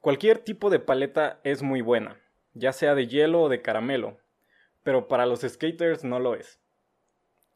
[0.00, 2.18] Cualquier tipo de paleta es muy buena,
[2.54, 4.18] ya sea de hielo o de caramelo,
[4.82, 6.58] pero para los skaters no lo es.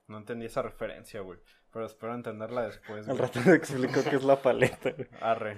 [0.08, 1.38] No entendí esa referencia, güey.
[1.72, 3.08] Pero espero entenderla después.
[3.08, 4.94] Al rato te explico qué es la paleta.
[5.20, 5.56] Arre.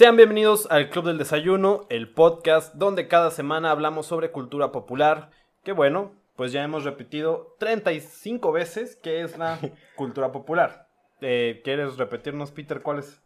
[0.00, 5.30] Sean bienvenidos al Club del Desayuno, el podcast donde cada semana hablamos sobre cultura popular.
[5.62, 9.58] Que bueno, pues ya hemos repetido 35 veces qué es la
[9.96, 10.88] cultura popular.
[11.20, 13.20] Eh, ¿Quieres repetirnos, Peter, cuál es?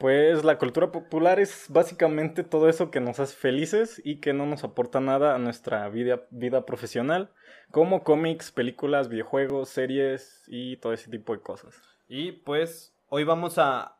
[0.00, 4.46] Pues la cultura popular es básicamente todo eso que nos hace felices y que no
[4.46, 7.30] nos aporta nada a nuestra vida, vida profesional,
[7.70, 11.80] como cómics, películas, videojuegos, series y todo ese tipo de cosas.
[12.08, 13.95] Y pues hoy vamos a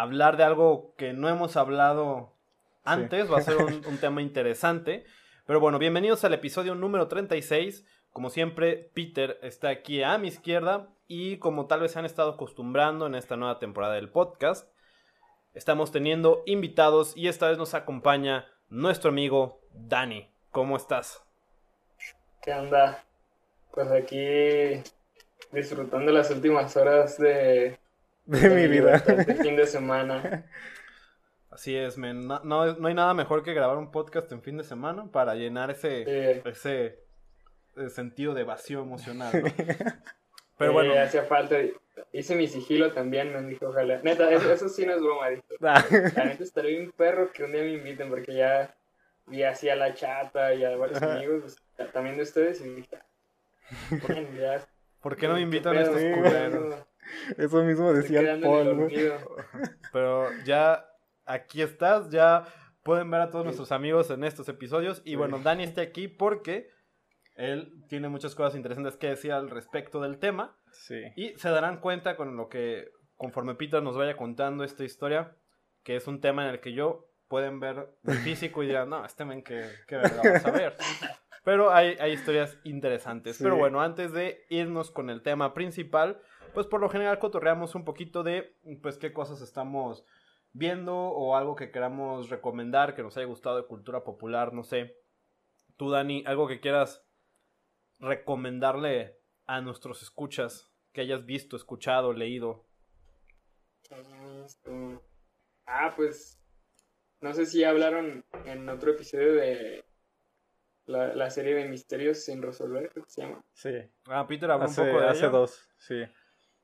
[0.00, 2.32] hablar de algo que no hemos hablado
[2.84, 5.04] antes, va a ser un, un tema interesante.
[5.46, 7.84] Pero bueno, bienvenidos al episodio número 36.
[8.12, 12.32] Como siempre, Peter está aquí a mi izquierda y como tal vez se han estado
[12.32, 14.70] acostumbrando en esta nueva temporada del podcast,
[15.54, 20.30] estamos teniendo invitados y esta vez nos acompaña nuestro amigo Dani.
[20.50, 21.24] ¿Cómo estás?
[22.42, 23.04] ¿Qué onda?
[23.72, 24.82] Pues aquí
[25.50, 27.78] disfrutando las últimas horas de,
[28.28, 28.98] De mi vida.
[28.98, 30.44] de fin de semana.
[31.50, 32.26] Así es, men.
[32.28, 35.34] No, no- no hay nada mejor que grabar un podcast en fin de semana para
[35.34, 36.42] llenar ese, Sí.
[36.48, 36.98] ese,
[37.76, 39.32] eh, sentido de vacío emocional.
[39.32, 39.48] ¿no?
[40.58, 41.56] Pero Eh, bueno, hacía falta.
[42.12, 44.00] Hice mi sigilo también, me dijo, ojalá.
[44.02, 45.42] Neta, eso, eso sí no es broma, dijo.
[45.62, 48.74] Ah, La neta estaría un perro que un día me inviten porque ya
[49.26, 52.98] vi así a la chata y a varios amigos, pues, también de ustedes, y dije,
[54.38, 54.64] ya.
[55.00, 56.74] ¿por qué no me ¿qué invitan a estos culeros?
[57.36, 58.90] Eso mismo decía el el Paul.
[59.92, 60.84] Pero ya
[61.24, 62.44] aquí estás, ya
[62.82, 65.02] pueden ver a todos nuestros amigos en estos episodios.
[65.04, 66.70] Y bueno, Dani está aquí porque
[67.34, 70.56] él tiene muchas cosas interesantes que decir al respecto del tema.
[70.72, 71.02] Sí.
[71.16, 75.36] Y se darán cuenta con lo que, conforme Peter nos vaya contando esta historia,
[75.84, 79.04] que es un tema en el que yo pueden ver mi físico y dirán, no,
[79.04, 80.76] este men que, que verga vas a ver.
[81.44, 83.36] Pero hay, hay historias interesantes.
[83.36, 83.44] Sí.
[83.44, 86.20] Pero bueno, antes de irnos con el tema principal,
[86.58, 90.04] pues por lo general cotorreamos un poquito de, pues, qué cosas estamos
[90.52, 94.96] viendo o algo que queramos recomendar que nos haya gustado de cultura popular, no sé.
[95.76, 97.06] Tú, Dani, algo que quieras
[98.00, 102.66] recomendarle a nuestros escuchas que hayas visto, escuchado, leído.
[105.64, 106.40] Ah, pues
[107.20, 109.84] no sé si hablaron en otro episodio de
[110.86, 113.44] la, la serie de misterios sin resolver, creo que se llama.
[113.52, 113.70] Sí.
[114.06, 115.28] Ah, Peter habló Hace, un poco de hace ella.
[115.28, 116.02] dos, sí.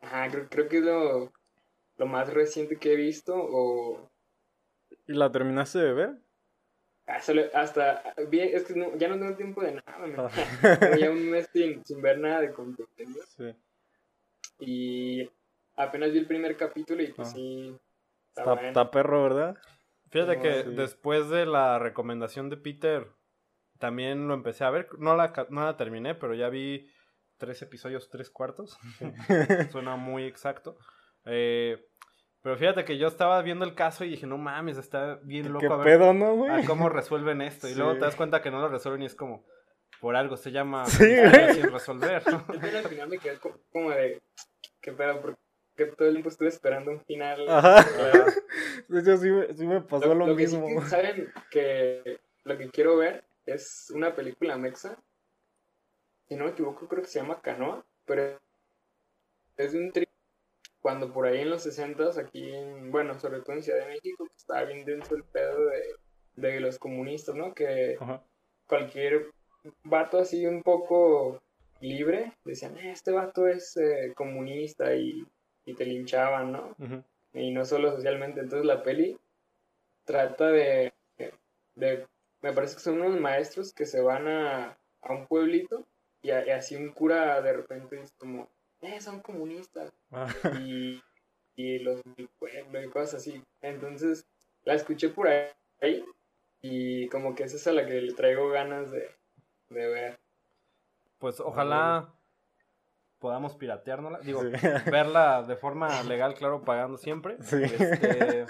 [0.04, 1.32] Ajá, creo, creo que es lo,
[1.97, 4.10] lo más reciente que he visto o
[5.06, 6.10] ¿Y la terminaste de ver?
[7.06, 7.20] ah,
[7.54, 10.15] hasta vi- es que no- ya no tengo tiempo de nada, man.
[10.19, 10.28] Ah.
[11.06, 13.54] Ya un mes sin, sin ver nada de contenido Sí.
[14.60, 15.31] y
[15.76, 17.32] apenas vi el primer capítulo y pues Ah.
[17.32, 17.76] sí
[18.28, 18.69] está Está, bueno.
[18.69, 19.56] está perro, ¿verdad?
[20.10, 20.71] Fíjate No, que sí.
[20.75, 23.09] después de la recomendación de Peter,
[23.78, 24.88] también lo empecé a ver.
[24.98, 26.88] No la, no la terminé, pero ya vi
[27.44, 28.78] tres episodios, tres cuartos.
[29.71, 30.77] Suena muy exacto.
[31.27, 31.84] Eh,
[32.43, 35.60] pero fíjate que yo estaba viendo el caso y dije, no mames, está bien loco
[35.60, 36.50] ¿Qué a ver pedo, no, güey?
[36.50, 37.69] a cómo resuelven esto.
[37.69, 37.99] Y luego Sí.
[38.00, 39.44] te das cuenta que no lo resuelven y es como,
[40.00, 41.04] por algo se llama Sí,
[41.54, 42.22] sin resolver.
[42.31, 42.44] ¿no?
[42.49, 44.21] Yo también al final me quedé co- como de
[44.83, 45.38] qué pedo porque
[45.97, 47.84] todo el tiempo estuve esperando un final Ajá.
[48.88, 50.81] De hecho, sí, me- sí me pasó lo, que sí mismo.
[50.83, 54.99] que saben que lo que quiero ver es una película mexa.
[56.34, 58.41] Si no me equivoco, creo que se llama Canoa, pero
[59.56, 60.05] es de un tri
[60.81, 64.27] cuando por ahí en los 60 aquí en, bueno, sobre todo en Ciudad de México,
[64.27, 65.95] que estaba bien dentro el pedo de,
[66.34, 67.55] de los comunistas, ¿no?
[67.55, 68.21] Que Ajá.
[68.67, 69.31] cualquier
[69.84, 71.41] vato así un poco
[71.78, 75.25] libre, decían, "Eh, este vato es eh, comunista y,
[75.66, 76.75] y te linchaban, ¿no?
[77.33, 78.41] Y no solo socialmente.
[78.41, 79.16] Entonces la peli
[80.04, 80.92] trata de,
[81.77, 82.09] de
[82.42, 85.86] me parece que son unos maestros que se van a, a un pueblito
[86.24, 88.50] y, así un cura de repente es como,
[88.80, 90.26] eh, son comunistas Ah,
[90.59, 91.00] y,
[91.54, 93.44] y los del pueblo y cosas así.
[93.60, 94.26] Entonces
[94.65, 96.04] la escuché por ahí
[96.62, 99.06] y como que esa es a la que le traigo ganas de,
[99.68, 100.18] de ver.
[101.18, 102.15] Pues ojalá
[103.18, 104.21] podamos pirateárnosla.
[104.21, 104.48] Digo, Sí.
[104.91, 107.36] verla de forma legal, claro, pagando siempre.
[107.42, 107.62] Sí.
[107.65, 108.47] Este,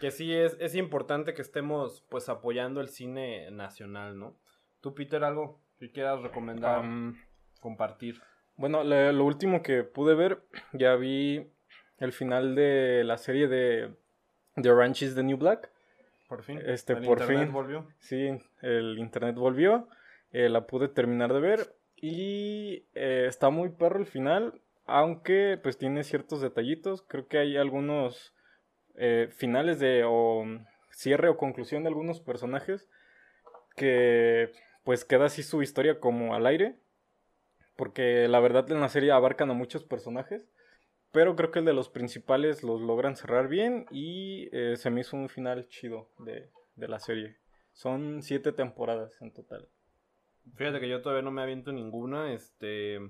[0.00, 4.36] que sí es, es importante que estemos pues apoyando el cine nacional, ¿no?
[4.80, 6.84] Tú, Peter, algo que quieras recomendar,
[7.60, 8.20] compartir.
[8.56, 10.42] Bueno, lo último que pude ver,
[10.72, 11.50] ya vi
[11.98, 13.90] el final de la serie de
[14.60, 15.70] The Orange is the New Black.
[16.28, 16.60] Por fin.
[16.64, 17.52] Este, El por internet fin.
[17.52, 17.88] volvió.
[17.98, 19.88] Sí, el internet volvió,
[20.32, 25.78] eh, la pude terminar de ver y eh, está muy perro el final, aunque pues
[25.78, 27.02] tiene ciertos detallitos.
[27.02, 28.34] Creo que hay algunos
[28.94, 30.44] eh, finales de o
[30.90, 32.88] cierre o conclusión de algunos personajes
[33.74, 34.52] que
[34.84, 36.76] pues queda así su historia como al aire,
[37.76, 40.48] porque la verdad en la serie abarcan a muchos personajes.
[41.12, 45.00] Pero creo que el de los principales los logran cerrar bien y eh, se me
[45.00, 47.36] hizo un final chido de, de la serie.
[47.72, 49.68] Son siete temporadas en total.
[50.54, 53.00] Fíjate que yo todavía no me aviento ninguna, este...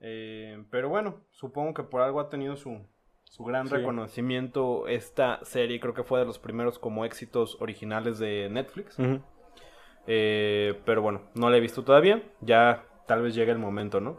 [0.00, 2.80] eh, pero bueno, supongo que por algo ha tenido su,
[3.24, 3.74] su gran Sí.
[3.74, 5.80] reconocimiento esta serie.
[5.80, 8.96] Creo que fue de los primeros como éxitos originales de Netflix.
[10.06, 12.22] Eh, pero bueno, no la he visto todavía.
[12.40, 14.18] Ya tal vez llegue el momento, ¿no?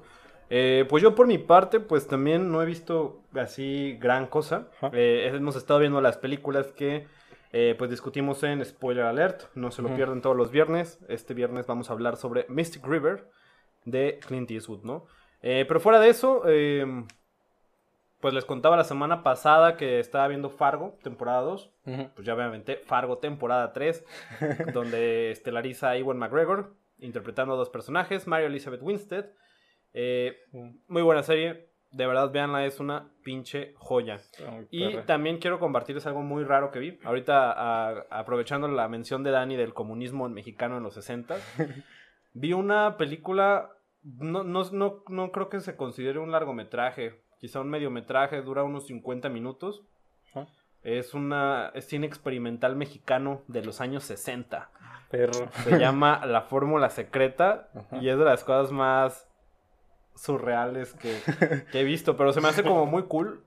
[0.49, 4.67] Eh, pues yo por mi parte, pues también no he visto así gran cosa.
[4.91, 7.07] Eh, hemos estado viendo las películas que
[7.53, 9.43] eh, pues discutimos en Spoiler Alert.
[9.55, 9.97] No se lo Ujú.
[9.97, 10.99] pierden todos los viernes.
[11.07, 13.29] Este viernes vamos a hablar sobre Mystic River
[13.85, 15.05] de Clint Eastwood, ¿no?
[15.41, 16.85] Eh, pero fuera de eso, eh,
[18.21, 21.71] pues les contaba la semana pasada que estaba viendo Fargo, temporada 2
[22.15, 24.05] pues ya me aventé Fargo temporada 3,
[24.73, 29.25] donde estelariza a Ewan McGregor, interpretando a dos personajes, Mary Elizabeth Winstead.
[29.93, 30.37] Eh,
[30.87, 34.19] muy buena serie, de verdad, véanla, es una pinche joya.
[34.69, 36.99] Y también quiero compartirles algo muy raro que vi.
[37.03, 41.35] Ahorita, a- aprovechando la mención de Dani del comunismo mexicano en los 60,
[42.33, 43.71] vi una película,
[44.03, 48.87] no, no, no, no creo que se considere un largometraje, quizá un mediometraje, dura unos
[48.87, 49.83] 50 minutos.
[50.83, 54.69] Es una es cine experimental mexicano de los años 60.
[55.11, 55.49] Perro.
[55.63, 57.97] Se llama La Fórmula Secreta Ajá.
[57.97, 59.27] y es de las cosas más
[60.15, 61.19] surreales que,
[61.71, 63.43] que he visto, pero se me hace como muy cool.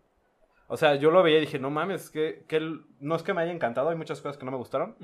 [0.69, 3.35] O sea, yo lo veía y dije, no mames, que, que el- no es que
[3.35, 4.96] me haya encantado, hay muchas cosas que no me gustaron,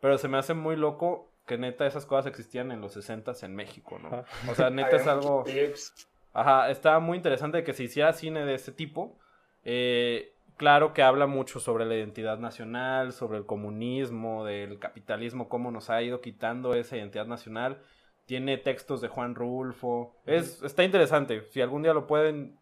[0.00, 3.54] pero se me hace muy loco que neta esas cosas existían en los 60 en
[3.54, 4.24] México, ¿no?
[4.50, 5.44] O sea, neta es algo...
[5.44, 6.08] tips.
[6.38, 9.18] Ajá, está muy interesante que se hiciera cine de ese tipo.
[9.64, 15.70] Eh, claro que habla mucho sobre la identidad nacional, sobre el comunismo, del capitalismo, cómo
[15.70, 17.78] nos ha ido quitando esa identidad nacional.
[18.26, 20.14] Tiene textos de Juan Rulfo.
[20.26, 21.46] Es, está interesante.
[21.52, 22.58] Si algún día lo pueden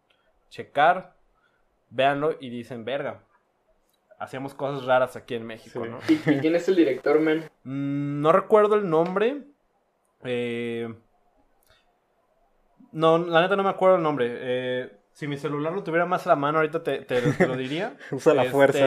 [0.51, 1.17] checar,
[1.91, 3.23] véanlo y dicen, verga.
[4.21, 5.91] Hacíamos cosas raras aquí en México, Sí.
[5.91, 5.99] ¿no?
[6.09, 7.51] ¿Y, y quién es el director, man?
[7.65, 9.43] Mm, no recuerdo el nombre.
[10.23, 10.95] Eh,
[12.95, 14.29] no, la neta no me acuerdo el nombre.
[14.31, 17.57] Eh, si mi celular lo tuviera más a la mano, ahorita te, te- te lo
[17.57, 17.97] diría.
[18.11, 18.87] Usa la Este, fuerza.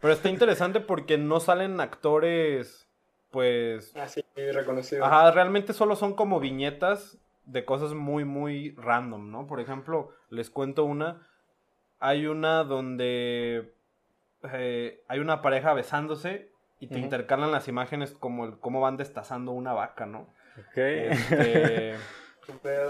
[0.00, 2.88] Pero está interesante porque no salen actores,
[3.30, 3.94] pues...
[3.96, 5.04] Así, reconocido.
[5.04, 9.46] Ajá, realmente solo son como viñetas de cosas muy, muy random, ¿no?
[9.46, 11.26] Por ejemplo, les cuento una.
[12.00, 13.74] Hay una donde
[14.52, 19.52] eh, hay una pareja besándose y te intercalan las imágenes como el, cómo van destazando
[19.52, 20.22] una vaca, ¿no?
[20.58, 20.76] Ok.
[20.78, 21.94] Este.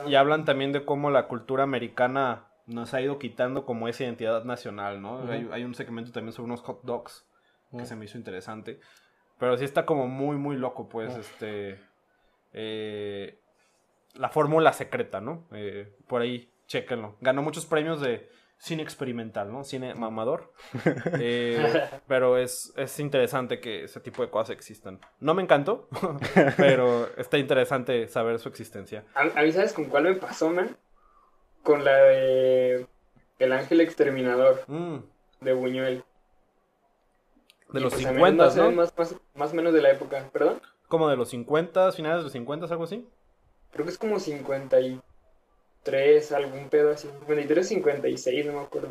[0.06, 4.44] y hablan también de cómo la cultura americana nos ha ido quitando como esa identidad
[4.44, 5.28] nacional, ¿no?
[5.30, 7.26] Hay, hay un segmento también sobre unos hot dogs
[7.76, 8.80] que se me hizo interesante.
[9.38, 11.80] Pero sí está como muy, muy loco, pues, este...
[12.52, 13.38] eh,
[14.14, 15.46] la fórmula secreta, ¿no?
[15.52, 17.16] Eh, por ahí, chéquenlo.
[17.20, 18.30] Ganó muchos premios de
[18.62, 19.64] cine experimental, ¿no?
[19.64, 20.52] Cine mamador.
[21.18, 25.00] Eh, pero es, es interesante que ese tipo de cosas existan.
[25.18, 25.88] No me encantó,
[26.56, 29.04] pero está interesante saber su existencia.
[29.14, 30.76] A, a mí, ¿sabes con cuál me pasó, man?
[31.64, 32.86] Con la de
[33.38, 34.96] El Ángel Exterminador Mm,
[35.40, 36.04] de Buñuel.
[37.72, 38.70] de Y, los pues, a mí 50, más, ¿no?
[38.70, 40.60] Más, más, más o menos de la época, ¿perdón?
[40.88, 43.08] Como de los 50, finales de los 50, algo así.
[43.72, 44.18] Creo que es como
[45.84, 47.08] 53, algún pedo así.
[47.20, 48.88] 53, 56, no me acuerdo.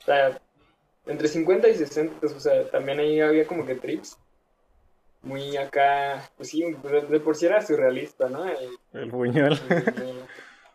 [0.00, 0.38] O sea,
[1.06, 4.18] entre 50 y 60, o sea, también ahí había como que trips.
[5.22, 8.44] Muy acá, pues sí, de, por sí era surrealista, ¿no?
[8.46, 9.58] El- El buñuel.
[9.70, 10.24] el-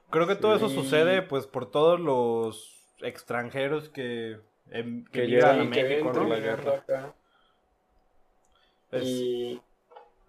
[0.09, 0.75] Creo que todo eso Sí.
[0.75, 4.39] sucede pues por todos los extranjeros que,
[4.71, 6.27] em- que Que llegan a México, ¿no?
[6.27, 6.73] la guerra.
[6.77, 7.13] acá.
[8.91, 9.61] Es- Y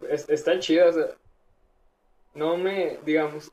[0.09, 1.07] es- está chido, o sea,
[2.35, 3.51] no me, digamos,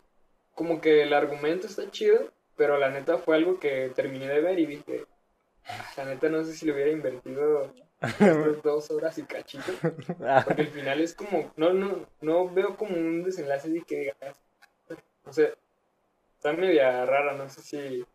[0.59, 2.19] como que el argumento está chido,
[2.57, 5.05] pero la neta fue algo que terminé de ver y dije,
[5.65, 8.01] "Ah, la neta no sé si le hubiera invertido estas
[8.63, 9.71] dos horas y cachito,
[10.21, 13.99] Ah, porque el final es como, no, no, no veo como un desenlace de que
[13.99, 14.37] digas,
[15.23, 15.47] o sea,
[16.35, 18.05] está media rara, no sé si,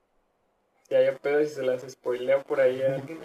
[0.86, 3.20] si haya pedo y se las spoileo por ahí a alguien.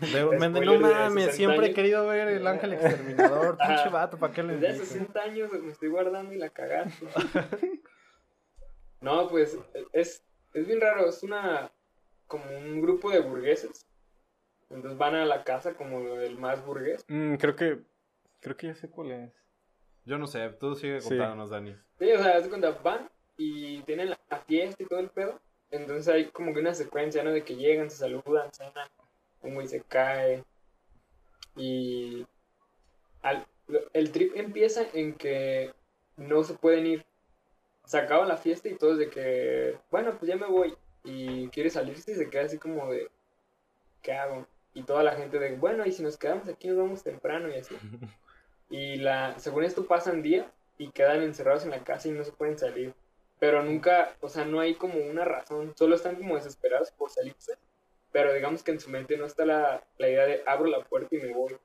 [0.00, 4.42] me- no mames, 60 siempre he querido ver el ángel exterminador, pinche vato, ¿para qué
[4.42, 4.98] le Desde hace dices?
[4.98, 7.06] 60 años me estoy guardando y la cagaste.
[9.04, 9.58] No, pues
[9.92, 11.70] es, es bien raro, es una
[12.26, 13.86] como un grupo de burgueses.
[14.70, 17.04] Entonces van a la casa como el más burgués.
[17.08, 17.80] Mm, creo que
[18.40, 19.32] creo que ya sé cuál es.
[20.06, 21.10] Yo no sé, tú sigue Sí.
[21.10, 21.76] contándonos, Dani.
[21.98, 25.38] Sí, o sea, cuenta, van y tienen la fiesta y todo el pedo.
[25.70, 27.30] Entonces hay como que una secuencia, ¿no?
[27.32, 28.88] De que llegan, se saludan, cenan,
[29.42, 30.44] un güey se cae.
[31.56, 32.26] Y
[33.22, 33.46] al-
[33.92, 35.72] el trip empieza en que
[36.16, 37.04] no se pueden ir.
[37.84, 40.74] Se acaba la fiesta y todos de que, bueno, pues ya me voy.
[41.04, 43.10] Y quiere salirse y se queda así como de,
[44.02, 44.46] ¿qué hago?
[44.72, 47.54] Y toda la gente de, bueno, y si nos quedamos aquí nos vamos temprano y
[47.54, 47.76] así.
[48.70, 50.46] Y la, según esto pasan días
[50.78, 52.94] y quedan encerrados en la casa y no se pueden salir.
[53.38, 57.52] Pero nunca, o sea, no hay como una razón, solo están como desesperados por salirse.
[58.10, 61.14] Pero digamos que en su mente no está la, la idea de abro la puerta
[61.14, 61.56] y me voy.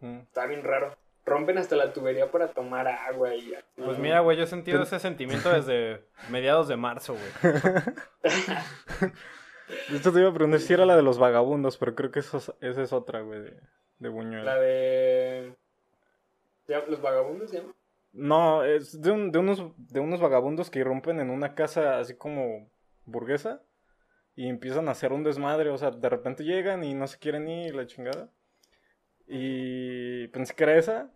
[0.00, 0.18] Mm.
[0.18, 0.96] Está bien raro.
[1.24, 3.64] Rompen hasta la tubería para tomar agua y así.
[3.76, 7.54] Pues mira, güey, yo he sentido ese sentimiento desde mediados de marzo, güey.
[9.92, 12.38] Esto te iba a preguntar si era la de los vagabundos, pero creo que eso
[12.38, 13.60] es- esa es otra, güey, de,
[13.98, 14.44] de Buñuel.
[14.44, 15.54] La de...
[16.68, 17.74] ¿ya- ¿Los vagabundos se llama?
[18.12, 22.14] No, es de, un- de unos, de unos vagabundos que irrumpen en una casa así
[22.16, 22.68] como
[23.06, 23.62] burguesa
[24.34, 27.48] y empiezan a hacer un desmadre, o sea, de repente llegan y no se quieren
[27.48, 28.28] ir, la chingada.
[29.34, 31.10] Y pensé que era esa,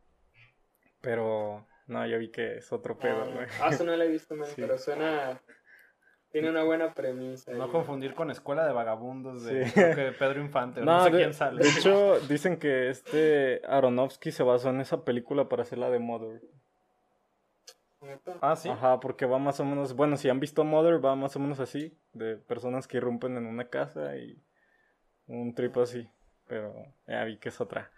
[1.00, 3.46] pero no, ya vi que es otro pedo, Ah, güey.
[3.62, 4.54] ah, eso no la he visto, man, Sí.
[4.62, 5.40] pero suena...
[6.32, 7.52] Tiene una buena premisa.
[7.52, 7.70] No ahí.
[7.70, 9.80] confundir con Escuela de Vagabundos de Sí.
[10.18, 10.80] Pedro Infante.
[10.82, 11.62] No, sé de, quién sale.
[11.62, 15.98] de hecho, dicen que este Aronofsky se basó en esa película para hacer la de
[15.98, 16.42] Mother.
[18.02, 18.34] ¿Neta?
[18.42, 18.68] Ah, sí.
[18.68, 21.58] Ajá, porque va más o menos, bueno, si han visto Mother, va más o menos
[21.60, 24.38] así, de personas que irrumpen en una casa y
[25.26, 26.06] un trip así,
[26.46, 26.74] pero
[27.06, 27.90] ya vi que es otra.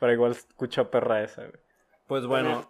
[0.00, 1.60] Pero igual escucha perra esa, güey.
[2.08, 2.68] Pues bueno,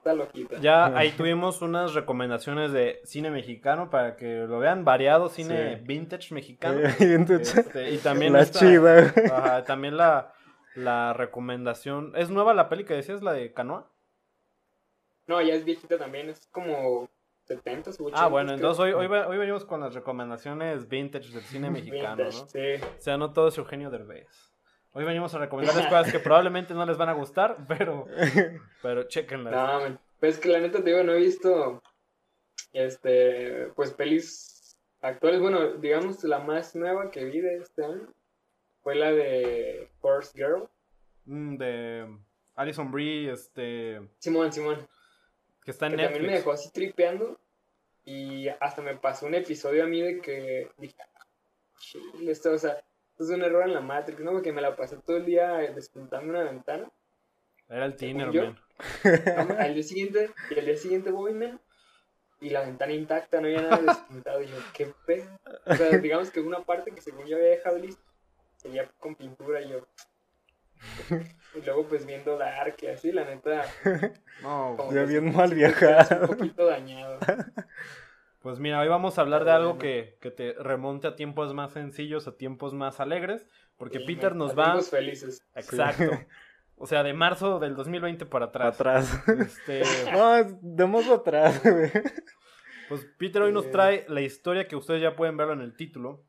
[0.60, 5.84] ya ahí tuvimos unas recomendaciones de cine mexicano para que lo vean variado, cine Sí.
[5.87, 6.80] vintage mexicano.
[7.00, 9.26] Este, y también la esta- chida, güey.
[9.32, 10.34] Ajá, también la,
[10.75, 12.12] la recomendación.
[12.16, 13.90] ¿Es nueva la peli que decías, la de Canoa?
[15.26, 17.08] No, ya es viejita también, es como
[17.44, 18.22] 70 o 80.
[18.22, 22.30] Ah, bueno, entonces hoy, hoy, hoy venimos con las recomendaciones vintage del cine mexicano, ¿no?
[22.30, 22.75] Sí.
[22.99, 24.50] O sea, no todo es Eugenio Derbez.
[24.92, 28.06] Hoy venimos a recomendarles cosas que probablemente no les van a gustar, pero,
[28.82, 29.52] pero chéquenlas.
[29.52, 30.00] No, man.
[30.18, 31.80] Pues es que la neta te digo, no he visto
[32.73, 35.40] este pues pelis actuales.
[35.40, 38.12] Bueno, digamos la más nueva que vi de este año
[38.82, 40.68] fue la de Horse Girl.
[41.26, 42.18] Mm, de
[42.56, 44.88] Alison Brie, este, Simón, Simón.
[45.64, 47.38] que está en Que también me dejó así tripeando.
[48.04, 51.26] Y hasta me pasó un episodio a mí de que dije, "Ah,
[52.26, 52.82] esto, o sea,
[53.24, 54.32] es un error en la Matrix, ¿no?
[54.32, 56.90] Porque me la pasé todo el día despuntando una ventana.
[57.68, 58.44] Era el Tiner, yo.
[58.46, 58.58] man.
[59.58, 61.60] Al día siguiente, y al día siguiente voy, man,
[62.40, 64.42] y la ventana intacta, no había nada despuntado.
[64.42, 65.38] Y yo, qué pedo.
[65.66, 68.02] O sea, digamos que una parte que según yo había dejado lista,
[68.56, 69.86] seguía con pintura y yo.
[71.54, 73.64] Y luego pues viendo Dark y así, la neta,
[74.42, 76.26] No, Ya bien mal quedas Un viajado.
[76.26, 77.18] poquito dañado.
[78.40, 81.73] Pues mira, hoy vamos a hablar de algo que, que te remonte a tiempos más
[81.73, 84.64] sencillos, a tiempos más alegres, porque Sí, Peter nos va...
[84.64, 85.47] tiempos felices.
[85.54, 86.11] Exacto.
[86.76, 88.80] O sea, de marzo del 2020 para atrás.
[88.80, 89.28] Atrás.
[89.28, 89.82] Este,
[90.12, 91.90] No, es- démoslo atrás, güey.
[92.88, 96.25] pues Peter hoy nos trae la historia que ustedes ya pueden verlo en el título.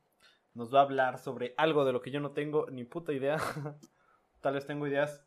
[0.54, 3.38] Nos va a hablar sobre algo de lo que yo no tengo ni puta idea.
[4.42, 5.24] Tal vez tengo ideas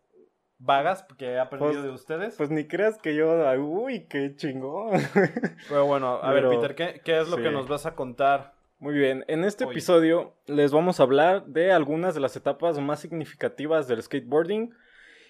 [0.64, 2.37] vagas porque he aprendido Pues- de ustedes.
[2.37, 4.90] Pues ni creas que yo, uy, qué chingón.
[5.68, 7.42] Pero bueno, a pero- ver, Peter, ¿qué, qué es lo sí.
[7.42, 8.54] que nos vas a contar?
[8.78, 13.00] Muy bien, en este episodio les vamos a hablar de algunas de las etapas más
[13.00, 14.75] significativas del skateboarding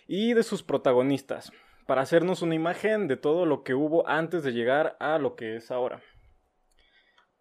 [0.08, 1.52] y de sus protagonistas,
[1.86, 5.56] para hacernos una imagen de todo lo que hubo antes de llegar a lo que
[5.56, 6.00] es ahora.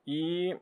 [0.06, 0.54] Y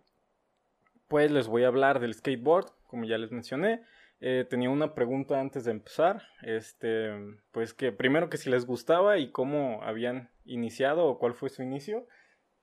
[1.07, 3.81] pues les voy a hablar del skateboard, como ya les mencioné.
[4.23, 7.09] Eh, tenía una pregunta antes de empezar, este,
[7.51, 11.63] pues que primero que si les gustaba y cómo habían iniciado o cuál fue su
[11.63, 12.07] inicio.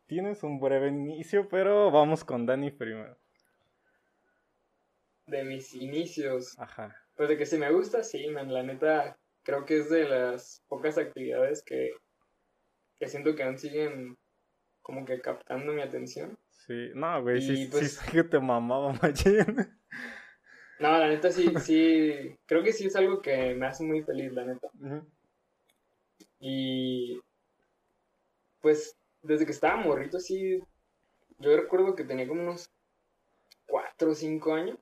[0.06, 3.18] Tienes un breve inicio, pero vamos con Dani primero.
[5.26, 6.56] De mis inicios.
[6.58, 6.96] Ajá.
[7.16, 10.62] Pues de que si me gusta, sí, man, la neta, creo que es de las
[10.68, 11.90] pocas actividades que,
[13.00, 14.16] que siento que aún siguen
[14.80, 16.38] como que captando mi atención.
[16.50, 19.77] Sí, no, güey, sí, pues- sí que te mamaba, machín.
[20.80, 24.32] No, la neta sí, sí, creo que sí es algo que me hace muy feliz,
[24.32, 24.68] la neta.
[26.40, 27.20] Y
[28.60, 30.60] pues desde que estaba morrito, sí,
[31.38, 32.70] yo recuerdo que tenía como unos
[33.66, 34.78] 4 o 5 años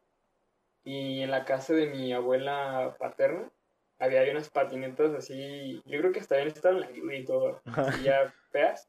[0.85, 3.51] y en la casa de mi abuela paterna
[3.99, 7.63] había unas patinetas así, yo creo que hasta habían estado en la lluvia y todo,
[7.67, 8.89] así ya feas.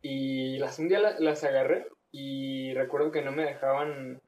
[0.00, 4.22] Y las un día la- las agarré y recuerdo que no me dejaban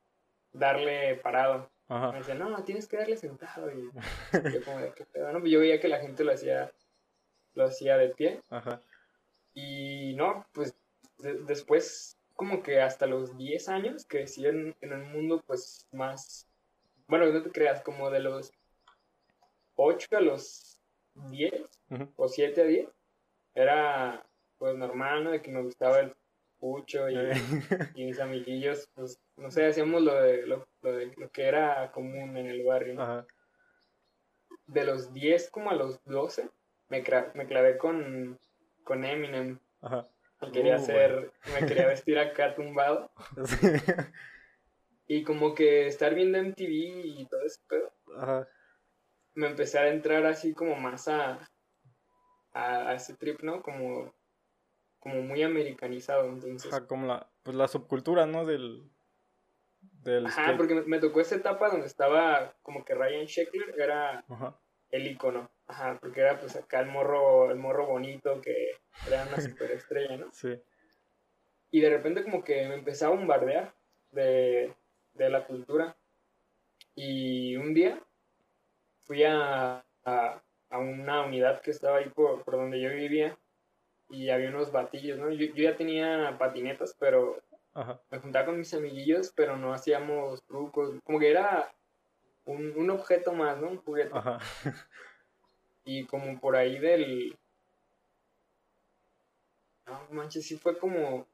[0.58, 1.70] darle parado.
[1.88, 3.70] Me decían, no, tienes que darle sentado.
[3.72, 3.90] Y
[4.54, 5.40] yo como de qué pedo, ¿no?
[5.40, 6.70] Pues yo veía que la gente lo hacía,
[7.54, 8.42] lo hacía de pie.
[8.50, 8.80] Ajá.
[9.54, 10.74] Y no, pues
[11.18, 16.46] de- después, como que hasta los 10 años, crecí en, en un mundo pues más,
[17.06, 18.52] bueno, no te creas, como de los
[19.76, 20.78] 8 a los
[21.30, 21.52] 10
[21.90, 22.08] Ujú.
[22.16, 22.88] o 7 a 10,
[23.54, 24.26] era
[24.58, 25.30] pues normal, ¿no?
[25.30, 26.14] De que me gustaba el
[26.60, 27.32] pucho y, Eh,
[27.94, 31.90] y mis amiguillos, pues, no sé, hacíamos lo de lo, lo de lo que era
[31.92, 33.02] común en el barrio, ¿no?
[33.02, 33.26] Ajá.
[34.66, 36.50] De los 10 como a los 12,
[36.88, 38.38] me, cra- me clavé con,
[38.85, 39.59] con Eminem.
[39.80, 40.09] Ajá.
[40.42, 43.11] Y quería Uh, hacer, me quería vestir acá tumbado.
[43.45, 43.66] Sí.
[45.07, 48.47] Y como que estar viendo MTV y todo ese pedo, Ajá.
[49.35, 51.38] me empecé a entrar así como más a,
[52.52, 53.62] a, a ese trip, ¿no?
[53.62, 54.14] Como,
[54.99, 56.28] como muy americanizado.
[56.28, 58.45] Entonces, Ajá, como la, pues la subcultura, ¿no?
[58.45, 58.90] Del,
[60.05, 60.57] del ajá, skate.
[60.57, 64.59] porque me, me tocó esa etapa donde estaba como que Ryan Sheckler era Ajá.
[64.90, 65.50] el icono.
[65.67, 68.73] Ajá, porque era pues acá el morro, el morro bonito que
[69.07, 70.33] era una superestrella, ¿no?
[70.33, 70.61] Sí.
[71.71, 73.75] Y de repente como que me empecé a bombardear
[74.11, 74.75] de,
[75.14, 75.97] de la cultura.
[76.95, 78.00] Y un día
[79.00, 83.38] fui a, a, a una unidad que estaba ahí por, por donde yo vivía
[84.11, 85.31] y había unos batillos, ¿no?
[85.31, 87.37] Yo, yo ya tenía patinetas, pero
[87.78, 88.00] Ajá.
[88.11, 90.97] me juntaba con mis amiguillos, pero no hacíamos trucos.
[91.04, 91.73] Como que era
[92.44, 93.68] un, un objeto más, ¿no?
[93.68, 94.11] Un juguete.
[94.12, 94.38] Ajá.
[95.85, 97.38] Y como por ahí del...
[99.87, 101.26] No manches, sí fue como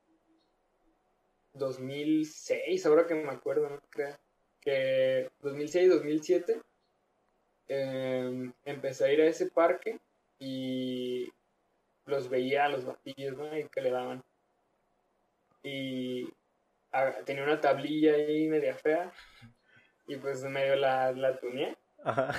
[1.55, 4.21] 2006, ahora que me acuerdo, no creas.
[4.61, 6.63] Que 2006, 2007
[7.67, 9.99] em, empecé a ir a ese parque
[10.39, 11.33] y
[12.07, 13.59] los veía a los batillos, ¿no?
[13.59, 14.23] Y que le daban.
[15.65, 16.33] Y
[17.25, 19.13] tenía una tablilla ahí media fea
[20.07, 21.77] y pues medio la, la tuneé.
[22.05, 22.39] Ajá.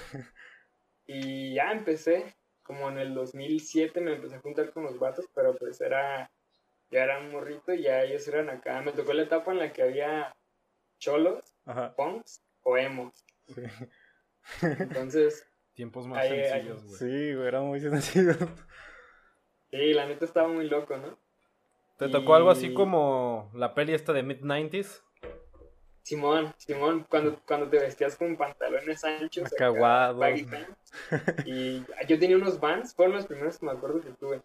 [1.08, 5.56] Y ya empecé, como en el 2007 me empecé a juntar con los vatos, pero
[5.56, 6.32] pues era,
[6.90, 8.82] ya era un morrito y ya ellos eran acá.
[8.82, 10.36] Me tocó la etapa en la que había
[11.00, 11.94] cholos, Ajá.
[11.96, 13.14] punks o emos.
[13.48, 13.62] Sí.
[14.62, 16.44] Entonces, Tiempos más ahí.
[16.46, 16.98] sencillos, güey.
[16.98, 18.34] Sí, güey, era muy sencillo.
[19.72, 21.20] sí, la neta estaba muy loco, ¿no?
[21.98, 25.02] ¿Te tocó algo así como la peli esta de mid-90s?
[26.04, 30.94] Simón, Simón, cuando, cuando te vestías con pantalones anchos, pants.
[31.48, 34.42] Y yo tenía unos vans, fueron los primeros que me acuerdo que tuve.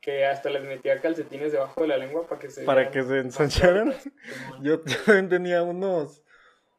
[0.00, 3.18] Que hasta les metía calcetines debajo de la lengua para que se Para que se
[3.18, 3.92] ensancharan.
[4.62, 6.22] Yo, también tenía unos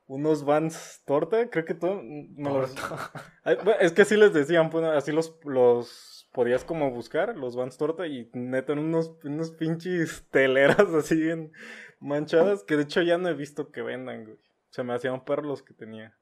[0.08, 2.00] unos vans torta, creo que todo
[2.38, 2.76] los-
[3.44, 7.78] bueno, es que así les decían, pues, así los los podías como buscar, los vans
[7.78, 11.54] torta y neta unos unos pinches teleras así bien
[12.02, 14.38] manchadas que de hecho ya no he visto que vendan, güey.
[14.70, 16.14] Se me hacían perros los que tenía.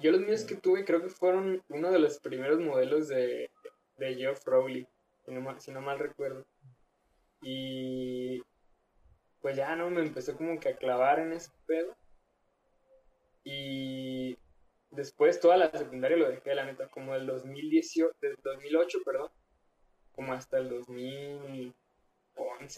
[0.00, 3.50] Yo los míos que tuve creo que fueron uno de los primeros modelos de,
[3.98, 4.88] de Geoff Rowley,
[5.26, 6.46] si no, si no mal recuerdo.
[7.42, 8.40] Y
[9.42, 11.94] pues ya no, me empezó como que a clavar en ese pedo.
[13.42, 14.13] Y
[14.94, 19.30] después toda la secundaria lo dejé, la neta, como el 2018, del 2008, perdón,
[20.12, 21.74] como hasta el 2011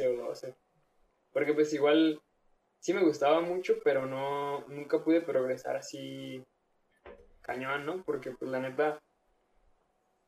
[0.08, 0.54] o 12.
[1.32, 2.20] Porque pues igual
[2.80, 6.42] sí me gustaba mucho, pero no, nunca pude progresar así
[7.40, 8.02] cañón, ¿no?
[8.04, 9.00] Porque pues la neta,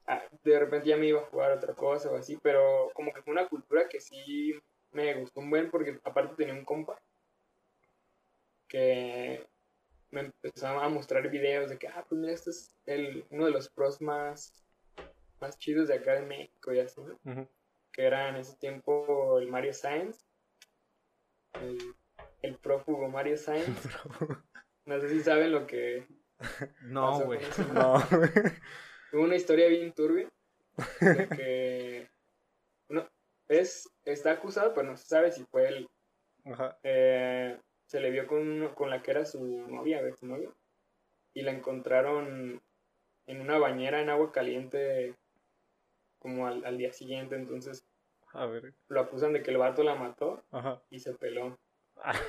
[0.07, 3.23] ah, de repente ya me iba a jugar otra cosa o así, pero como que
[3.23, 4.55] fue una cultura que sí
[4.93, 6.99] me gustó un buen porque aparte tenía un compa
[8.69, 9.47] que
[10.11, 13.51] me empezó a mostrar videos de que, ah, pues mira, este es el, uno de
[13.51, 14.55] los pros más,
[15.41, 17.49] más chidos de acá de México y así, ¿no?
[17.93, 20.25] Que era en ese tiempo el Mario Sainz,
[21.55, 21.95] el,
[22.43, 23.67] el prófugo Mario Sainz.
[24.85, 26.07] No sé si saben lo que
[26.83, 27.41] No, güey.
[27.73, 27.95] No.
[29.13, 30.29] Hubo una historia bien turbia
[31.01, 32.11] de que
[32.89, 33.09] no,
[33.49, 35.89] es, está acusado, pero no se sabe si fue él.
[36.45, 36.79] Ajá.
[36.83, 40.55] Eh, se le vio con, uno- con la que era su novia, su novio,
[41.35, 42.63] y la encontraron
[43.27, 45.15] en una bañera en agua caliente
[46.19, 47.85] como al, al día siguiente, entonces
[48.33, 48.75] A ver.
[48.89, 50.81] lo acusan de que el vato la mató Ajá.
[50.91, 51.59] y se peló.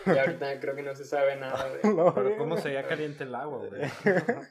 [0.06, 1.94] Y ahorita creo que no se sabe nada de...
[1.94, 3.82] No, Pero cómo sería caliente el agua, güey.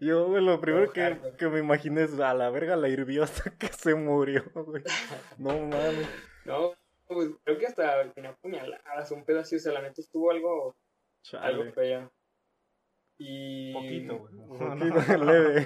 [0.00, 3.50] Yo, güey, lo primero que, que me imaginé es a la verga la hirvió hasta
[3.56, 4.82] que se murió, güey.
[5.38, 6.08] No mames.
[6.44, 6.74] No,
[7.08, 10.76] pues creo que hasta tenía puñaladas, un pedazo, o sea, la neta estuvo algo,
[11.32, 11.72] algo Chale.
[11.72, 12.12] feo.
[13.18, 13.72] Y...
[13.72, 14.34] Poquito, güey.
[14.34, 15.64] Un poquito leve.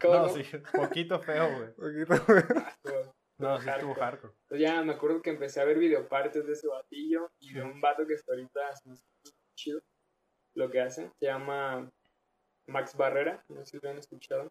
[0.00, 0.28] ¿Cómo No, no?
[0.28, 0.42] sí,
[0.74, 1.68] poquito feo, güey.
[1.68, 1.74] Un
[2.06, 2.38] poquito, güey.
[2.84, 4.32] Estuvo- No, sí estuvo hardcore.
[4.42, 7.80] Entonces ya me acuerdo que empecé a ver videopartes de ese batillo y de un
[7.80, 8.60] vato que hasta ahorita
[9.56, 9.80] chido
[10.54, 11.10] lo que hace.
[11.18, 11.90] Se llama
[12.66, 14.50] Max Barrera, no sé si lo han escuchado.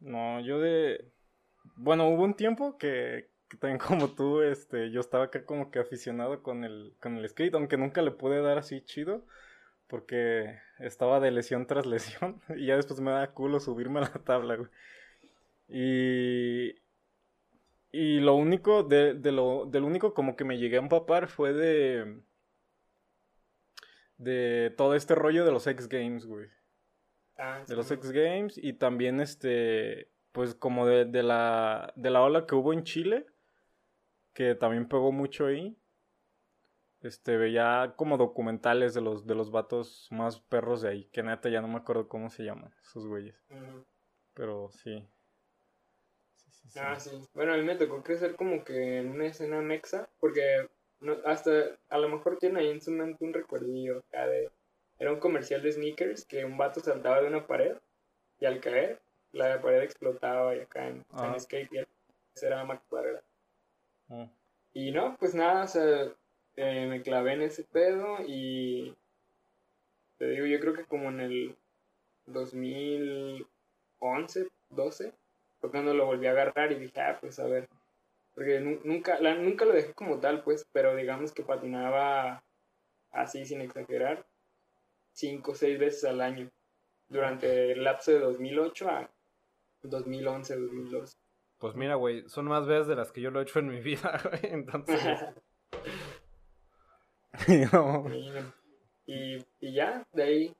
[0.00, 1.12] No, yo de...
[1.76, 5.80] Bueno, hubo un tiempo que, que también como tú, este, yo estaba acá como que
[5.80, 9.26] aficionado con el, con el skate, aunque nunca le pude dar así chido,
[9.88, 14.12] porque estaba de lesión tras lesión, y ya después me da culo subirme a la
[14.24, 14.70] tabla, güey.
[15.68, 16.80] Y...
[17.92, 21.52] Y lo único, de, de lo, del único como que me llegué a empapar fue
[21.52, 22.20] de...
[24.16, 26.48] De todo este rollo de los X Games, güey
[27.40, 27.90] Ah, de los.
[27.90, 32.74] X Games y también este pues como de, de la de la ola que hubo
[32.74, 33.26] en Chile
[34.32, 35.76] que también pegó mucho ahí
[37.00, 41.48] este veía como documentales de los de los vatos más perros de ahí que neta
[41.48, 43.42] ya no me acuerdo cómo se llaman esos güeyes
[44.34, 45.06] pero sí
[46.34, 46.78] sí sí, sí.
[46.82, 47.10] Ah, sí.
[47.34, 50.68] Bueno, a mí me tocó crecer como que en una escena mexa, porque
[51.00, 54.50] no, hasta a lo mejor tiene ahí en su mente un recuerdillo acá de...
[54.98, 57.76] Era un comercial de sneakers que un vato saltaba de una pared
[58.38, 59.00] y al caer
[59.32, 61.32] la pared explotaba y acá en, Ah.
[61.32, 61.78] en skate y
[62.42, 63.22] era Barrera.
[64.72, 66.12] Y no, pues nada, o sea,
[66.56, 68.94] eh, me clavé en ese pedo y
[70.18, 71.56] te digo, yo creo que como en el
[72.26, 75.12] 2011, 12,
[75.60, 77.68] fue cuando lo volví a agarrar y dije, ah, pues a ver,
[78.34, 82.42] porque nu- nunca, nunca lo dejé como tal, pues, pero digamos que patinaba
[83.12, 84.26] así, sin exagerar,
[85.12, 86.50] cinco o seis veces al año,
[87.08, 89.10] durante el lapso de 2008 a
[89.82, 91.16] 2011, 2012.
[91.60, 93.80] Pues mira, güey, son más veces de las que yo lo he hecho en mi
[93.80, 94.52] vida, güey.
[94.52, 95.00] Entonces,
[97.72, 98.06] No.
[99.06, 100.56] Y, y ya, de ahí,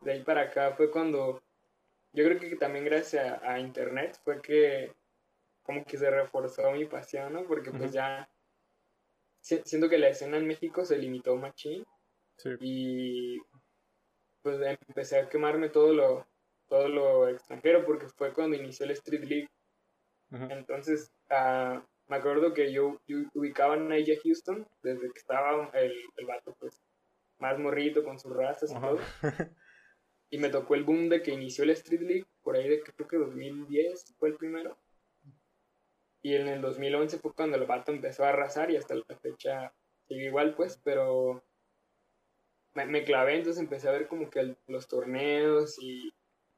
[0.00, 1.42] de ahí para acá fue cuando,
[2.12, 4.92] yo creo que también gracias a, a internet fue que
[5.62, 7.44] como que se reforzó mi pasión, ¿no?
[7.44, 8.28] Porque pues ya,
[9.40, 11.84] si- siento que la escena en México se limitó machín
[12.36, 12.50] Sí.
[12.60, 13.38] y
[14.42, 16.26] pues empecé a quemarme todo lo,
[16.68, 19.48] todo lo extranjero porque fue cuando inició el Street League.
[20.50, 25.94] Entonces, ah, me acuerdo que yo, yo ubicaba a Naya Houston desde que estaba el,
[26.16, 26.82] el vato, pues,
[27.38, 28.88] más morrito con sus razas y Ajá.
[28.88, 28.98] todo.
[30.30, 33.06] Y me tocó el boom de que inició el Street League, por ahí de creo
[33.06, 34.76] que 2010 fue el primero.
[36.22, 39.72] Y en el 2011 fue cuando el vato empezó a arrasar y hasta la fecha
[40.08, 41.44] sigue igual, pues, pero
[42.74, 46.12] me, me clavé, entonces empecé a ver como que el- los torneos y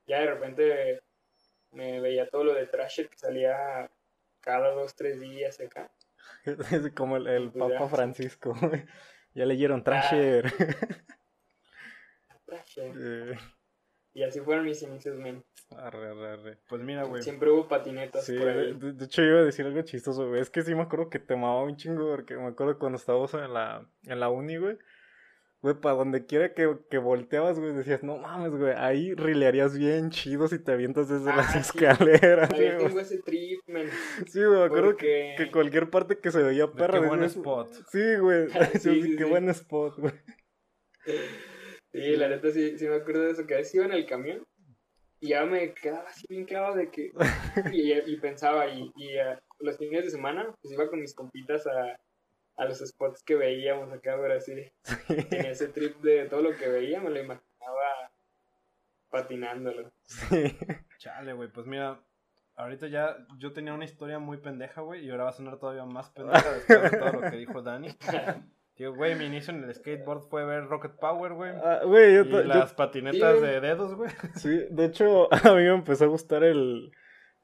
[0.06, 1.00] ya de repente
[1.76, 3.90] me veía todo lo de Thrasher que salía
[4.40, 5.92] cada dos, tres días acá.
[6.44, 7.72] Es como el, el Pues.
[7.72, 8.54] Papa Francisco.
[9.34, 10.52] ya leyeron Trasher.
[12.46, 12.92] Thrasher.
[12.98, 13.38] Eh,
[14.14, 15.44] Y así fueron mis inicios, men.
[15.76, 16.58] arre, arre, arre.
[16.68, 17.22] pues mira, güey.
[17.22, 18.72] Siempre hubo patinetas Sí, por de, ahí.
[18.74, 20.40] de- de hecho iba a decir algo chistoso, güey.
[20.40, 23.34] Es que sí me acuerdo que te amaba un chingo, porque me acuerdo cuando estábamos
[23.34, 24.78] en la, en la uni, güey.
[25.66, 30.10] Güey, para donde quiera que, que volteabas, güey, decías, no mames, güey, ahí rilearías bien
[30.10, 31.58] chido si te avientas desde Ah, las sí.
[31.58, 33.88] escaleras, Ahí tengo ese trip, men.
[34.28, 37.00] Sí, güey, me acuerdo que, que cualquier parte que se veía perra.
[37.00, 37.68] qué buen spot.
[37.90, 38.46] Sí, güey.
[38.74, 39.28] Sí, Sí, sí, qué sí.
[39.28, 40.12] buen spot, güey.
[41.92, 44.06] Sí, la neta sí, sí me acuerdo de eso, que a veces iba en el
[44.06, 44.44] camión
[45.20, 47.10] y ya me quedaba así bien clavado de que...
[47.72, 51.66] Y, y pensaba, y, y eh, los fines de semana, pues iba con mis compitas
[51.66, 51.96] a,
[52.56, 54.52] a los spots que veíamos acá, pero así,
[55.08, 58.10] en ese trip de todo lo que veía, me lo imaginaba
[59.10, 59.90] patinándolo.
[60.04, 60.56] Sí.
[60.98, 62.00] Chale, güey, pues mira,
[62.56, 65.84] ahorita ya yo tenía una historia muy pendeja, güey, y ahora va a sonar todavía
[65.84, 67.88] más pendeja después de todo lo que dijo Dani.
[68.76, 71.50] Digo, güey, mi inicio en el skateboard fue ver Rocket Power, güey.
[71.64, 74.10] Ah, güey, yo, Y yo- las patinetas de dedos, güey.
[74.34, 76.92] Sí, de hecho, a mí me empezó a gustar el,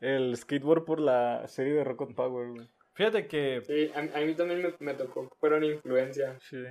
[0.01, 2.69] el skateboard por la serie de Rocket Power, güey.
[2.95, 6.37] Fíjate que, Sí, a, a mí también me, me tocó, fueron influencia.
[6.41, 6.63] Sí.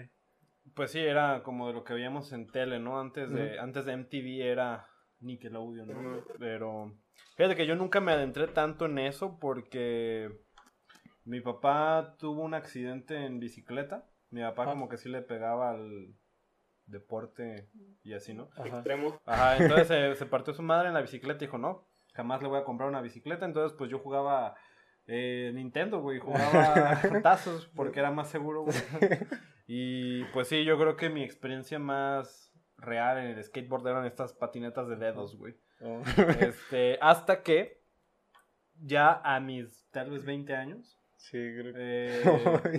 [0.76, 3.00] pues sí, era como de lo que veíamos en tele, ¿no?
[3.00, 4.88] Antes de, antes de MTV era
[5.20, 6.24] Nickelodeon, ¿no?
[6.40, 6.94] Pero
[7.38, 10.30] fíjate que yo nunca me adentré tanto en eso porque
[11.26, 14.06] mi papá tuvo un accidente en bicicleta.
[14.30, 14.70] Mi papá Ah.
[14.70, 16.14] como que sí le pegaba al
[16.86, 17.68] deporte
[18.04, 18.50] y así, ¿no?
[18.56, 18.68] Ajá.
[18.78, 19.20] Extremo.
[19.26, 22.48] Ajá, entonces se, se partió su madre en la bicicleta y dijo, no, jamás le
[22.48, 23.46] voy a comprar una bicicleta.
[23.46, 24.56] Entonces, pues yo jugaba
[25.08, 28.76] eh, Nintendo, güey, jugaba tazos porque era más seguro, güey.
[29.68, 34.34] Y pues sí, yo creo que mi experiencia más real en el skateboard eran estas
[34.34, 35.56] patinetas de dedos, güey.
[35.82, 36.02] Oh.
[36.40, 37.82] Este, hasta que
[38.76, 41.80] ya a mis tal vez 20 años, Sí, creo que...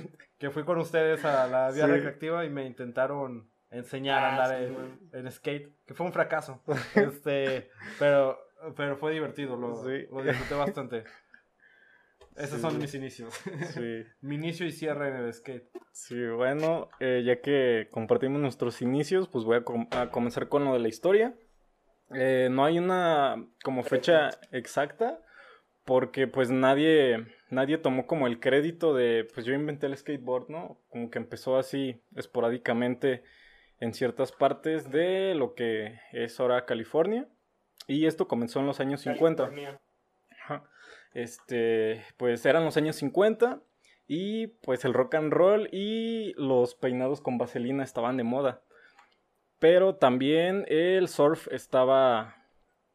[0.00, 1.92] eh, que fui con ustedes a la vía Sí.
[1.92, 6.60] recreativa y me intentaron enseñar a Ah, andar sí, en, skate, que fue un fracaso.
[6.96, 8.36] Este, pero,
[8.76, 10.06] pero fue divertido, lo, Sí.
[10.10, 11.04] lo disfruté bastante.
[12.36, 12.60] Esos Sí.
[12.62, 13.34] son mis inicios.
[13.74, 14.04] Sí.
[14.22, 15.68] Mi inicio y cierre en el skate.
[15.92, 20.64] Sí, bueno, eh, ya que compartimos nuestros inicios, pues voy a, com- a comenzar con
[20.64, 21.34] lo de la historia.
[22.14, 25.20] Eh, no hay una como fecha exacta,
[25.84, 30.80] porque pues nadie, nadie tomó como el crédito de, pues yo inventé el skateboard, ¿no?
[30.88, 33.22] Como que empezó así esporádicamente
[33.80, 37.28] en ciertas partes de lo que es ahora California.
[37.88, 39.44] Y esto comenzó en los años 50.
[39.44, 39.80] California.
[41.14, 43.60] Este, pues eran los años 50
[44.06, 48.62] y pues el rock and roll y los peinados con vaselina estaban de moda.
[49.58, 52.36] Pero también el surf estaba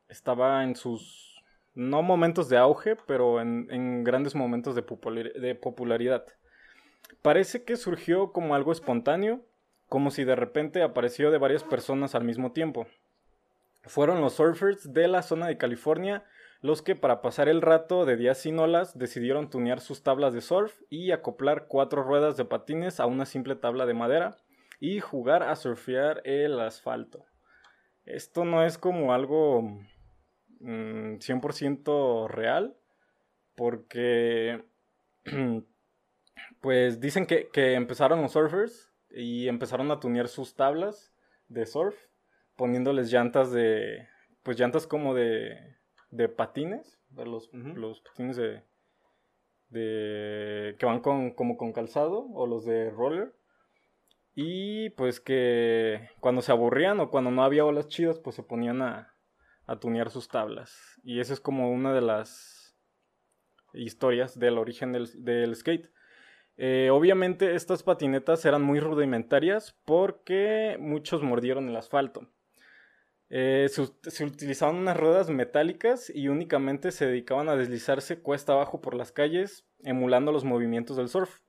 [0.10, 1.44] estaba en sus
[1.76, 6.26] no momentos de auge, pero en, grandes momentos de, de popularidad.
[7.22, 9.42] Parece que surgió como algo espontáneo,
[9.88, 12.88] como si de repente apareció de varias personas al mismo tiempo.
[13.84, 16.26] Fueron los surfers de la zona de California
[16.62, 20.42] los que para pasar el rato de días sin olas decidieron tunear sus tablas de
[20.42, 24.38] surf y acoplar cuatro ruedas de patines a una simple tabla de madera
[24.80, 27.26] y jugar a surfear el asfalto.
[28.06, 29.62] Esto no es como algo
[30.60, 32.78] mm, 100% real
[33.56, 34.64] porque
[36.62, 41.14] pues dicen que, que empezaron los surfers y empezaron a tunear sus tablas
[41.48, 41.96] de surf
[42.56, 44.08] poniéndoles llantas de
[44.44, 45.77] pues llantas como de
[46.10, 48.64] de patines, de los, los patines de,
[49.70, 53.34] de que van con como con calzado o los de roller
[54.36, 58.82] y pues que cuando se aburrían o cuando no había olas chidas pues se ponían
[58.82, 59.14] a,
[59.66, 62.78] a tunear sus tablas y esa es como una de las
[63.74, 65.90] historias del origen del, del skate.
[66.60, 72.28] Eh, obviamente estas patinetas eran muy rudimentarias porque muchos mordieron el asfalto.
[73.30, 78.80] Eh, se, se utilizaban unas ruedas metálicas y únicamente se dedicaban a deslizarse cuesta abajo
[78.80, 81.40] por las calles, emulando los movimientos del surf,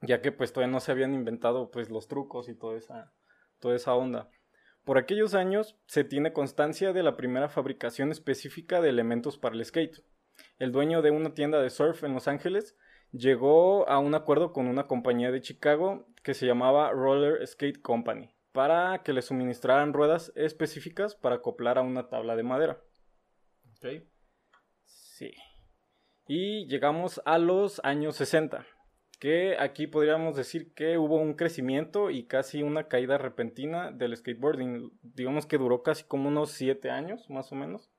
[0.00, 3.12] ya que pues todavía no se habían inventado pues los trucos y toda esa,
[3.58, 4.30] toda esa onda.
[4.84, 9.64] Por aquellos años se tiene constancia de la primera fabricación específica de elementos para el
[9.64, 10.04] skate.
[10.58, 12.76] El dueño de una tienda de surf en Los Ángeles
[13.10, 18.34] llegó a un acuerdo con una compañía de Chicago que se llamaba Roller Skate Company
[18.52, 22.80] para que le suministraran ruedas específicas para acoplar a una tabla de madera.
[23.76, 24.02] Ok.
[24.84, 25.32] Sí.
[26.28, 28.64] Y llegamos a los años 60,
[29.18, 34.92] que aquí podríamos decir que hubo un crecimiento y casi una caída repentina del skateboarding.
[35.02, 37.90] Digamos que duró casi como unos 7 años, más o menos.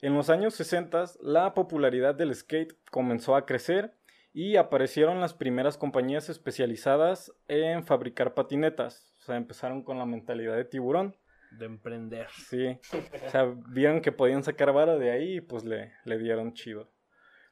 [0.00, 3.94] En los años 60 la popularidad del skate comenzó a crecer
[4.32, 9.11] y aparecieron las primeras compañías especializadas en fabricar patinetas.
[9.22, 11.14] O sea, empezaron con la mentalidad de tiburón.
[11.52, 12.26] De emprender.
[12.48, 12.76] Sí.
[13.24, 16.90] O sea, vieron que podían sacar vara de ahí y pues le, le dieron chido.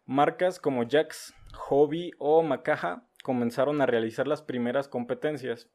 [0.04, 5.70] Marcas como Jax, Hobby o Macaja comenzaron a realizar las primeras competencias.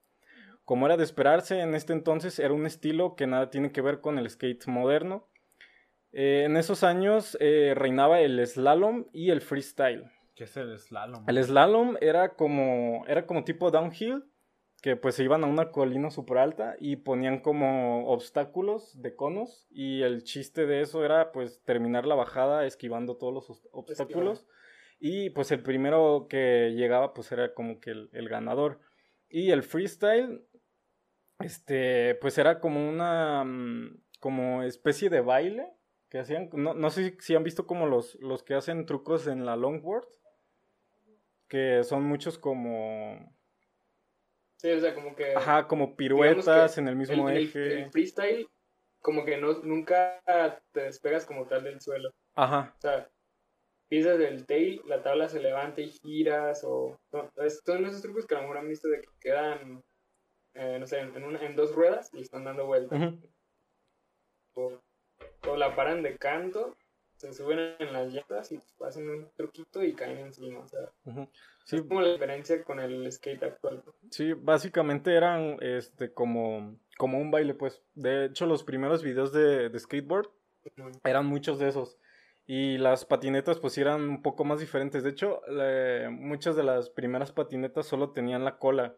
[0.65, 4.01] Como era de esperarse, en este entonces era un estilo que nada tiene que ver
[4.01, 5.29] con el skate moderno.
[6.11, 10.11] Eh, en esos años eh, reinaba el slalom y el freestyle.
[10.35, 11.23] ¿Qué es el slalom?
[11.25, 14.25] El slalom era como, era como tipo downhill,
[14.81, 19.67] que pues se iban a una colina súper alta y ponían como obstáculos de conos
[19.71, 24.47] y el chiste de eso era pues terminar la bajada esquivando todos los obst- obstáculos.
[24.99, 28.79] Y pues el primero que llegaba pues era como que el, el ganador.
[29.27, 30.45] Y el freestyle,
[31.39, 35.67] este, pues era como una, mm, como especie de baile
[36.09, 39.27] que hacían, no, no sé si, si han visto como los, los que hacen trucos
[39.27, 40.07] en la longboard,
[41.47, 43.35] que son muchos como,
[44.57, 45.33] Sí, o sea, como que.
[45.35, 47.83] ajá, como piruetas en el mismo el, el- eje.
[47.83, 48.47] el freestyle,
[49.01, 50.21] como que no, nunca
[50.71, 52.09] te despegas como tal del suelo.
[52.35, 53.09] Ajá, O sea,
[53.89, 56.97] pisas del tail, la tabla se levanta y giras, o.
[57.11, 59.83] no, es- son esos trucos que a lo mejor han visto de que quedan,
[60.53, 62.99] eh, no sé, en, una- en dos ruedas y están dando vueltas.
[64.55, 66.75] o la paran de canto,
[67.17, 70.59] se suben en las llantas y hacen un truquito y caen encima.
[70.59, 70.91] O sea.
[71.65, 73.83] Sí, es como la diferencia con el skate actual.
[74.11, 77.81] Sí, básicamente eran este como, como un baile, pues.
[77.95, 80.29] De hecho, los primeros videos de, de skateboard
[81.03, 81.97] eran muchos de esos.
[82.47, 85.03] Y las patinetas, pues eran un poco más diferentes.
[85.03, 88.95] De hecho, le- muchas de las primeras patinetas solo tenían la cola.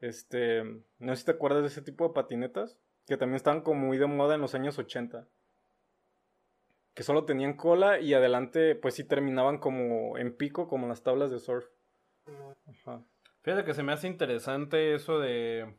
[0.00, 0.62] Este,
[0.98, 2.76] no sé si te acuerdas de ese tipo de patinetas,
[3.06, 5.26] que también estaban como muy de moda en los años 80.
[6.94, 11.30] Que solo tenían cola y adelante, pues sí terminaban como en pico, como las tablas
[11.30, 11.66] de surf.
[12.66, 13.02] Ajá.
[13.42, 15.74] Fíjate que se me hace interesante eso de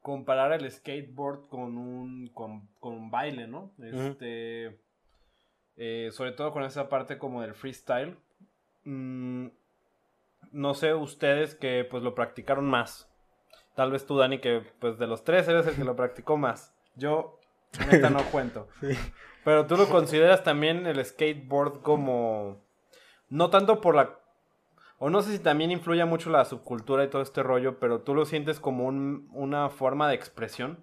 [0.00, 3.74] comparar el skateboard con un, con, con un baile, ¿no?
[3.78, 4.80] Este,
[5.76, 8.16] eh, sobre todo con esa parte como del freestyle,
[8.84, 9.48] mm,
[10.52, 13.08] no sé ustedes que pues lo practicaron más.
[13.74, 16.74] Tal vez tú, Dani, que pues de los tres eres el que lo practicó más.
[16.96, 17.39] Yo,
[17.90, 18.68] neta, no cuento.
[19.44, 22.62] Pero tú lo consideras también el skateboard como...
[23.28, 24.18] No tanto por la...
[24.98, 28.14] O no sé si también influye mucho la subcultura y todo este rollo, pero tú
[28.14, 30.78] lo sientes como un- una forma de expresión.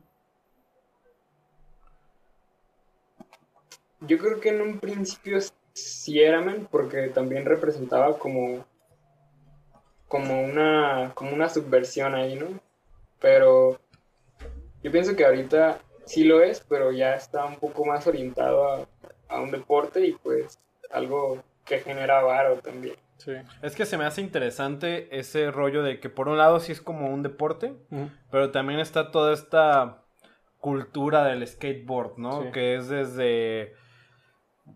[4.01, 5.37] Yo creo que en un principio
[5.73, 8.65] sí era, men, porque también representaba como,
[10.07, 12.47] como una, como una subversión ahí, ¿no?
[13.19, 13.79] Pero
[14.81, 18.87] yo pienso que ahorita sí lo es, pero ya está un poco más orientado a,
[19.29, 22.95] a un deporte y pues algo que genera varo también.
[23.17, 23.33] Sí.
[23.61, 26.81] Es que se me hace interesante ese rollo de que por un lado sí es
[26.81, 27.73] como un deporte,
[28.31, 30.03] pero también está toda esta
[30.59, 32.43] cultura del skateboard, ¿no?
[32.43, 32.51] Sí.
[32.51, 33.73] Que es desde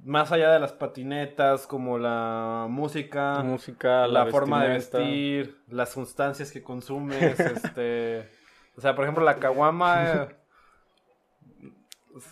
[0.04, 6.52] más allá de las patinetas, como la música, Música, la, forma de vestir, las sustancias
[6.52, 8.30] que consumes, este,
[8.76, 10.36] o sea, por ejemplo, la caguama eh,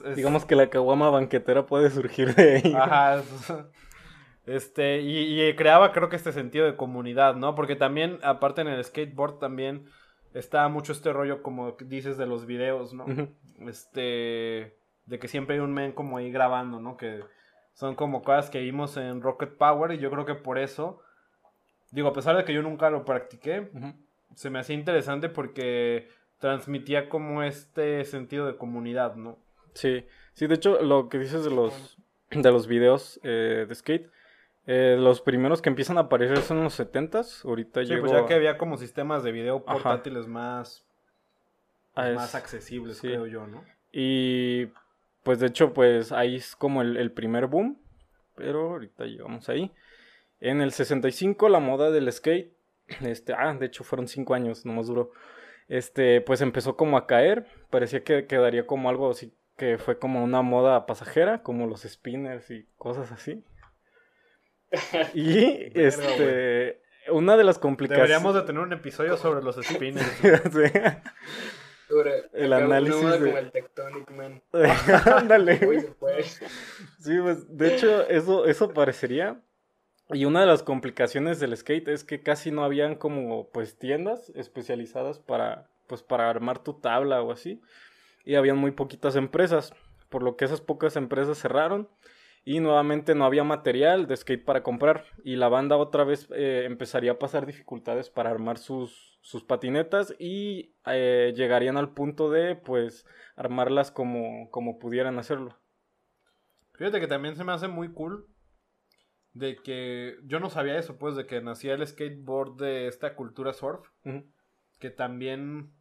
[0.06, 2.74] es- Digamos que la caguama banquetera puede surgir de ahí.
[2.76, 3.16] Ajá.
[3.20, 3.54] es-
[4.46, 7.54] Este, y, y creaba creo que este sentido de comunidad, ¿no?
[7.54, 9.86] Porque también, aparte en el skateboard también
[10.34, 13.06] está mucho este rollo, como dices, de los videos, ¿no?
[13.68, 16.98] Este, de que siempre hay un men como ahí grabando, ¿no?
[16.98, 17.20] Que
[17.74, 21.00] son como cosas que vimos en Rocket Power y yo creo que por eso,
[21.92, 23.70] digo, a pesar de que yo nunca lo practiqué,
[24.36, 29.38] se me hacía interesante porque transmitía como este sentido de comunidad, ¿no?
[29.74, 31.98] Sí, sí, de hecho, lo que dices de los,
[32.32, 34.10] de los videos eh, de skate,
[34.68, 37.44] eh, los primeros que empiezan a aparecer son en los 70s.
[37.46, 39.74] Ahorita Sí, pues ya que había como sistemas de video Ajá.
[39.74, 40.86] portátiles más,
[41.96, 43.08] más es- accesibles, sí.
[43.08, 43.64] creo yo, ¿no?
[43.92, 44.68] Y
[45.24, 47.80] pues de hecho, pues ahí es como el, el primer boom.
[48.36, 49.72] Pero ahorita llegamos ahí.
[50.40, 52.54] En el 65 la moda del skate,
[53.02, 55.12] este, ah, de hecho fueron 5 años, no más duró.
[55.68, 57.48] Este, pues empezó como a caer.
[57.70, 62.50] Parecía que quedaría como algo así, que fue como una moda pasajera, como los spinners
[62.50, 63.44] y cosas así.
[65.14, 68.10] Y Verga, este, una de las complicaciones.
[68.10, 70.08] Deberíamos de tener un episodio sobre los spinners.
[70.52, 70.72] Sí.
[71.90, 74.44] Sobre El análisis de- como el Tectonic Man.
[75.16, 75.60] Ándale.
[77.00, 79.42] Sí, pues de hecho eso, eso parecería.
[80.12, 84.32] Y una de las complicaciones del skate es que casi no habían como pues tiendas
[84.36, 87.60] especializadas para pues para armar tu tabla o así.
[88.26, 89.74] Y habían muy poquitas empresas,
[90.10, 91.90] por lo que esas pocas empresas cerraron
[92.46, 96.64] y nuevamente no había material de skate para comprar y la banda otra vez eh,
[96.66, 102.56] empezaría a pasar dificultades para armar sus, sus patinetas y eh, llegarían al punto de
[102.56, 103.06] pues
[103.36, 105.60] armarlas como, como pudieran hacerlo.
[106.74, 108.26] Fíjate que también se me hace muy cool
[109.34, 113.54] de que yo no sabía eso, pues, de que nacía el skateboard de esta cultura
[113.54, 113.88] surf,
[114.80, 115.74] que también,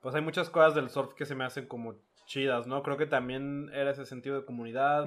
[0.00, 2.82] pues hay muchas cosas del surf que se me hacen como chidas, ¿no?
[2.82, 5.06] Creo que también era ese sentido de comunidad.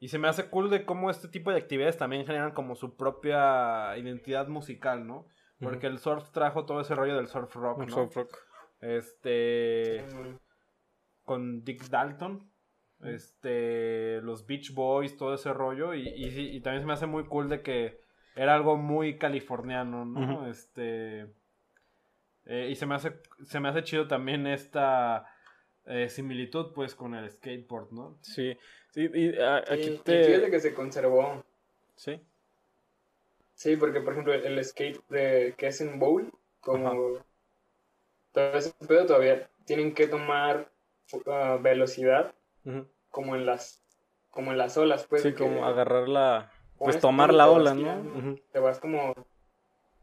[0.00, 2.96] Y se me hace cool de cómo este tipo de actividades también generan como su
[2.96, 5.26] propia identidad musical, ¿no?
[5.60, 7.88] Porque el surf trajo todo ese rollo del surf rock, ¿no?
[7.88, 8.36] soft rock.
[8.80, 10.04] Este,
[11.24, 12.48] con Dick Dalton,
[13.02, 15.94] este, los Beach Boys, todo ese rollo.
[15.94, 18.00] Y, y, y también se me hace muy cool de que
[18.36, 20.46] era algo muy californiano, ¿no?
[20.46, 21.26] Este,
[22.48, 23.12] eh, y se me hace,
[23.44, 25.26] se me hace chido también esta
[25.86, 28.18] eh, similitud, pues, con el skateboard, ¿no?
[28.22, 28.56] Sí,
[28.92, 30.24] sí, y a- y- aquí y te...
[30.24, 31.44] fíjate que se conservó.
[31.96, 32.20] Sí,
[33.54, 37.18] Sí, porque por ejemplo el skate de, que es en bowl, como
[38.32, 40.70] todo ese pedo todavía tienen que tomar
[41.12, 42.32] uh, velocidad
[43.10, 43.82] como en las
[44.30, 45.22] como en las olas, pues.
[45.22, 46.52] sí, como agarrar la...
[46.78, 48.36] Pues tomar la ola, ¿no?
[48.52, 49.14] Te vas como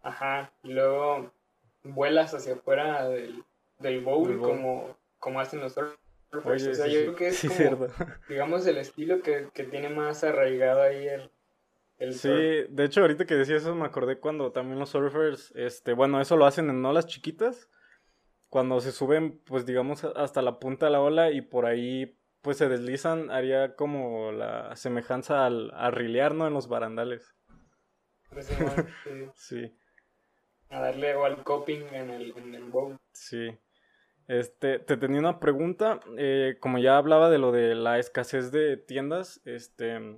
[0.04, 1.32] ajá, y luego
[1.86, 3.44] vuelas hacia afuera del,
[3.80, 4.50] del bowl, Del bowl.
[4.50, 6.00] como como hacen los surfers.
[6.44, 7.88] Oye, o sea, sí, yo creo que es sí, como,
[8.28, 11.32] digamos el estilo que, que tiene más arraigado ahí el
[11.98, 12.70] el Sí, surf.
[12.70, 16.38] de hecho, ahorita que decía eso, me acordé cuando también los surfers, este, bueno, eso
[16.38, 17.70] lo hacen en olas chiquitas,
[18.50, 22.58] cuando se suben, pues digamos, hasta la punta de la ola y por ahí, pues
[22.58, 26.48] se deslizan, haría como la semejanza al, a rilear, ¿no?
[26.48, 27.34] En los barandales.
[28.30, 28.48] Pues,
[29.36, 29.74] sí.
[30.70, 32.98] Sí, a darle al coping en el, en el bowl.
[33.14, 33.50] sí.
[34.28, 38.76] Este, te tenía una pregunta, eh, como ya hablaba de lo de la escasez de
[38.76, 40.18] tiendas, este,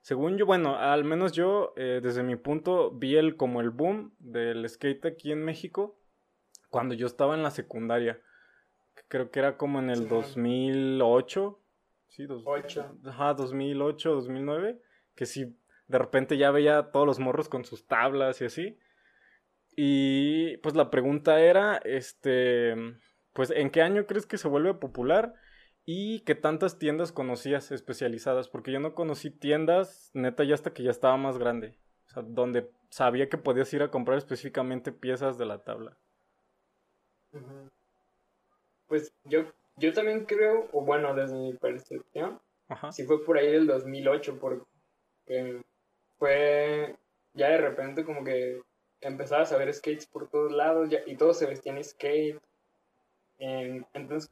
[0.00, 4.12] según yo, bueno, al menos yo, eh, desde mi punto, vi el como el boom
[4.18, 5.96] del skate aquí en México
[6.68, 8.20] cuando yo estaba en la secundaria.
[9.06, 10.22] Creo que era como en el Simón.
[10.22, 11.60] 2008.
[12.08, 12.96] Sí, dos- Ocho.
[13.06, 14.80] Ajá, 2008, 2009.
[15.14, 18.78] Que sí, de repente ya veía a todos los morros con sus tablas y así.
[19.76, 22.74] Y pues la pregunta era, este,
[23.32, 25.34] pues, ¿en qué año crees que se vuelve popular?
[25.84, 28.48] ¿Y qué tantas tiendas conocías especializadas?
[28.48, 31.78] Porque yo no conocí tiendas, neta, ya hasta que ya estaba más grande.
[32.06, 35.96] O sea, donde sabía que podías ir a comprar específicamente piezas de la tabla.
[38.86, 39.44] Pues yo,
[39.76, 42.40] yo también creo, o bueno, desde mi percepción,
[42.92, 45.60] si fue por ahí del 2008, porque
[46.18, 46.96] fue
[47.34, 48.60] ya de repente como que
[49.04, 52.40] empezabas a ver skates por todos lados ya, y todos se vestían skate.
[53.38, 54.30] entonces,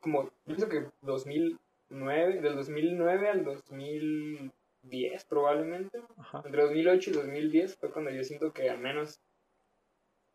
[0.00, 6.02] como pienso que 2009, del 2009 al 2010 probablemente,
[6.44, 9.20] entre 2008 y 2010 fue cuando yo siento que al menos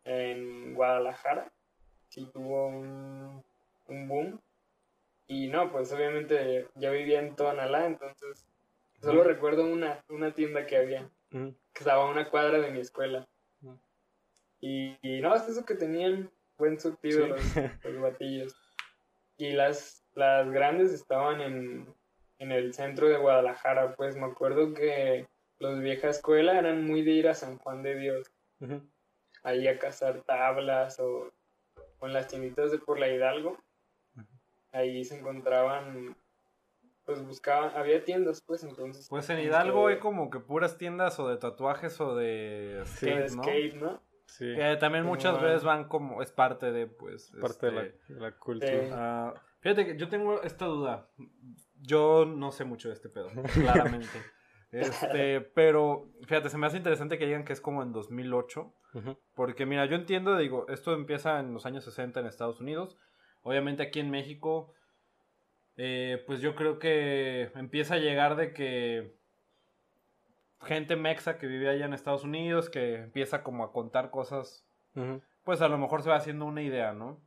[0.04, 1.50] en Guadalajara
[2.08, 3.42] sí tuvo un,
[3.88, 4.40] un boom.
[5.26, 8.44] Y no, pues obviamente ya vivía en Tonalá, entonces
[9.00, 13.26] solo recuerdo una, una tienda que había, que estaba a una cuadra de mi escuela.
[14.66, 17.38] Y, no, es eso que tenían buen surtido los,
[17.84, 18.56] los, batillos.
[19.36, 21.86] Y las, las grandes estaban en,
[22.38, 25.26] en el centro de Guadalajara, pues me acuerdo que
[25.58, 28.32] los vieja escuela eran muy de ir a San Juan de Dios.
[29.42, 31.30] Ahí a cazar tablas o,
[32.00, 33.58] en las tienditas de por la Hidalgo.
[34.72, 36.16] Ahí se encontraban
[37.04, 39.08] pues buscaban, había tiendas pues entonces.
[39.10, 43.74] Pues en Hidalgo hay como que puras tiendas o de tatuajes o de skate, skate
[43.74, 44.00] ¿no?
[44.38, 47.32] Que también muchas veces van como, es parte de, pues.
[47.40, 48.88] Parte de, la, este, cultura.
[48.92, 51.08] Ah, fíjate que yo tengo esta duda.
[51.80, 54.18] Yo no sé mucho de este pedo, claramente.
[54.70, 58.72] este, pero fíjate, se me hace interesante que digan que es como en 2008.
[59.34, 62.96] Porque mira, yo entiendo, digo, esto empieza en los años 60 en Estados Unidos.
[63.42, 64.72] Obviamente aquí en México,
[65.76, 69.18] eh, pues yo creo que empieza a llegar de que
[70.64, 74.66] gente mexa que vive allá en Estados Unidos, que empieza como a contar cosas,
[75.44, 77.20] pues a lo mejor se va haciendo una idea, ¿no?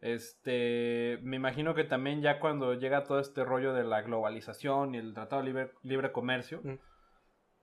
[0.00, 4.98] Este, me imagino que también ya cuando llega todo este rollo de la globalización y
[4.98, 6.62] el Tratado de Libre, libre Comercio,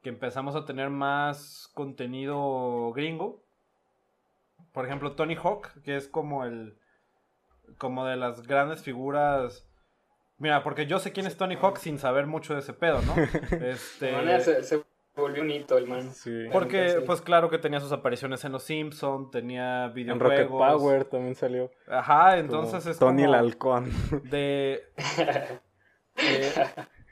[0.02, 3.44] que empezamos a tener más contenido gringo.
[4.72, 6.78] Por ejemplo, Tony Hawk, que es como el,
[7.80, 9.68] como de las grandes figuras
[10.40, 13.16] Mira, porque yo sé quién es Tony Hawk sin saber mucho de ese pedo, ¿no?
[13.66, 14.12] Este
[15.22, 16.12] volvió un hito el man.
[16.52, 20.32] Porque, pues claro que tenía sus apariciones en Los Simpsons, tenía videojuegos.
[20.32, 21.72] En Rocket Power también salió.
[21.88, 23.92] Ajá, entonces es Tony el halcón.
[24.30, 24.84] De...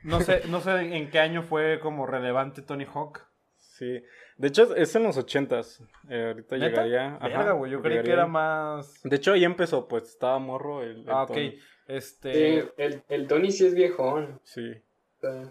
[0.03, 3.26] no, sé, no sé en qué año fue como relevante Tony Hawk.
[3.58, 4.01] Sí.
[4.38, 5.84] De hecho, es en los ochentas.
[6.10, 7.18] Eh, ahorita llegaría.
[7.20, 7.72] Ajá, güey.
[7.72, 9.01] Yo creí que era más.
[9.03, 11.06] De hecho, ahí empezó, pues estaba morro el.
[11.10, 11.38] ah, ok.
[11.88, 12.60] Este.
[12.78, 14.39] el, el, Tony sí es viejón.
[14.43, 14.74] Sí.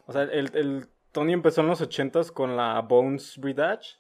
[0.06, 3.98] O sea, el, el Tony empezó en los ochentas con la Bones Bridge.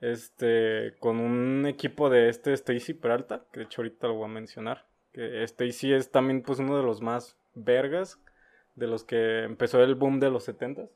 [0.00, 4.32] Este, con un equipo de este Stacy Peralta, que de hecho ahorita lo voy a
[4.32, 4.86] mencionar.
[5.12, 8.18] Que Stacy es también pues uno de los más vergas,
[8.74, 10.90] de los que empezó el boom de los setentas.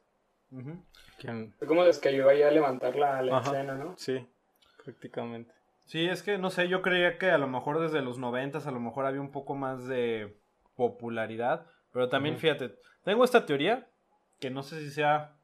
[1.59, 3.95] Fue como los que ayudó ahí a levantar la, escena, ¿no?
[3.97, 4.27] Sí,
[4.83, 5.53] prácticamente.
[5.85, 8.71] Sí, es que no sé, yo creía que a lo mejor desde los noventas a
[8.71, 10.37] lo mejor había un poco más de
[10.77, 12.75] popularidad, pero también fíjate,
[13.05, 13.87] tengo esta teoría
[14.41, 15.37] que no sé si sea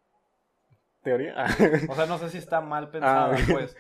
[1.03, 1.47] teoría.
[1.89, 3.77] o sea, no sé si está mal ah, pensada, pues.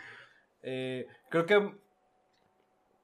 [0.62, 1.72] Eh, creo que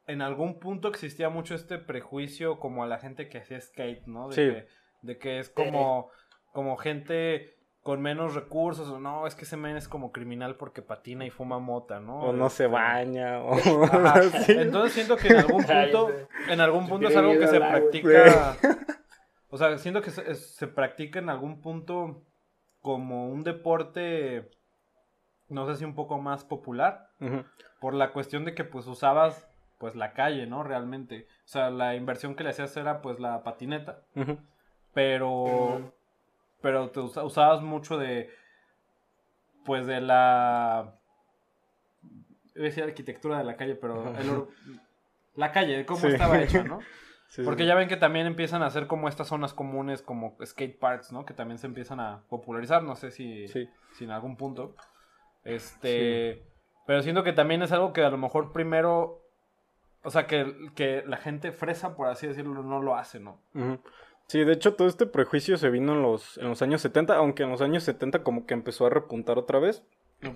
[0.07, 4.29] en algún punto existía mucho este prejuicio como a la gente que hacía skate, ¿no?
[4.29, 4.67] De, que,
[5.03, 6.11] de que es como,
[6.53, 10.83] como gente con menos recursos, o no, es que ese men es como criminal porque
[10.83, 12.19] patina y fuma mota, ¿no?
[12.19, 13.57] O no se este, baña, o...
[14.49, 16.11] Entonces siento que en algún punto,
[16.49, 18.57] en algún punto es algo que se practica,
[19.51, 22.25] o sea, siento que se, se practica en algún punto
[22.87, 24.49] como un deporte,
[25.49, 27.11] no sé si un poco más popular,
[27.81, 30.63] por la cuestión de que pues usabas pues la calle, ¿no?
[30.63, 31.27] Realmente.
[31.45, 34.05] O sea, la inversión que le hacías era pues la patineta.
[34.95, 35.93] Pero,
[36.61, 38.31] pero te usabas mucho de,
[39.65, 40.95] pues de la,
[42.55, 44.15] iba a decir arquitectura de la calle, pero
[45.35, 46.79] la calle, de cómo estaba hecha, ¿no?
[47.45, 51.13] Porque ya ven que también empiezan a hacer como estas zonas comunes, como skate parks,
[51.13, 51.25] ¿no?
[51.27, 53.69] Que también se empiezan a popularizar, no sé si, si
[54.01, 54.75] en algún punto.
[55.45, 56.43] Este.
[56.87, 59.23] Pero siento que también es algo que a lo mejor primero.
[60.03, 63.41] O sea, que, que la gente fresa, por así decirlo, no lo hace, ¿no?
[64.29, 67.43] Sí, de hecho, todo este prejuicio se vino en los, en los años 70, aunque
[67.43, 69.83] en los años 70 como que empezó a repuntar otra vez.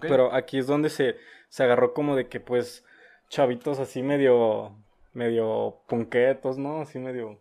[0.00, 1.16] Pero aquí es donde se,
[1.48, 2.84] se agarró como de que, pues,
[3.28, 4.76] chavitos así medio
[5.12, 6.82] medio punquetos, ¿no?
[6.82, 7.38] Así medio...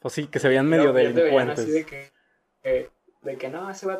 [0.00, 1.58] Pues sí, que se veían medio delincuentes.
[1.60, 2.90] Así de que,
[3.22, 3.98] de que no, ese va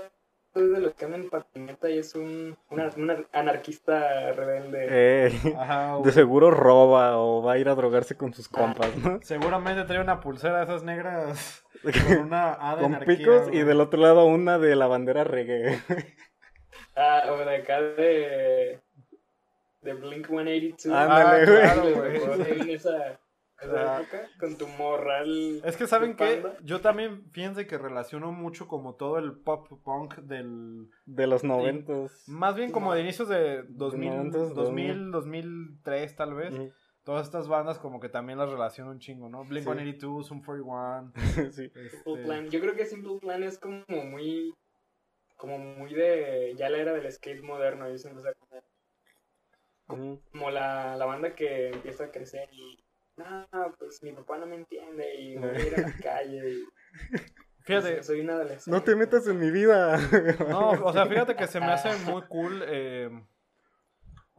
[0.52, 4.86] es de los que andan en patineta y es un, una- un anarquista rebelde.
[4.90, 9.20] Eh, Ajá, de seguro roba o va a ir a drogarse con sus compas, ¿no?
[9.22, 11.64] Seguramente trae una pulsera de esas negras
[12.08, 15.22] con una A de Con anarquía, picos y del otro lado una de la bandera
[15.22, 15.78] reggae.
[16.96, 18.80] Ah, o de acá de.
[19.82, 20.86] De Blink 182.
[20.96, 21.60] Ándale, Ah, güey.
[21.60, 22.18] claro, güey.
[22.18, 22.60] güey.
[22.60, 23.20] En esa,
[23.60, 24.00] esa Ah.
[24.02, 25.60] época, con tu morral.
[25.64, 26.56] Es que saben panda.
[26.62, 32.24] yo también fíjense que relaciono mucho como todo el pop punk del De los noventas.
[32.28, 36.54] más bien como de inicios de 2000, 90s, 2000, 2003 tal vez.
[37.02, 39.42] Todas estas bandas como que también las relaciono un chingo, ¿no?
[39.44, 39.70] Blink Sí.
[39.72, 41.12] 182, Sum 41.
[41.54, 41.68] Sí.
[41.70, 42.48] Simple este, Plan.
[42.50, 44.52] Yo creo que Simple Plan es como muy.
[45.36, 46.54] Como muy de.
[46.58, 47.86] Ya la era del skate moderno.
[49.90, 52.82] Como, la, la banda que empieza a crecer y.
[53.16, 53.46] No,
[53.78, 56.50] pues mi papá no me entiende y me voy a ir a la calle.
[56.50, 56.64] Y,
[57.62, 58.70] Fíjate, pues, soy un adolescente.
[58.70, 59.98] No te metas en mi vida.
[60.48, 62.62] No, o sea, fíjate que se me hace muy cool.
[62.66, 63.10] eh,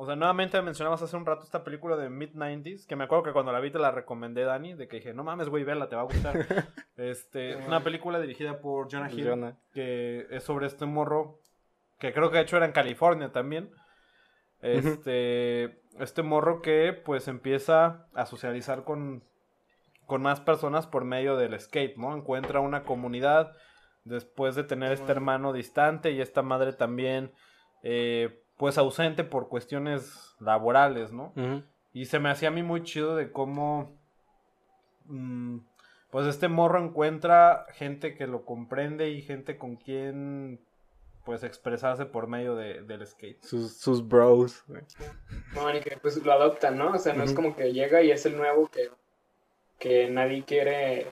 [0.02, 3.34] o sea, nuevamente mencionabas hace un rato esta película de Mid-90s, que me acuerdo que
[3.34, 5.96] cuando la vi te la recomendé, Dani, de que dije, no mames, güey, verla, te
[5.96, 6.34] va a gustar.
[6.98, 9.58] Este, es una película dirigida por Jonah Hill, Jonah.
[9.74, 11.40] que es sobre este morro,
[12.00, 13.72] que creo que de hecho era en California también.
[14.62, 19.24] Este, este morro que pues empieza a socializar con,
[20.06, 22.16] con más personas por medio del skate, ¿no?
[22.16, 23.56] Encuentra una comunidad
[24.04, 27.32] después de tener este hermano distante y esta madre también
[27.84, 31.34] eh, pues ausente por cuestiones laborales, ¿no?
[31.94, 34.00] Y se me hacía a mí muy chido de cómo,
[35.06, 35.58] mm,
[36.10, 40.62] pues este morro encuentra gente que lo comprende y gente con quien,
[41.26, 43.42] pues expresarse por medio de- del skate.
[43.44, 44.64] Sus, sus bros.
[44.68, 44.82] güey.
[45.54, 46.92] No, y que pues lo adoptan, ¿no?
[46.94, 48.90] O sea, no es como que llega y es el nuevo que,
[49.80, 51.08] que nadie quiere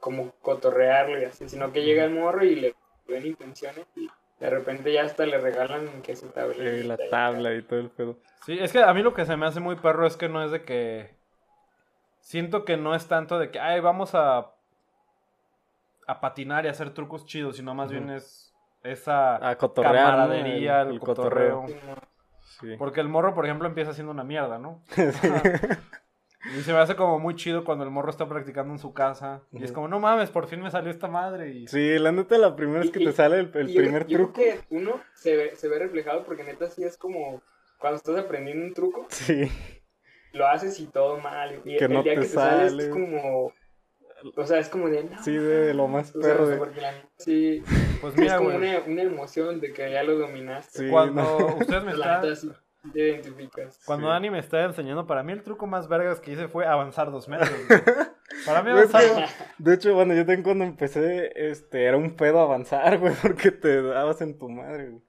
[0.00, 2.74] como cotorrearlo y así, sino que llega el morro y le
[3.06, 4.08] ven intenciones y
[4.40, 6.56] de repente ya hasta le regalan que su tabla.
[6.58, 8.18] Eh, la tabla y todo el pedo.
[8.44, 10.42] Sí, es que a mí lo que se me hace muy perro es que no
[10.44, 11.14] es de que...
[12.20, 14.52] Siento que no es tanto de que, ay, vamos a...
[16.08, 18.41] a patinar y hacer trucos chidos, sino más bien es
[18.82, 19.94] esa A cotorrear.
[19.94, 20.00] ¿no?
[20.10, 21.66] camaradería, el, cotorreo.
[22.60, 22.76] Sí.
[22.78, 24.82] Porque el morro, por ejemplo, empieza haciendo una mierda, ¿no?
[26.56, 29.42] Y se me hace como muy chido cuando el morro está practicando en su casa.
[29.52, 31.50] Y es como, no mames, por fin me salió esta madre.
[31.50, 31.68] Y...
[31.68, 34.06] Sí, la neta, la primera vez que Y- te sale el, el Y yo- primer
[34.08, 34.32] yo truco.
[34.32, 37.40] creo que uno se ve, se ve reflejado porque neta sí es como
[37.78, 39.48] cuando estás aprendiendo un truco, Sí.
[40.32, 41.60] lo haces y todo mal.
[41.64, 42.82] Y Que el no día te que te sale sale.
[42.84, 43.52] es como...
[44.36, 45.04] O sea, es como de...
[45.04, 46.46] No, Sí, de lo más perro.
[46.46, 47.62] de- la- sí,
[48.00, 50.78] Pues es mira, como güey, una, una emoción de que ya lo dominaste.
[50.84, 51.46] Sí, cuando no.
[51.60, 52.22] ustedes me están...
[52.92, 53.80] te identificas.
[53.86, 54.12] Cuando Sí.
[54.12, 57.28] Dani me estaba enseñando, para mí el truco más vergas que hice fue avanzar dos
[57.28, 57.50] metros.
[57.68, 57.80] güey.
[58.46, 59.28] Para mí Es avanzar...
[59.58, 63.82] De hecho, bueno, yo también cuando empecé, este, era un pedo avanzar, güey, porque te
[63.82, 65.02] dabas en tu madre, güey.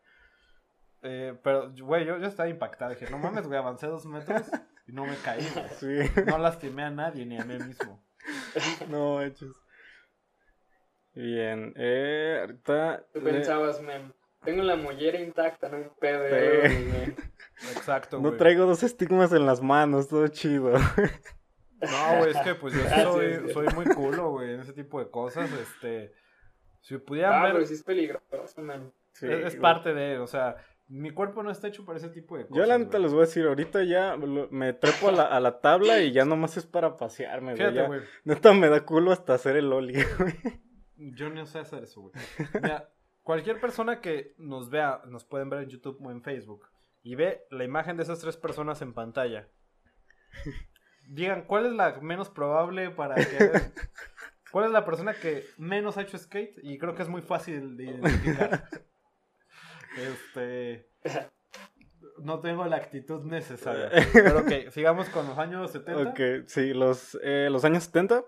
[1.05, 2.91] Eh, pero, güey, yo, yo estaba impactado.
[2.91, 4.43] Dije, no mames, güey, avancé dos metros
[4.87, 5.45] y no me caí.
[5.53, 6.03] güey.
[6.05, 8.01] Sí, No lastimé a nadie ni a mí mismo.
[8.89, 9.55] no hechos.
[11.13, 13.05] Bien, eh, ahorita...
[13.13, 14.13] Tú pensabas, men,
[14.43, 16.27] tengo la mollera intacta, no hay pedo.
[16.27, 16.45] ya Sí.
[16.45, 17.15] lo dominé".
[17.75, 18.37] Exacto, no güey.
[18.37, 20.71] traigo dos estigmas en las manos, todo chido.
[20.71, 24.73] No, güey, es que pues yo sí Gracias, soy, soy muy culo, güey, en ese
[24.73, 25.51] tipo de cosas.
[25.51, 26.13] Este,
[26.81, 28.91] si pudieran Ah, ver, pero sí es peligroso, man.
[29.13, 30.55] Sí, es, es parte de, o sea,
[30.93, 32.55] mi cuerpo no está hecho para ese tipo de cosas.
[32.55, 35.59] Yo la neta les voy a decir, ahorita ya me trepo a la, a la
[35.59, 37.57] tabla y ya nomás es para pasearme, güey.
[37.57, 37.87] Fíjate, ya.
[37.87, 40.35] güey, Neta me da culo hasta hacer el oli, güey.
[40.95, 42.13] yo no sé hacer eso, güey.
[42.61, 42.91] Mira,
[43.23, 46.67] cualquier persona que nos vea, nos pueden ver en YouTube o en Facebook,
[47.01, 49.49] y ve la imagen de esas tres personas en pantalla.
[51.09, 53.23] Digan, ¿cuál es la menos probable para que...
[54.51, 56.59] ¿Cuál es la persona que menos ha hecho skate?
[56.61, 58.69] Y creo que es muy fácil de identificar.
[59.97, 60.87] Este...
[62.19, 63.89] No tengo la actitud necesaria.
[64.13, 66.09] Pero ok, sigamos con los años 70.
[66.09, 68.23] Ok, sí, los, eh, los años 70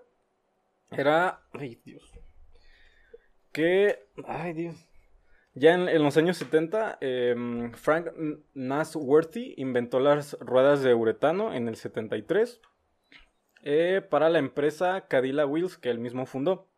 [0.90, 1.40] era...
[1.52, 2.12] Ay, Dios.
[3.52, 4.06] Que...
[4.26, 4.86] Ay, Dios.
[5.54, 8.08] Ya en, en los años 70, em, Frank
[8.52, 12.60] Nasworthy inventó las ruedas de uretano en el 73
[13.62, 16.68] eh, para la empresa Cadilla Wheels que él mismo fundó.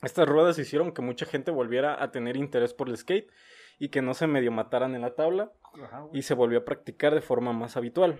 [0.00, 3.30] Estas ruedas hicieron que mucha gente volviera a tener interés por el skate
[3.78, 5.52] y que no se medio mataran en la tabla
[5.82, 8.18] Ajá, y se volvió a practicar de forma más habitual.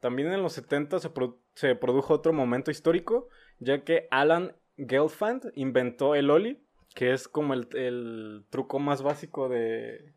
[0.00, 3.28] También en los 70 se, pro- se produjo otro momento histórico,
[3.58, 6.62] ya que Alan Gelfand inventó el ollie,
[6.94, 10.14] que es como el, el truco más básico de,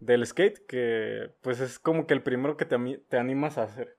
[0.00, 2.76] del skate, que pues es como que el primero que te,
[3.08, 3.96] te animas a hacer.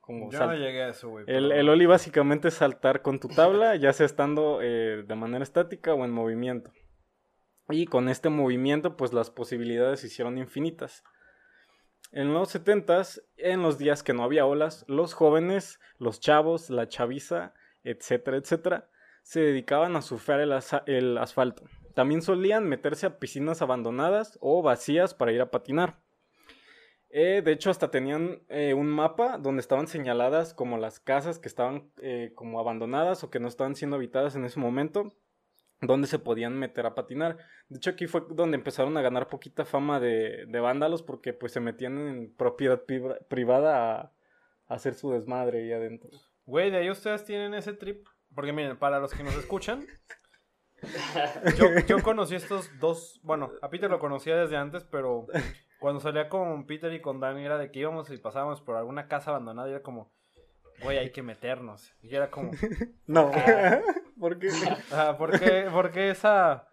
[0.00, 1.24] Como Yo no llegué a eso, güey.
[1.28, 5.44] el, el ollie básicamente es saltar con tu tabla, ya sea estando eh, de manera
[5.44, 6.72] estática o en movimiento.
[7.72, 11.04] Y con este movimiento, pues las posibilidades se hicieron infinitas.
[12.12, 13.02] En los 70
[13.36, 17.54] en los días que no había olas, los jóvenes, los chavos, la chaviza,
[17.84, 18.88] etcétera, etcétera,
[19.22, 21.64] se dedicaban a surfear el, asfalto.
[21.94, 26.00] También solían meterse a piscinas abandonadas o vacías para ir a patinar.
[27.10, 31.48] Eh, de hecho, hasta tenían eh, un mapa donde estaban señaladas como las casas que
[31.48, 35.12] estaban eh, como abandonadas o que no estaban siendo habitadas en ese momento
[35.80, 37.38] donde se podían meter a patinar.
[37.68, 41.52] De hecho, aquí fue donde empezaron a ganar poquita fama de, de vándalos porque pues
[41.52, 42.82] se metían en propiedad
[43.28, 44.12] privada a,
[44.66, 46.10] hacer su desmadre ahí adentro.
[46.46, 48.06] Güey, de ahí ustedes tienen ese trip.
[48.34, 49.84] Porque miren, para los que nos escuchan,
[51.58, 55.26] yo, yo conocí estos dos, bueno, a Peter lo conocía desde antes, pero
[55.80, 59.08] cuando salía con Peter y con Dani era de que íbamos y pasábamos por alguna
[59.08, 60.12] casa abandonada y era como,
[60.82, 61.94] güey, hay que meternos.
[62.02, 62.52] Y era como...
[63.06, 63.30] No.
[64.20, 64.50] ¿Por qué?
[65.72, 66.68] porque, esa...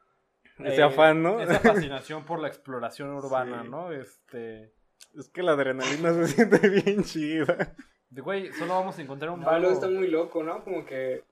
[0.59, 1.39] Ese afán, ¿no?
[1.39, 3.91] Esa fascinación por la exploración urbana, ¿no?
[3.91, 4.73] Este...
[5.17, 7.75] Es que la adrenalina se siente bien chida.
[8.09, 10.63] De güey, solo vamos a encontrar un no, está muy loco, ¿no?
[10.63, 11.23] Como que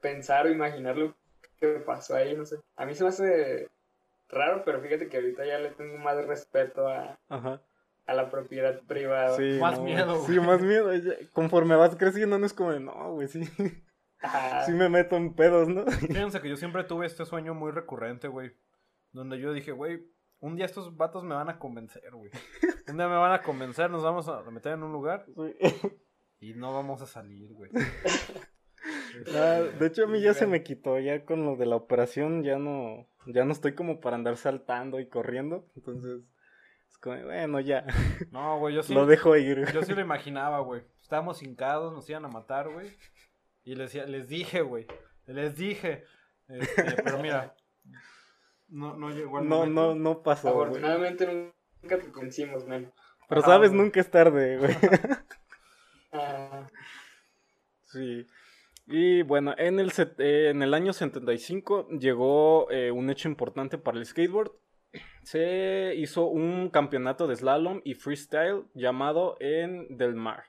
[0.00, 1.14] pensar o imaginar lo
[1.58, 2.56] que pasó ahí, no sé.
[2.76, 3.68] A mí se me hace
[4.28, 7.18] raro, pero fíjate que ahorita ya le tengo más respeto a,
[8.06, 9.36] a la propiedad privada.
[9.36, 10.24] Sí, más miedo.
[10.26, 10.90] Sí, más miedo.
[11.32, 13.44] Conforme vas creciendo, no es como, no, güey, sí.
[14.64, 15.84] Sí me meto en pedos, ¿no?
[15.86, 18.52] Fíjense que yo siempre tuve este sueño muy recurrente, güey.
[19.12, 20.06] Donde yo dije, güey,
[20.40, 22.30] un día estos vatos me van a convencer, güey.
[22.88, 25.26] Un día me van a convencer, nos vamos a meter en un lugar.
[26.38, 27.70] Y no vamos a salir, güey.
[29.34, 32.42] Ah, de hecho, a mí ya se me quitó, ya con lo de la operación
[32.42, 36.20] ya no, ya no estoy como para andar saltando y corriendo, entonces
[37.06, 37.86] bueno, ya.
[38.30, 38.94] No, güey, yo sí.
[38.94, 39.70] Lo dejo ir.
[39.72, 40.82] Yo sí lo imaginaba, güey.
[41.00, 42.90] Estábamos hincados, nos iban a matar, güey.
[43.64, 44.86] Y les, les dije, güey.
[45.26, 46.04] Les dije.
[46.48, 47.54] Este, pero mira.
[48.68, 50.48] No, no llegó No, no, no pasó.
[50.48, 51.52] Afortunadamente
[51.82, 52.92] nunca te convencimos, man.
[53.28, 54.76] Pero sabes, nunca es tarde, güey.
[56.12, 56.70] Ah.
[57.84, 58.26] Sí.
[58.86, 63.98] Y bueno, en el, eh, en el año 75 llegó eh, un hecho importante para
[63.98, 64.52] el skateboard.
[65.22, 70.44] Se hizo un campeonato de slalom y freestyle llamado en Del Mar.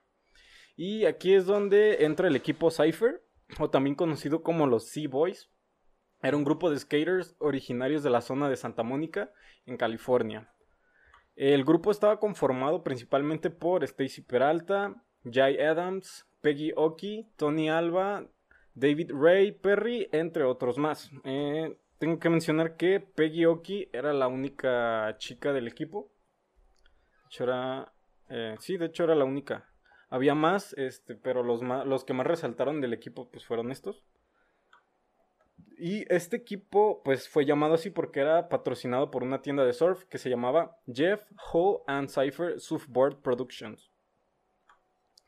[0.76, 3.24] Y aquí es donde entra el equipo Cypher,
[3.60, 5.50] o también conocido como los Sea Boys.
[6.22, 9.32] Era un grupo de skaters originarios de la zona de Santa Mónica,
[9.66, 10.52] en California.
[11.36, 18.28] El grupo estaba conformado principalmente por Stacy Peralta, Jay Adams, Peggy Oki, Tony Alba,
[18.74, 21.12] David Ray Perry, entre otros más.
[21.24, 26.12] Eh, tengo que mencionar que Peggy Oki era la única chica del equipo.
[26.84, 27.94] De hecho era,
[28.30, 29.70] eh, sí, de hecho era la única.
[30.10, 34.04] Había más, este, pero los, los que más resaltaron del equipo pues fueron estos.
[35.78, 40.06] Y este equipo pues fue llamado así porque era patrocinado por una tienda de surf
[40.06, 41.22] que se llamaba Jeff
[41.52, 43.92] Hall and Cypher Surfboard Productions.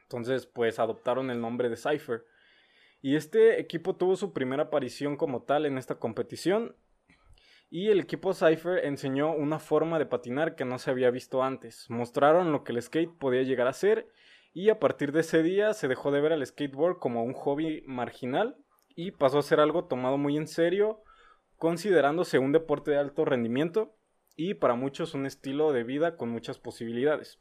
[0.04, 2.26] Entonces pues adoptaron el nombre de Cypher.
[3.02, 6.76] Y este equipo tuvo su primera aparición como tal en esta competición.
[7.70, 11.86] Y el equipo Cypher enseñó una forma de patinar que no se había visto antes.
[11.90, 14.10] Mostraron lo que el skate podía llegar a ser
[14.54, 17.84] y a partir de ese día se dejó de ver al skateboard como un hobby
[17.86, 18.58] marginal
[18.96, 21.04] y pasó a ser algo tomado muy en serio,
[21.58, 23.96] considerándose un deporte de alto rendimiento
[24.36, 27.40] y para muchos un estilo de vida con muchas posibilidades.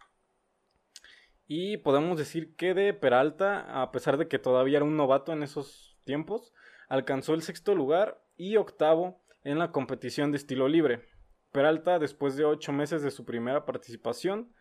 [1.50, 5.42] Y podemos decir que de Peralta, a pesar de que todavía era un novato en
[5.42, 6.52] esos tiempos,
[6.88, 11.08] alcanzó el sexto lugar y octavo en la competición de estilo libre.
[11.50, 14.52] Peralta, después de ocho meses de su primera participación,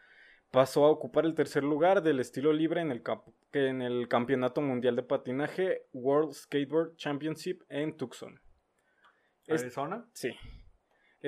[0.49, 3.03] pasó a ocupar el tercer lugar del estilo libre en el,
[3.51, 8.39] en el Campeonato Mundial de Patinaje World Skateboard Championship en Tucson.
[9.49, 10.05] ¿Arizona?
[10.13, 10.29] sí.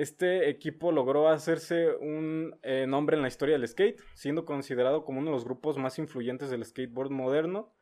[0.00, 5.18] Este equipo logró hacerse un eh, nombre en la historia del skate, siendo considerado como
[5.18, 7.74] uno de los grupos más influyentes del skateboard moderno.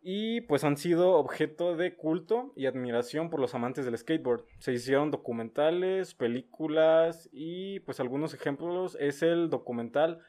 [0.00, 4.44] Y pues han sido objeto de culto y admiración por los amantes del skateboard.
[4.60, 10.20] Se hicieron documentales, películas y pues algunos ejemplos es el documental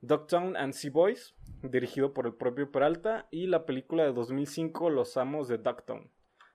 [0.00, 5.16] Dogtown and Sea Boys, dirigido por el propio Peralta, y la película de 2005 Los
[5.18, 6.10] Amos de Dogtown.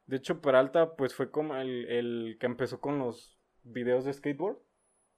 [0.07, 3.38] De hecho, Peralta pues fue como el, que empezó con los
[3.71, 4.57] videos de skateboard.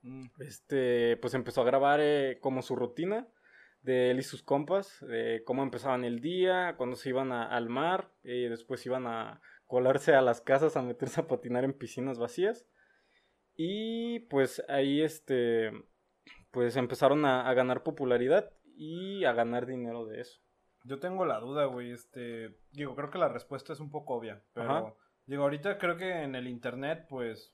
[0.02, 0.26] Mm.
[0.39, 3.28] Este, pues empezó a grabar eh, como su rutina
[3.82, 8.12] de él y sus compas, de cómo empezaban el día, cuando se iban al mar,
[8.24, 12.68] y después iban a colarse a las casas a meterse a patinar en piscinas vacías.
[13.56, 15.72] Y pues ahí este
[16.52, 20.41] pues empezaron a, ganar popularidad y a ganar dinero de eso.
[20.84, 24.43] Yo tengo la duda, güey, este, digo, creo que la respuesta es un poco obvia,
[24.54, 27.54] pero digo, ahorita creo que en el internet, pues,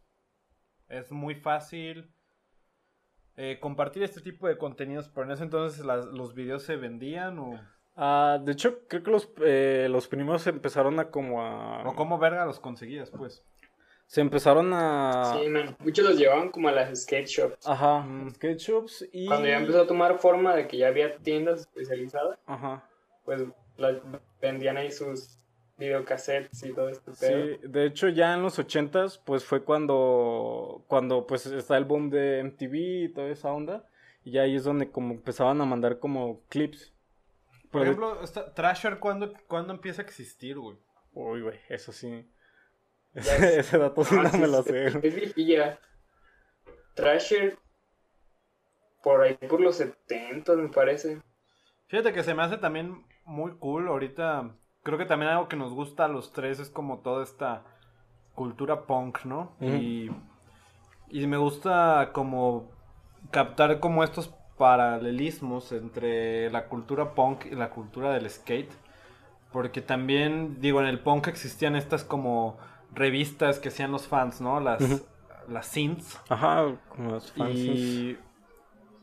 [0.89, 2.11] es muy fácil
[3.35, 7.37] eh, compartir este tipo de contenidos, pero en ese entonces las- los videos se vendían
[7.39, 7.59] o,
[7.99, 11.81] Ah, de hecho, creo que los, eh, los primos empezaron a como a...
[11.89, 13.43] o cómo verga los conseguías, pues.
[14.05, 15.33] Se empezaron a...
[15.33, 15.75] Sí, man.
[15.79, 17.67] Muchos los llevaban como a las skate shops.
[17.67, 18.29] Ajá, Mm.
[18.29, 19.25] skate shops y...
[19.25, 22.87] Cuando ya empezó a tomar forma de que ya había tiendas especializadas, Ajá.
[23.25, 23.43] pues
[23.77, 23.97] las
[24.39, 25.39] vendían ahí sus
[25.77, 27.45] videocassettes y todo este pedo.
[27.57, 32.09] Sí, de hecho ya en los ochentas pues fue cuando cuando pues está el boom
[32.09, 33.85] de MTV y toda esa onda
[34.23, 36.93] y ya ahí es donde como empezaban a mandar como clips.
[37.71, 40.77] Por ejemplo, esta- Thrasher, ¿cuándo, ¿cuándo empieza a existir, güey?
[41.13, 42.29] Uy, güey, eso sí.
[43.13, 44.87] Ese, es- ese dato sí no me lo sé.
[44.87, 45.79] Es viejilla.
[46.95, 47.57] Thrasher,
[49.03, 51.21] por ahí por los 70 me parece.
[51.87, 53.87] Fíjate que se me hace también muy cool.
[53.87, 54.55] Ahorita
[54.87, 57.63] creo que también algo que nos gusta a los tres es como toda esta
[58.33, 59.51] cultura punk, ¿no?
[59.59, 60.09] Y,
[61.09, 62.71] y me gusta como
[63.29, 68.71] captar como estos paralelismos entre la cultura punk y la cultura del skate.
[69.51, 72.57] Porque también, digo, en el punk existían estas como
[72.93, 74.61] revistas que hacían los fans, ¿no?
[74.61, 75.03] Las,
[75.49, 76.17] las synths.
[76.29, 77.55] Ajá, como los fans.
[77.55, 78.17] Y,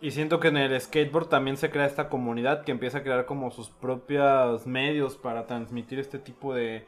[0.07, 3.25] y siento que en el skateboard también se crea esta comunidad que empieza a crear
[3.27, 6.87] como sus propios medios para transmitir este tipo de,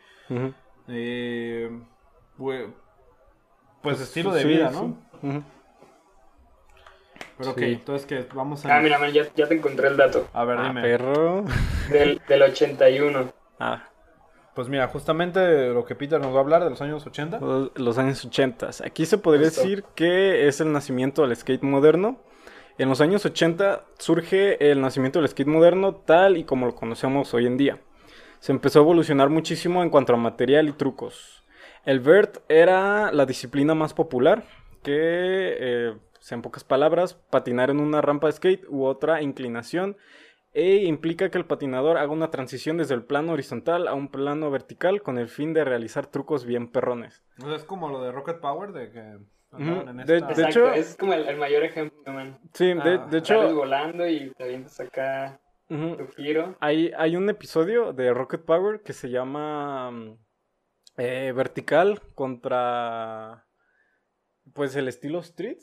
[2.39, 2.73] bue-
[3.83, 4.77] pues estilo de Sí, vida, sí.
[4.77, 4.99] ¿no?
[5.23, 5.43] Ujú.
[7.39, 7.65] Pero ok, Sí.
[7.65, 8.77] entonces que vamos a...
[8.77, 10.27] Ah, mira, man, ya, ya te encontré el dato.
[10.33, 10.83] A ver, Ah, dime.
[10.83, 11.45] perro.
[11.91, 13.33] Del, del 81.
[13.61, 13.85] Ah,
[14.55, 17.39] Pues mira, justamente lo que Peter nos va a hablar de los años 80.
[17.41, 18.71] los, los años 80.
[18.85, 19.61] Aquí se podría Justo.
[19.63, 22.19] decir que es el nacimiento del skate moderno.
[22.79, 27.33] En los años 80 surge el nacimiento del skate moderno tal y como lo conocemos
[27.33, 27.81] hoy en día.
[28.39, 31.43] Se empezó a evolucionar muchísimo en cuanto a material y trucos.
[31.87, 34.45] El vert era la disciplina más popular,
[34.83, 35.95] que, eh,
[36.31, 39.97] en pocas palabras, patinar en una rampa de skate u otra inclinación,
[40.53, 44.51] e implica que el patinador haga una transición desde el plano horizontal a un plano
[44.51, 47.25] vertical con el fin de realizar trucos bien perrones.
[47.43, 49.19] O es como lo de Rocket Power, de que
[49.53, 52.39] De- hecho- es como el, el mayor ejemplo, man.
[52.53, 56.57] Sí, de, Ah, de hecho, volando y te avientas acá tu giro.
[56.61, 60.19] hay, hay un episodio de Rocket Power que se llama mm,
[60.99, 63.47] eh, Vertical contra
[64.53, 65.59] pues el estilo Street.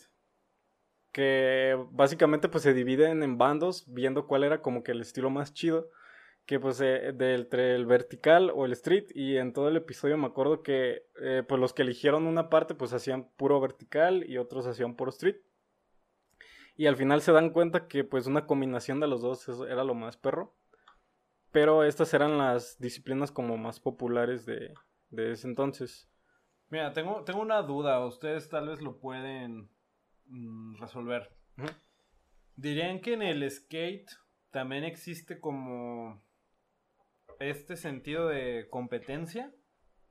[1.11, 5.53] Que básicamente pues se dividen en bandos viendo cuál era como que el estilo más
[5.53, 5.89] chido.
[6.46, 9.06] Que pues eh, de entre el vertical o el street.
[9.14, 12.76] Y en todo el episodio me acuerdo que eh, pues los que eligieron una parte
[12.76, 15.38] pues hacían puro vertical y otros hacían puro street.
[16.76, 19.94] Y al final se dan cuenta que pues una combinación de los dos era lo
[19.94, 20.56] más perro.
[21.52, 24.74] Pero estas eran las disciplinas como más populares de,
[25.12, 26.10] de ese entonces.
[26.70, 29.70] Mira, tengo, tengo una duda, ustedes tal vez lo pueden
[30.26, 31.30] mm, resolver.
[32.56, 34.10] ¿Dirían que en el skate
[34.50, 36.24] también existe como
[37.39, 39.51] este sentido de competencia?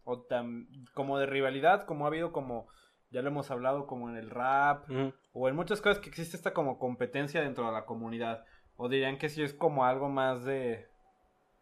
[0.05, 2.67] ¿O tam- como de rivalidad, como ha habido como,
[3.11, 4.89] ya lo hemos hablado, como en el rap,
[5.33, 8.45] o en muchas cosas que existe esta como competencia dentro de la comunidad?
[8.77, 10.89] ¿O dirían que sí es como algo más de...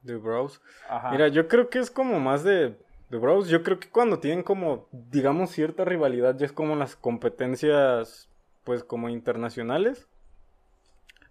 [0.03, 0.63] De bros.
[0.89, 1.11] Ajá.
[1.11, 2.79] Mira, yo creo que es como más de,
[3.11, 3.49] de bros.
[3.49, 8.31] Yo creo que cuando tienen como, digamos, cierta rivalidad, ya es como las competencias,
[8.65, 10.09] pues como internacionales.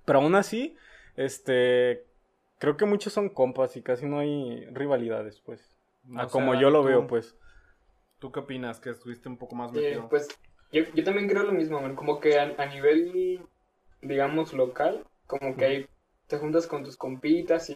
[0.05, 0.77] Pero aún así,
[1.15, 2.05] este,
[2.59, 5.77] creo que muchos son compas y casi no hay rivalidades, pues.
[6.03, 7.35] No a sé, como yo lo tú- veo, pues.
[8.19, 8.79] ¿Tú qué opinas?
[8.79, 10.09] Que estuviste un poco más Eh, metido.
[10.09, 10.27] pues
[10.71, 11.95] yo, yo también creo lo mismo, man.
[11.95, 13.41] Como que a, a nivel,
[14.01, 15.87] digamos, local, como que hay,
[16.27, 17.69] te juntas con tus compitas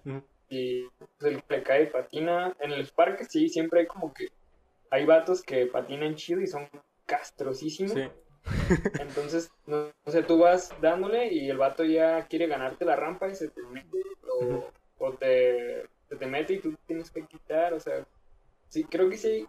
[0.50, 0.84] y
[1.20, 2.56] pues, el que le cae patina.
[2.60, 4.28] En los parques sí, siempre hay como que
[4.92, 6.68] hay vatos que patinan chido y son
[7.06, 7.94] castrosísimos.
[7.94, 8.04] Sí.
[9.00, 13.30] Entonces, no, no sé, tú vas dándole y el vato ya quiere ganarte la rampa
[13.30, 14.02] y se te mete
[14.98, 18.06] o, te, se te mete y tú tienes que quitar, o sea,
[18.70, 19.48] sí, creo que sí,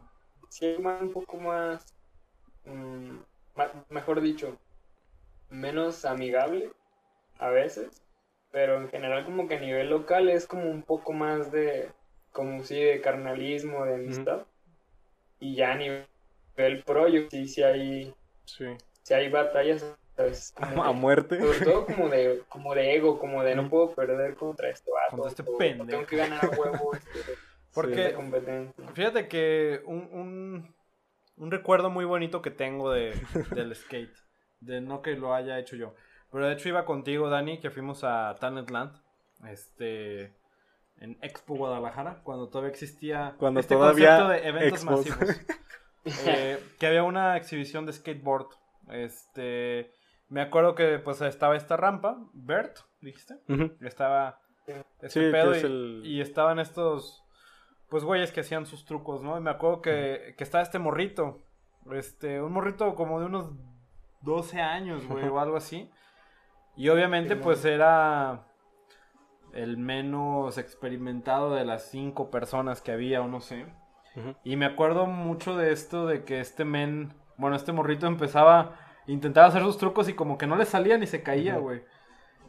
[0.48, 1.84] sí hay más, un poco más,
[2.64, 3.18] mm,
[3.90, 4.58] mejor dicho,
[5.48, 6.70] menos amigable
[7.38, 8.02] a veces,
[8.50, 11.90] pero en general como que a nivel local es como un poco más de,
[12.32, 14.46] como sí, de carnalismo, de amistad,
[15.40, 18.14] y ya a nivel pro, yo sí, sí hay
[18.44, 18.66] Sí.
[19.02, 19.84] si hay batallas
[20.16, 20.52] ¿sabes?
[20.56, 21.40] Como A de- muerte.
[21.40, 25.10] sobre todo como de como de ego como de no puedo perder contra este vato
[25.16, 25.86] Contra este o- o pendejo.
[25.90, 27.20] tengo que ganar a huevo este,
[27.72, 30.74] Porque- esta competencia Fíjate que un, un,
[31.36, 33.12] un recuerdo muy bonito que tengo de,
[33.54, 34.14] del skate,
[34.60, 35.94] de no que lo haya hecho yo,
[36.30, 38.92] pero de hecho iba contigo, Dani, que fuimos a Talentland,
[39.48, 40.34] este,
[40.98, 45.18] en Expo Guadalajara, cuando todavía existía Cuando este todavía concepto de eventos masivos,
[46.04, 48.48] eh, que había una exhibición de skateboard
[48.90, 49.92] Este,
[50.28, 53.36] me acuerdo que pues estaba esta rampa, Bert, dijiste,
[53.80, 54.40] estaba
[55.00, 55.54] este pedo
[56.02, 57.24] y, estaban estos,
[57.88, 59.36] pues güeyes que hacían sus trucos, ¿no?
[59.36, 61.42] Y me acuerdo que, que estaba este morrito,
[61.92, 63.52] este, un morrito como de unos
[64.22, 65.90] 12 años, güey, o algo así.
[66.76, 68.46] Y obviamente pues era
[69.52, 73.66] el menos experimentado de las cinco personas que había, o no sé.
[74.44, 79.48] Y me acuerdo mucho de esto, de que este men, bueno, este morrito empezaba, intentaba
[79.48, 81.82] hacer sus trucos y como que no le salía ni se caía, güey.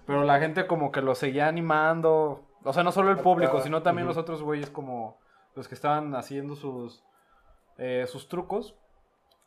[0.05, 2.43] Pero la gente como que lo seguía animando.
[2.63, 5.17] O sea, no solo el público, sino también los otros güeyes como
[5.55, 7.03] los que estaban haciendo sus,
[7.77, 8.75] eh, sus trucos.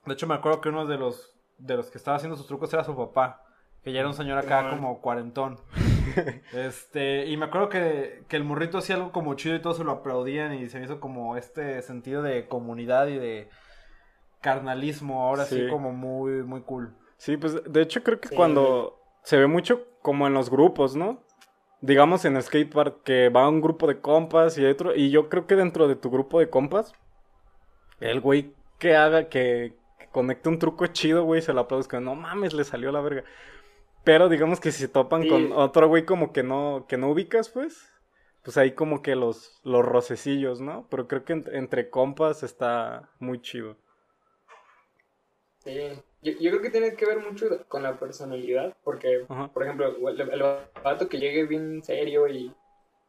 [0.07, 2.73] De hecho, me acuerdo que uno de los, de los que estaba haciendo sus trucos
[2.73, 3.45] era su papá.
[3.83, 5.59] Que ya era un señor acá como cuarentón.
[6.53, 9.85] este, y me acuerdo que, que el morrito hacía algo como chido y todos se
[9.85, 13.49] lo aplaudían y se me hizo como este sentido de comunidad y de
[14.41, 16.95] carnalismo, ahora sí, como muy, muy cool.
[17.17, 21.23] Sí, pues de hecho creo que cuando se ve mucho como en los grupos, ¿no?
[21.81, 25.47] Digamos en el skatepark que va un grupo de compas y otro, y yo creo
[25.47, 26.93] que dentro de tu grupo de compas,
[28.01, 29.77] el güey que haga, que,
[30.13, 33.25] conecte un truco chido, güey, se lo aplaudes que no mames, le salió la verga.
[34.09, 37.51] Pero digamos que si se topan con otro güey como que no, que no ubicas,
[37.51, 37.93] pues,
[38.43, 40.87] pues ahí como que los, los rocecillos, ¿no?
[40.89, 43.77] Pero creo que entre compas está muy chido.
[45.59, 45.79] Sí,
[46.23, 50.43] yo, creo que tiene que ver mucho con la personalidad, porque, por ejemplo, el, el,
[50.83, 52.51] vato que llegue bien serio y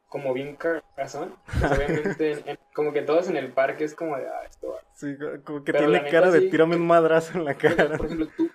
[0.06, 0.58] como bien
[0.96, 4.80] cazón, pues obviamente como que todos en el parque es como de, ah, esto va.
[4.92, 7.96] Sí, como que tiene cara de tírame un madrazo en la cara.
[7.96, 8.50] Por ejemplo, tú,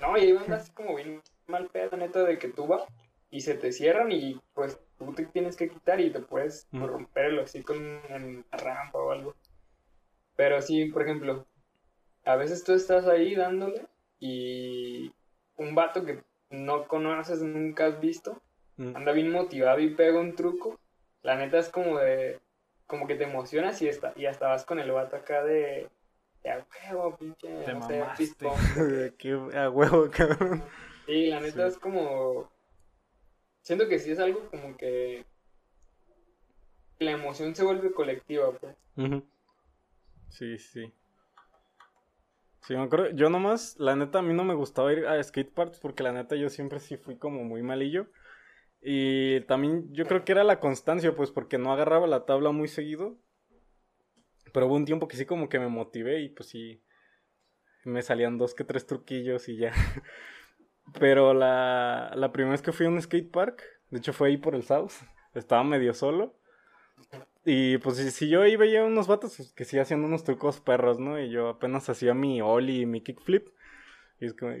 [0.00, 2.84] no, y ahí van así como bien mal pedo, neta, de que tú vas
[3.30, 7.42] y se te cierran y pues tú te tienes que quitar y te puedes romperlo
[7.42, 7.76] así con
[8.08, 9.34] en la rampa o algo.
[10.36, 11.46] Pero sí, por ejemplo,
[12.24, 13.86] a veces tú estás ahí dándole
[14.20, 15.12] y
[15.56, 18.40] un vato que no conoces, nunca has visto,
[18.78, 20.78] anda bien motivado y pega un truco.
[21.22, 22.38] La neta es como de,
[22.86, 25.88] como que te emocionas y, está, y hasta vas con el vato acá de,
[26.42, 28.02] de a huevo, pinche, te no sé,
[29.54, 30.62] a huevo, cabrón.
[31.08, 32.50] Sí, la neta es como,
[33.62, 35.24] siento que sí es algo como que
[36.98, 38.76] la emoción se vuelve colectiva, pues.
[40.28, 40.92] Sí, sí.
[42.60, 43.08] Sí, me acuerdo.
[43.12, 46.36] Yo nomás, la neta, a mí no me gustaba ir a skateparks porque la neta
[46.36, 48.10] yo siempre sí fui como muy malillo.
[48.82, 52.68] Y también yo creo que era la constancia, pues porque no agarraba la tabla muy
[52.68, 53.16] seguido.
[54.52, 56.82] Pero hubo un tiempo que sí como que me motivé y pues sí,
[57.84, 59.72] me salían dos que tres truquillos y ya.
[60.98, 64.54] Pero la, la primera vez que fui a un skatepark, de hecho fue ahí por
[64.54, 64.92] el South,
[65.34, 66.34] estaba medio solo.
[67.44, 70.98] Y pues si, yo ahí veía unos vatos pues, que sí hacían unos trucos perros,
[70.98, 71.18] ¿no?
[71.18, 73.48] Y yo apenas hacía mi ollie y mi kickflip.
[74.20, 74.52] Y es como...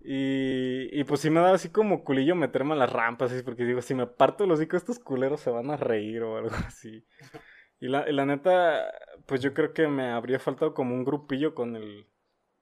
[0.00, 3.64] Y, y pues sí me daba así como culillo meterme a las rampas, así, porque
[3.64, 7.04] digo, si me parto los hocico estos culeros se van a reír o algo así.
[7.80, 8.92] Y la, y la neta,
[9.26, 12.06] pues yo creo que me habría faltado como un grupillo con el...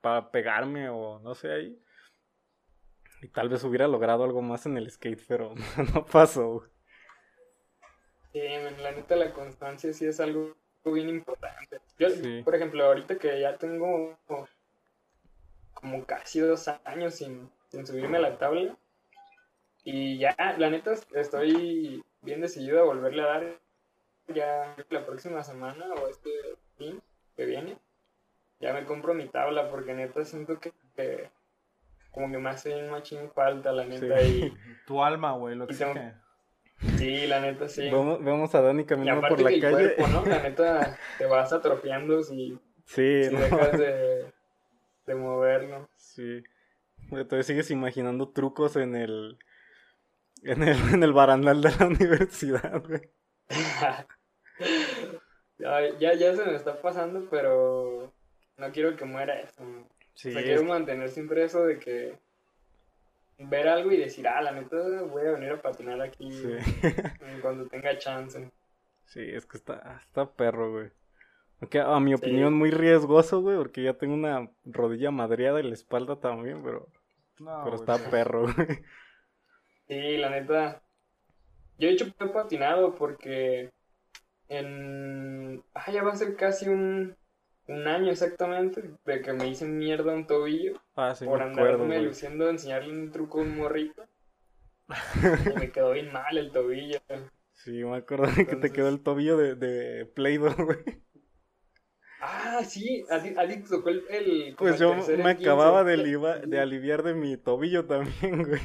[0.00, 1.78] para pegarme o no sé ahí.
[3.22, 5.54] Y tal vez hubiera logrado algo más en el skate, pero
[5.94, 6.64] no pasó.
[8.32, 8.40] Sí,
[8.78, 10.54] la neta la constancia sí es algo
[10.84, 11.80] bien importante.
[11.98, 12.08] Yo,
[12.44, 14.16] por ejemplo, ahorita que ya tengo
[15.74, 17.50] como casi dos años sin,
[17.84, 18.76] subirme a la tabla,
[19.84, 23.58] y ya, la neta, estoy bien decidido a volverle a dar
[24.28, 26.30] ya la próxima semana o este
[26.76, 27.00] fin
[27.36, 27.78] que viene.
[28.58, 30.72] Ya me compro mi tabla porque neta siento que,
[32.16, 34.22] como que me hace un machín falta, la neta.
[34.22, 34.50] Y,
[34.86, 37.90] tu alma, güey, lo que Sí, la neta, sí.
[37.90, 39.96] Vemos, a Dani caminando por la calle.
[39.98, 40.24] ¿no?
[40.24, 44.32] La neta, te vas atrofiando si, sí, si dejas de,
[45.06, 45.90] de moverlo.
[45.96, 46.42] Sí.
[47.10, 49.38] Todavía sigues imaginando trucos en el,
[50.42, 53.10] en el, en el barandal de la universidad, güey.
[55.58, 58.10] ya, ya, ya se me está pasando, pero
[58.56, 59.62] no quiero que muera eso.
[60.16, 62.18] Sí, o sea, quiero mantener siempre eso de que
[63.38, 66.42] ver algo y decir, ah, la neta voy a venir a patinar aquí
[67.42, 68.50] cuando tenga chance.
[69.04, 70.90] Sí, es que está, está perro, güey.
[71.60, 75.74] Aunque a mi opinión muy riesgoso, güey, porque ya tengo una rodilla madreada y la
[75.74, 76.88] espalda también, pero,
[77.36, 78.84] pero está perro, güey.
[79.86, 80.82] Sí, la neta.
[81.78, 83.70] Yo he hecho he patinado porque
[84.48, 85.62] en...
[85.74, 87.14] Ah, ya va a ser casi un
[87.68, 92.46] un año exactamente de que me hice mierda un tobillo ah, sí, por andarme luciendo
[92.46, 94.04] a enseñarle un truco a un morrito.
[95.50, 97.00] y me quedó bien mal el tobillo.
[97.54, 100.78] Sí, me acuerdo de que te quedó el tobillo de, de Play-Doh, güey.
[102.20, 104.04] Ah, sí, así, así te tocó el.
[104.08, 105.94] el Pues yo me en 15, acababa de,
[106.60, 108.60] aliviar de mi tobillo también, güey.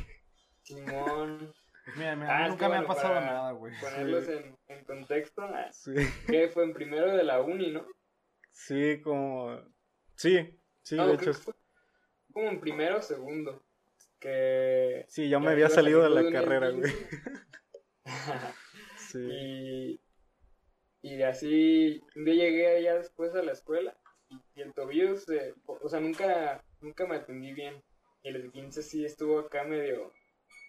[0.63, 1.53] Simón.
[1.83, 3.73] Pues mira, mira, Ah, nunca me ha pasado nada, güey.
[3.81, 5.41] Ponerlos en, en contexto.
[5.41, 5.93] ah, Sí,
[6.27, 7.85] Que fue en primero de la uni, ¿no?
[8.51, 9.59] Sí, como...
[10.15, 11.33] Sí, sí, no, de hecho.
[11.33, 11.53] fue
[12.31, 13.63] como en primero o segundo.
[14.19, 15.05] Que.
[15.07, 16.91] Sí, ya me había salido de la carrera, güey.
[18.97, 19.19] Sí.
[19.19, 20.01] y.
[21.01, 22.01] Y así.
[22.15, 23.97] Un día llegué allá después a la escuela.
[24.55, 25.53] Y el tobillo se.
[25.65, 27.83] O sea, nunca, nunca me atendí bien.
[28.23, 30.13] Y el 15 sí estuvo acá medio.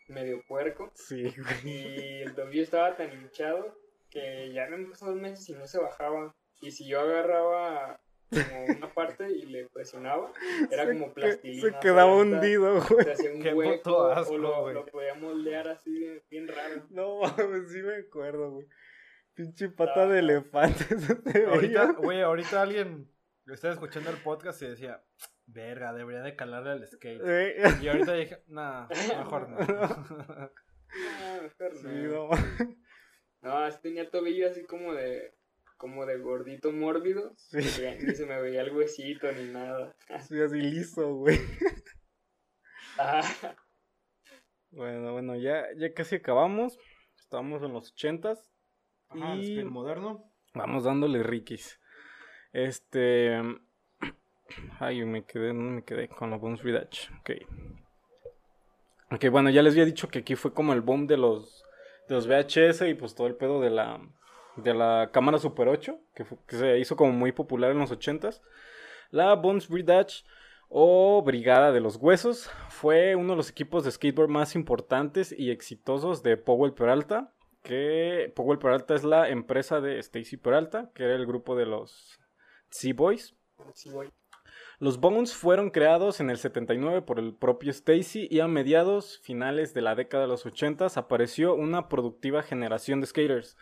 [0.08, 0.90] medio puerco.
[0.94, 1.60] Sí, güey.
[1.64, 3.78] Y el tobillo estaba tan hinchado
[4.10, 6.34] que ya me pasado dos meses y no se bajaba.
[6.62, 8.00] Y si yo agarraba
[8.30, 10.32] como una parte y le presionaba,
[10.70, 11.62] era Se como plastilina.
[11.70, 13.04] Se quedaba hundido, güey.
[13.04, 14.74] Se hacía un Qué hueco asco, o lo, güey.
[14.74, 16.86] lo podía moldear así bien, bien raro.
[16.90, 18.66] No mames, sí me acuerdo, güey.
[19.34, 20.06] Pinche pata Ah.
[20.06, 20.86] de elefante.
[21.48, 23.10] Ahorita, güey, ahorita alguien
[23.46, 25.02] estaba escuchando el podcast y decía,
[25.46, 27.20] verga, debería de calarle al skate.
[27.24, 29.58] Eh, Y ahorita dije, nah, mejor no.
[30.94, 32.28] Ah, mejor Sí, no.
[32.28, 32.30] no.
[33.40, 35.34] No, así tenía el tobillo así como de
[35.82, 37.34] como de gordito mórbido.
[37.36, 39.96] Sí, que Ni se me veía el huesito ni nada.
[40.20, 41.40] sí, así liso, güey.
[42.98, 43.22] Ah,
[44.70, 46.78] Bueno, bueno, ya, ya casi acabamos.
[47.18, 48.48] Estamos en los ochentas.
[49.08, 50.32] Ajá, el Y- skate moderno.
[50.54, 51.80] Vamos dándole riquis.
[52.52, 53.40] Este.
[54.78, 57.10] Ay, me quedé, no me quedé con la Bones Redutch.
[57.20, 57.30] Ok.
[59.10, 61.64] Ok, bueno, ya les había dicho que aquí fue como el boom de los,
[62.08, 64.00] de los VHS y pues todo el pedo de la,
[64.56, 68.40] de la cámara Super 8, que, se hizo como muy popular en los 80s.
[69.10, 70.24] La Bones Redutch
[70.68, 75.50] o Brigada de los Huesos fue uno de los equipos de skateboard más importantes y
[75.50, 77.32] exitosos de Powell Peralta
[77.62, 82.20] que Powell Peralta es la empresa de Stacy Peralta, que era el grupo de los
[82.70, 83.34] Sea Boys.
[84.78, 89.74] Los Bones fueron creados en el 79 por el propio Stacy y a mediados finales
[89.74, 93.56] de la década de los 80 apareció una productiva generación de skaters,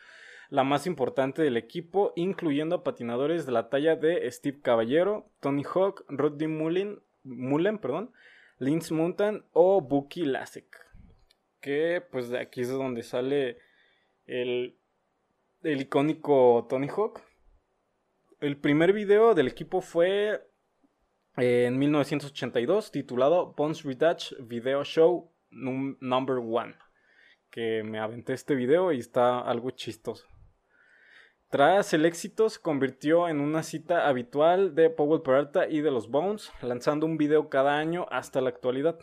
[0.51, 5.63] la más importante del equipo, incluyendo a patinadores de la talla de Steve Caballero, Tony
[5.65, 8.13] Hawk, Rodney Mullen, Mullen, perdón,
[9.53, 10.77] o Bucky Lasek.
[11.61, 13.59] Que pues de aquí es donde sale
[14.27, 14.77] el,
[15.63, 17.21] el icónico Tony Hawk.
[18.41, 20.43] El primer video del equipo fue
[21.37, 26.75] eh, en 1982 titulado Bones Retouch Video Show Num- Number One.
[27.51, 30.27] Que me aventé este video y está algo chistoso.
[31.51, 36.09] Tras el éxito se convirtió en una cita habitual de Powell Peralta y de los
[36.09, 39.01] Bones, lanzando un video cada año hasta la actualidad.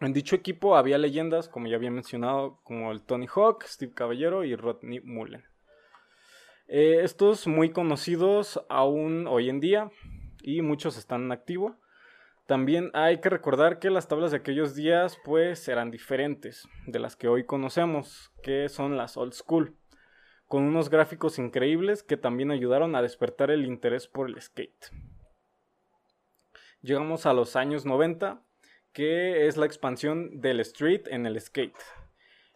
[0.00, 4.44] En dicho equipo había leyendas, como ya había mencionado, como el Tony Hawk, Steve Caballero
[4.44, 5.44] y Rodney Mullen.
[6.68, 9.90] Eh, estos muy conocidos aún hoy en día
[10.40, 11.76] y muchos están en activo.
[12.46, 17.14] También hay que recordar que las tablas de aquellos días pues eran diferentes de las
[17.14, 19.76] que hoy conocemos, que son las old school,
[20.50, 24.90] con unos gráficos increíbles que también ayudaron a despertar el interés por el skate.
[26.82, 28.42] Llegamos a los años 90,
[28.92, 31.78] que es la expansión del street en el skate.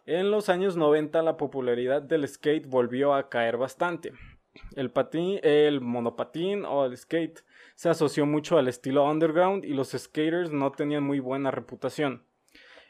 [0.05, 4.11] En los años 90 la popularidad del skate volvió a caer bastante.
[4.75, 9.91] El patín, el monopatín o el skate se asoció mucho al estilo underground y los
[9.91, 12.25] skaters no tenían muy buena reputación.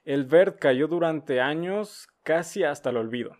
[0.04, 3.38] El vert cayó durante años casi hasta el olvido.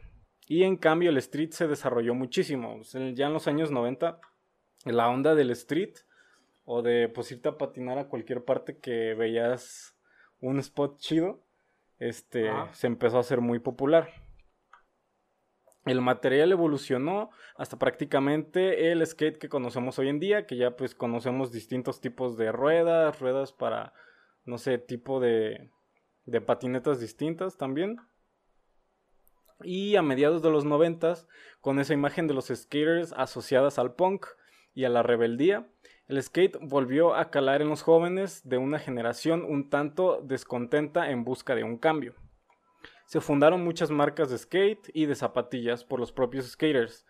[0.48, 2.80] Y en cambio el street se desarrolló muchísimo.
[3.14, 4.20] Ya en los años 90
[4.86, 5.96] la onda del street
[6.66, 9.96] o de pues irte a patinar a cualquier parte que veías
[10.42, 11.42] un spot chido,
[12.00, 14.10] este se empezó a hacer muy popular.
[15.86, 20.96] El material evolucionó hasta prácticamente el skate que conocemos hoy en día, que ya pues
[20.96, 23.94] conocemos distintos tipos de ruedas, ruedas para,
[24.46, 25.70] no sé, tipo de,
[26.26, 27.98] de patinetas distintas también.
[29.66, 31.28] Y a mediados de los noventas,
[31.60, 34.28] con esa imagen de los skaters asociadas al punk
[34.76, 35.68] y a la rebeldía,
[36.08, 41.24] el skate volvió a calar en los jóvenes de una generación un tanto descontenta en
[41.24, 42.14] busca de un cambio.
[43.08, 47.06] Se fundaron muchas marcas de skate y de zapatillas por los propios skaters,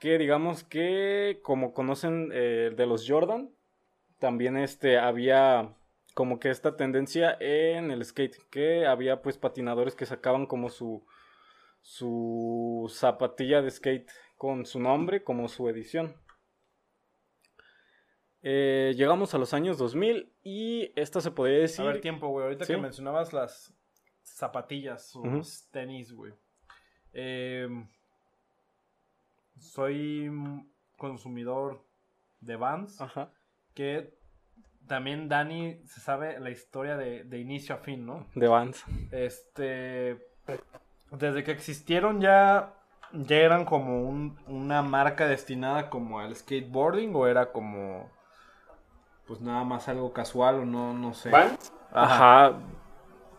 [0.00, 3.50] que digamos que como conocen eh, de los Jordan,
[4.18, 5.74] también este había
[6.14, 11.04] como que esta tendencia en el skate, que había pues patinadores que sacaban como su
[11.80, 16.14] su zapatilla de skate con su nombre como su edición.
[18.42, 21.84] Eh, llegamos a los años 2000 y esta se podría decir...
[21.84, 22.44] A ver, tiempo, güey.
[22.44, 22.74] Ahorita Sí.
[22.74, 23.74] que mencionabas las
[24.22, 26.32] zapatillas o los tenis, güey.
[27.12, 27.68] Eh,
[29.58, 30.30] soy
[30.96, 31.84] consumidor
[32.40, 33.00] de Vans.
[33.00, 33.32] Ajá.
[33.74, 34.14] Que
[34.86, 38.26] también Dani se sabe la historia de, de inicio a fin, ¿no?
[38.34, 38.84] De Vans.
[39.10, 40.18] Este.
[41.10, 42.74] Desde que existieron ya.
[43.12, 48.10] ¿Ya eran como un- una marca destinada como al skateboarding o era como.
[49.26, 51.30] Pues nada más algo casual o no, no sé.
[51.30, 51.72] Vans.
[51.92, 52.58] Ajá.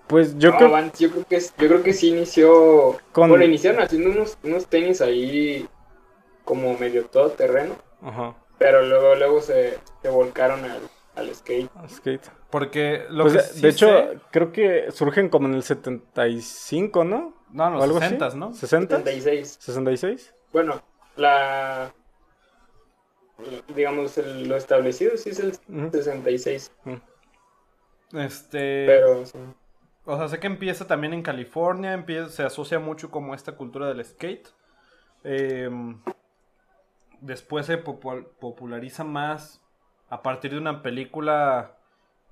[0.07, 2.97] Pues yo No, creo Vans, yo creo que yo creo que sí inició.
[3.11, 5.67] Con- Bueno, iniciaron haciendo unos, unos tenis ahí
[6.45, 7.75] como medio todo terreno.
[8.01, 8.33] Ajá.
[8.57, 10.81] Pero luego, luego se, se volcaron al,
[11.15, 11.69] al skate.
[11.87, 12.27] Skate.
[12.49, 15.61] Porque lo Pues, que de, sí de hecho, sé- creo que surgen como en el
[15.63, 17.35] 75, ¿no?
[17.51, 18.09] No, los algo así.
[18.15, 18.49] 60, ¿no?
[18.51, 18.55] ¿60?
[18.57, 19.57] 76.
[19.59, 20.33] 66.
[20.51, 20.81] Bueno,
[21.15, 21.91] la.
[23.73, 25.89] Digamos, el- lo establecido sí es el Ujú.
[25.91, 26.71] 66.
[28.13, 28.85] Este.
[28.85, 29.25] Pero.
[29.25, 29.37] sí.
[30.05, 33.87] O sea, sé que empieza también en California, empieza, se asocia mucho como esta cultura
[33.87, 34.47] del skate.
[35.23, 36.01] Em,
[37.21, 39.61] después se popu- populariza más
[40.09, 41.77] a partir de una película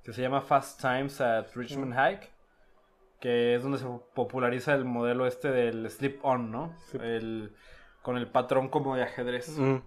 [0.02, 2.30] que se llama Fast Times at Richmond Hike,
[3.20, 6.72] que es donde se populariza el modelo este del slip-on, ¿no?
[6.90, 6.98] Sí.
[7.00, 7.52] El,
[8.02, 9.48] con el patrón como de ajedrez.
[9.58, 9.82] Ujú,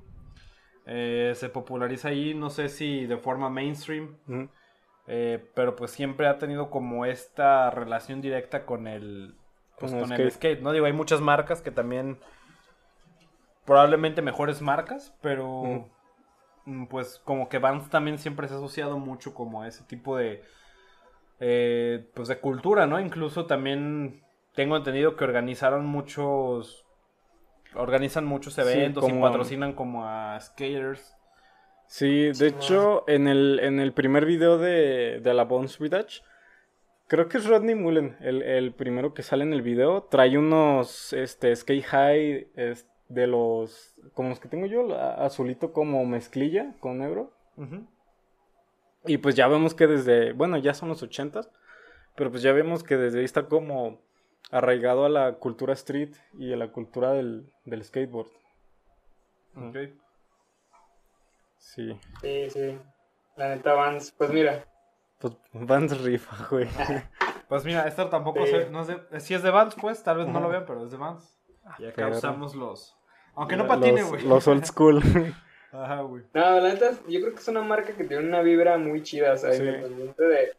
[0.86, 4.50] Eh, se populariza ahí, no sé si de forma mainstream, ujú.
[5.08, 9.36] eh, pero pues siempre ha tenido como esta relación directa con el,
[9.80, 10.72] pues, Con el skate, ¿no?
[10.72, 12.18] Digo, hay muchas marcas que también,
[13.66, 15.88] probablemente mejores marcas, pero
[16.66, 20.18] mm, pues como que Vans también siempre se ha asociado mucho como a ese tipo
[20.18, 20.44] de,
[21.42, 23.00] eh, pues de cultura, ¿no?
[23.00, 24.24] Incluso también
[24.56, 26.86] tengo entendido que organizaron muchos,
[27.76, 31.18] organizan muchos Sí, eventos y patrocinan como a skaters.
[31.88, 36.22] Sí, de hecho, en el, en el primer video de, de la Bones Village,
[37.08, 41.12] creo que es Rodney Mullen, el, el primero que sale en el video, trae unos
[41.12, 47.00] este, skate high es- de los, como los que tengo yo, azulito como mezclilla con
[47.00, 47.34] negro.
[49.06, 51.50] Y pues ya vemos que desde, bueno, ya son los ochentas,
[52.16, 54.00] pero pues ya vemos que desde ahí está como
[54.52, 58.28] arraigado a la cultura street y a la cultura del, del skateboard.
[59.56, 59.78] Ok.
[61.58, 62.80] Sí, Sí, sí.
[63.38, 64.12] La neta, Vans.
[64.18, 64.66] Pues mira.
[65.20, 66.68] pues Vans rifa, güey.
[67.48, 68.52] Pues mira, esto tampoco Sí.
[68.52, 70.92] sé, no sé, si es de Vans, pues, tal vez no lo vean, pero es
[70.92, 71.38] de Vans.
[71.80, 72.96] Y acá usamos los...
[73.36, 74.26] Aunque no patine, güey.
[74.26, 75.02] Los old school.
[75.72, 76.24] Ajá, güey.
[76.34, 79.34] No, la neta, yo creo que es una marca que tiene una vibra muy chida,
[79.34, 79.64] o sea, Sí.
[79.64, 80.54] de,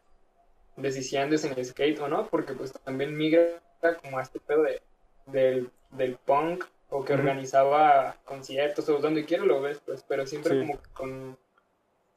[0.76, 3.60] de si andes en el skate o no, porque pues también migra
[4.02, 4.80] como a este pedo de,
[5.26, 10.52] del, del punk o que organizaba conciertos o donde quiera lo ves, pues, pero siempre
[10.54, 10.60] Sí.
[10.60, 11.38] como que con,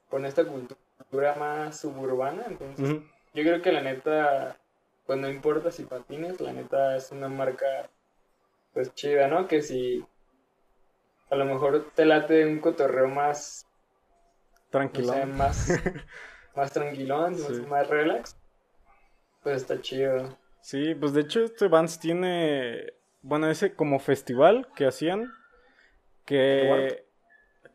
[0.10, 2.90] con esta cultura más suburbana, entonces
[3.34, 4.58] yo creo que la neta,
[5.06, 7.90] pues no importa si patines, la neta es una marca
[8.74, 9.48] pues chida, ¿no?
[9.48, 10.06] Que si
[11.30, 15.14] a lo mejor te late un cotorreo más no Tranquilo.
[15.14, 15.68] sé, más,
[16.56, 17.62] más tranquilón, más- Sí.
[17.70, 18.36] más relax,
[19.42, 20.38] pues está chido.
[20.62, 25.32] Sí, pues de hecho este Vans tiene, bueno, ese como festival que hacían,
[26.26, 27.06] que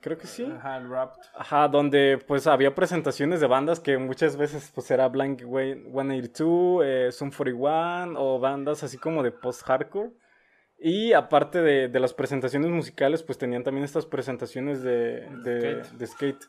[0.01, 0.45] creo que sí.
[0.45, 1.15] Ajá, el rap.
[1.35, 7.09] Ajá, donde pues había presentaciones de bandas que muchas veces pues era Blank 182, eh,
[7.13, 10.11] Sum 41 o bandas así como de post-hardcore.
[10.83, 15.99] Y aparte de, de las presentaciones musicales pues tenían también estas presentaciones de, de, Skate.
[15.99, 16.45] de skate.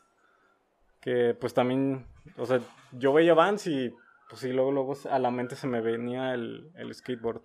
[1.02, 2.06] Que pues también,
[2.38, 2.62] o sea,
[2.94, 3.94] yo veía Vans y
[4.30, 7.42] pues sí, luego, luego a la mente se me venía el, el skateboard.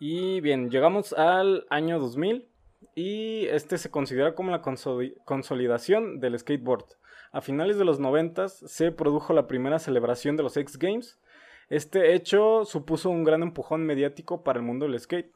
[0.00, 2.48] Y bien, llegamos al año 2000
[2.94, 6.84] y este se considera como la consoli- consolidación del skateboard.
[7.32, 11.18] A finales de los 90 se produjo la primera celebración de los X Games.
[11.68, 15.32] Este hecho supuso un gran empujón mediático para el mundo del skate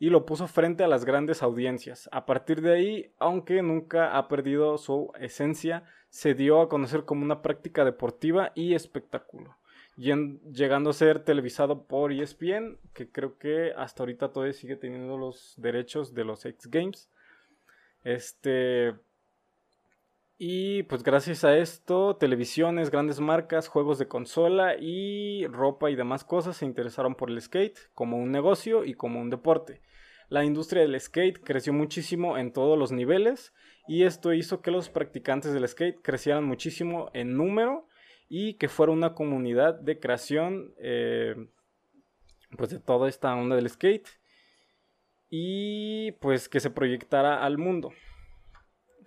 [0.00, 2.08] y lo puso frente a las grandes audiencias.
[2.10, 7.22] A partir de ahí, aunque nunca ha perdido su esencia, se dio a conocer como
[7.22, 9.56] una práctica deportiva y espectáculo,
[9.96, 15.54] llegando a ser televisado por ESPN, que creo que hasta ahorita todavía sigue teniendo los
[15.58, 17.10] derechos de los X Games.
[18.02, 18.94] Este.
[20.42, 26.24] Y pues gracias a esto, televisiones, grandes marcas, juegos de consola y ropa y demás
[26.24, 29.82] cosas se interesaron por el skate como un negocio y como un deporte.
[30.30, 33.52] La industria del skate creció muchísimo en todos los niveles
[33.86, 37.86] y esto hizo que los practicantes del skate crecieran muchísimo en número
[38.30, 41.34] y que fuera una comunidad de creación eh,
[42.56, 44.08] pues de toda esta onda del skate
[45.28, 47.92] y pues que se proyectara al mundo.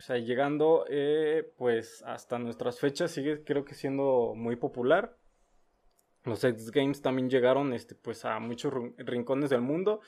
[0.04, 5.16] O sea, llegando eh, pues hasta nuestras fechas sigue creo que siendo muy popular.
[6.26, 10.02] Los X Games también llegaron este, pues a muchos rin- rincones del mundo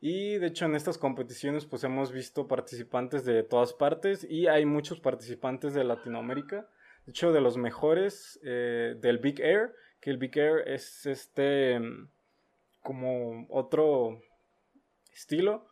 [0.00, 4.64] Y de hecho en estas competiciones pues hemos visto participantes de todas partes y hay
[4.64, 6.66] muchos participantes de Latinoamérica.
[7.04, 11.78] De hecho de los mejores eh, del Big Air, que el Big Air es este
[11.78, 12.08] mm,
[12.82, 14.22] como otro
[15.12, 15.66] estilo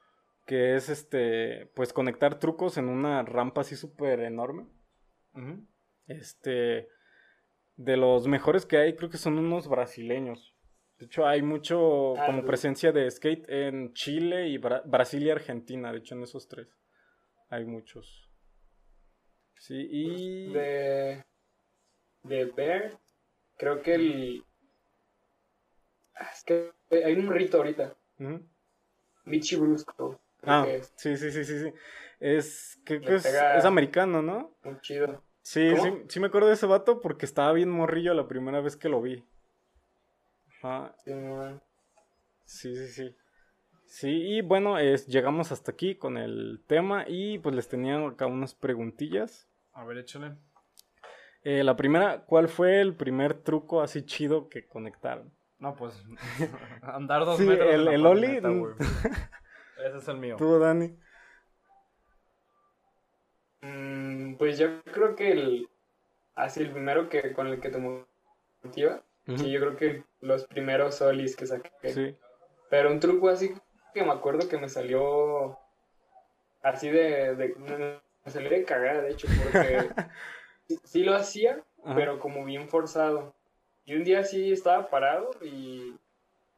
[0.50, 4.66] que es este pues conectar trucos en una rampa así súper enorme.
[6.08, 6.88] Este
[7.76, 10.52] de los mejores que hay creo que son unos brasileños.
[10.98, 15.30] De hecho, hay mucho Ah, como presencia de skate en Chile y Bra- Brasil y
[15.30, 15.92] Argentina.
[15.92, 16.66] De hecho, en esos tres
[17.48, 18.28] hay muchos.
[19.56, 20.52] Sí, y...
[20.52, 21.24] De,
[22.24, 22.98] de Bear,
[23.56, 24.44] creo que el.
[26.16, 26.72] Ah, Es que
[27.04, 27.96] hay un rito ahorita.
[28.18, 28.42] Ujú.
[29.26, 30.20] Michi Brusco.
[30.44, 31.72] Ah, es sí, sí, sí, sí, sí.
[32.20, 34.54] Es, creo que es, pega- es americano, ¿no?
[34.64, 35.22] muy chido.
[35.42, 35.82] Sí, ¿Cómo?
[35.82, 38.88] sí, sí me acuerdo de ese vato porque estaba bien morrillo la primera vez que
[38.88, 39.24] lo vi.
[40.62, 41.62] Ajá, Sí, man.
[42.44, 43.16] sí, sí, sí.
[43.86, 48.26] Sí, y bueno, es, llegamos hasta aquí con el tema y pues les tenía acá
[48.26, 49.48] unas preguntillas.
[49.72, 50.36] A ver, échale.
[51.42, 55.32] Eh, la primera, ¿cuál fue el primer truco así chido que conectaron?
[55.58, 55.94] No, pues.
[56.82, 57.68] andar dos Sí, metros.
[57.68, 58.74] en el- la el güey.
[59.86, 60.36] Ese es el mío.
[60.38, 60.96] ¿Tú, Dani?
[63.62, 65.68] Mm, pues yo creo que el.
[66.34, 69.02] Así el primero que con el que te motiva.
[69.36, 71.70] Sí, yo creo que los primeros solis que saqué.
[71.92, 72.16] Sí.
[72.68, 73.54] Pero un truco así
[73.94, 75.58] que me acuerdo que me salió
[76.62, 79.88] así de, de- me salió de cagada, de hecho, porque
[80.68, 81.94] sí, sí lo hacía, Ajá.
[81.94, 83.34] pero como bien forzado.
[83.84, 85.96] Y un día sí estaba parado y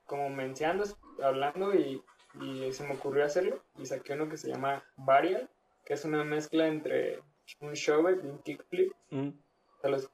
[0.06, 0.84] como mencionando,
[1.22, 2.02] hablando y,
[2.40, 5.48] y se me ocurrió hacerlo y saqué uno que se llama Varial,
[5.84, 7.20] que es una mezcla entre
[7.60, 8.92] un shove y un kickflip.
[9.10, 9.28] Mm.
[9.28, 10.10] O sea, los-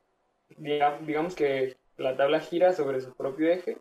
[0.56, 3.78] diga- digamos que la tabla gira sobre su propio eje,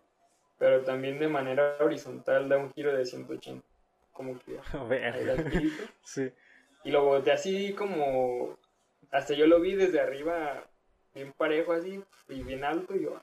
[0.59, 3.65] pero también de manera horizontal da un giro de 180.
[4.11, 5.72] Como que A ver.
[6.03, 6.31] Sí.
[6.84, 8.57] Y lo boté así como.
[9.11, 10.68] Hasta yo lo vi desde arriba,
[11.14, 12.95] bien parejo así, y bien alto.
[12.95, 13.22] Y yo.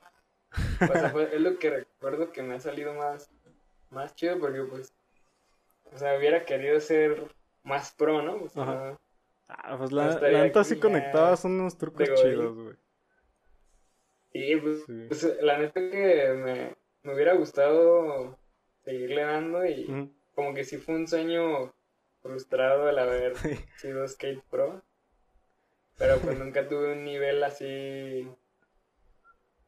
[0.81, 3.29] O sea, fue- es lo que recuerdo que me ha salido más,
[3.91, 4.93] más chido, porque pues.
[5.93, 7.23] O sea, hubiera querido ser
[7.63, 8.43] más pro, ¿no?
[8.43, 8.99] O sea, Ajá.
[9.47, 12.75] Ah, pues la, la neta sí aquí conectabas ya unos trucos chidos, güey.
[14.33, 15.05] Sí, pues, Sí.
[15.07, 18.37] pues, la neta que me, me hubiera gustado
[18.83, 21.73] seguirle dando y como que sí fue un sueño
[22.21, 23.33] frustrado el haber
[23.77, 24.81] sido skate pro,
[25.97, 28.27] pero pues nunca tuve un nivel así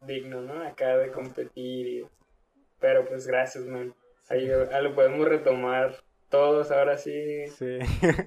[0.01, 0.61] digno, ¿no?
[0.67, 2.07] Acá de competir y...
[2.79, 3.95] Pero pues gracias, man.
[4.29, 5.95] Ahí, ahí lo podemos retomar
[6.29, 7.79] todos ahora sí, Sí.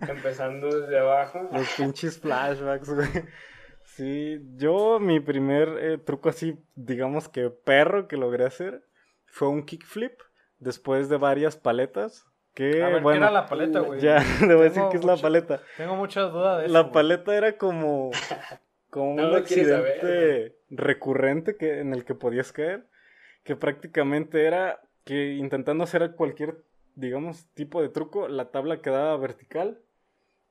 [0.08, 1.48] empezando desde abajo.
[1.52, 3.08] Los pinches flashbacks, güey.
[3.84, 8.82] Sí, yo mi primer eh, truco así, digamos que perro que logré hacer
[9.26, 10.12] fue un kickflip
[10.58, 12.24] después de varias paletas.
[12.54, 14.00] Que A ver, ¿qué bueno, era la paleta, güey?
[14.00, 15.60] ya le voy a decir Tengo que es la paleta.
[15.76, 16.72] Tengo muchas dudas de eso.
[16.74, 18.10] La paleta era como,
[18.90, 22.86] como No un saber, accidente recurrente que, en el que podías caer,
[23.44, 26.56] que prácticamente era que intentando hacer cualquier,
[26.94, 29.78] digamos, tipo de truco, la tabla quedaba vertical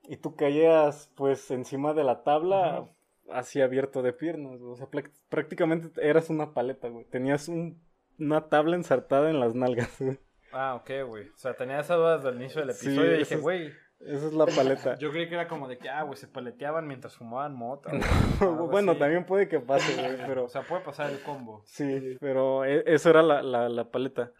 [0.03, 2.85] y tú caías pues encima de la tabla
[3.31, 4.87] así abierto de piernas, o sea,
[5.29, 7.05] prácticamente eras una paleta, güey.
[7.05, 7.79] Tenías un-
[8.17, 10.17] una tabla ensartada en las nalgas, güey.
[10.51, 11.29] Ah, ok, güey.
[11.29, 13.71] O sea, tenía esas dudas del inicio del Sí, episodio y dije, es- güey.
[13.99, 14.95] Esa es la paleta.
[14.99, 17.91] Yo creí que era como de que, ah, güey, se paleteaban mientras fumaban mota.
[18.71, 18.99] bueno, así.
[18.99, 20.45] también puede que pase, güey, pero...
[20.45, 21.61] O sea, puede pasar el combo.
[21.65, 24.31] Sí, pero e- eso era la, la, la paleta.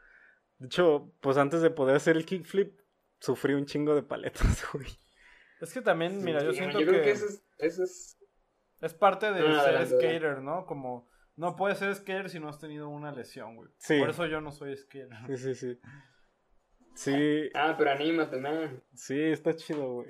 [0.59, 2.79] De hecho, pues antes de poder hacer el kickflip,
[3.19, 4.87] sufrí un chingo de paletas, güey.
[5.61, 8.15] Es que también, mira, yo siento creo que, que eso es, eso es
[8.81, 10.65] es parte de No, ser skater, ¿no?
[10.65, 13.69] Como, no puedes ser skater si no has tenido una lesión, güey.
[13.77, 13.99] Sí.
[13.99, 15.09] Por eso yo no soy skater.
[15.27, 15.79] Sí, sí, sí.
[16.95, 18.81] Sí, Ah, pero anímate, man.
[18.93, 20.07] sí, está chido, güey.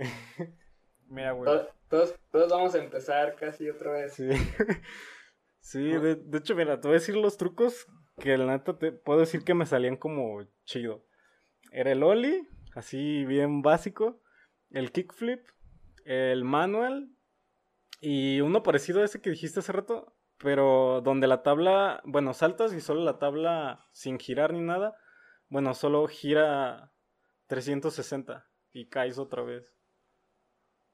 [1.07, 1.45] Mira, güey.
[1.45, 4.13] To- Todos, todos vamos a empezar casi otra vez.
[4.13, 4.27] Sí.
[5.61, 7.85] Sí, de, de hecho, mira, te voy a decir los trucos
[8.19, 11.05] que la neta te puedo decir que me salían como chido.
[11.71, 14.21] Era el ollie, así bien básico,
[14.71, 15.45] el kickflip,
[16.05, 17.09] el manual
[18.01, 22.73] y uno parecido a ese que dijiste hace rato, pero donde la tabla, bueno, saltas
[22.73, 24.95] y solo la tabla sin girar ni nada,
[25.49, 26.91] bueno, solo gira
[27.47, 29.73] 360 y caes otra vez.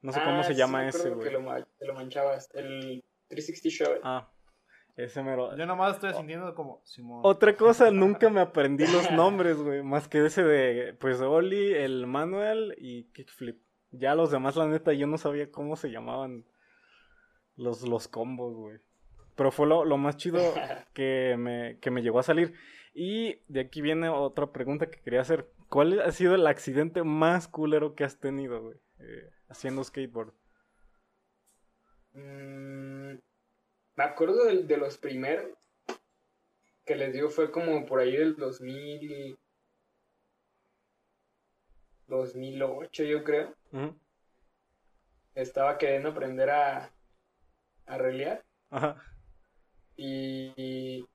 [0.00, 1.28] No sé cómo Ah, se sí llama ese, güey.
[1.28, 2.48] Que lo, ma- que lo manchabas.
[2.54, 4.00] El 360 Shove.
[4.02, 4.30] Ah,
[4.96, 5.56] ese mero.
[5.56, 7.20] Yo nomás estoy sintiendo como Simón.
[7.22, 9.82] Otra cosa, nunca me aprendí los nombres, güey.
[9.82, 13.60] Más que ese de, pues, Oli, el Manuel y Kickflip.
[13.90, 16.44] Ya los demás, la neta, yo no sabía cómo se llamaban
[17.54, 18.78] los, los combos, güey.
[19.36, 20.40] Pero fue lo, lo más chido
[20.94, 22.54] que me, que me llegó a salir.
[22.94, 25.50] Y de aquí viene otra pregunta que quería hacer.
[25.68, 28.78] ¿Cuál ha sido el accidente más culero que has tenido, güey?
[28.98, 30.32] eh, haciendo skateboard.
[32.14, 33.18] Mm,
[33.96, 35.46] me acuerdo de, de los primeros
[36.84, 39.36] que les digo fue como por ahí del 2000
[42.06, 43.54] 2008 yo creo.
[45.34, 46.92] Estaba queriendo aprender a
[47.86, 49.00] a reliar Ajá.
[49.96, 51.08] y, y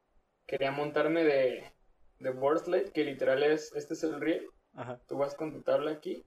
[0.48, 1.72] quería montarme de
[2.20, 4.48] de que literal es este es el riel.
[4.74, 5.00] Ajá.
[5.08, 6.24] Tú vas con tu tabla aquí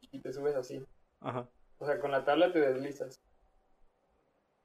[0.00, 0.84] y te subes así.
[1.20, 1.48] Ajá.
[1.78, 3.20] O sea, con la tabla te deslizas.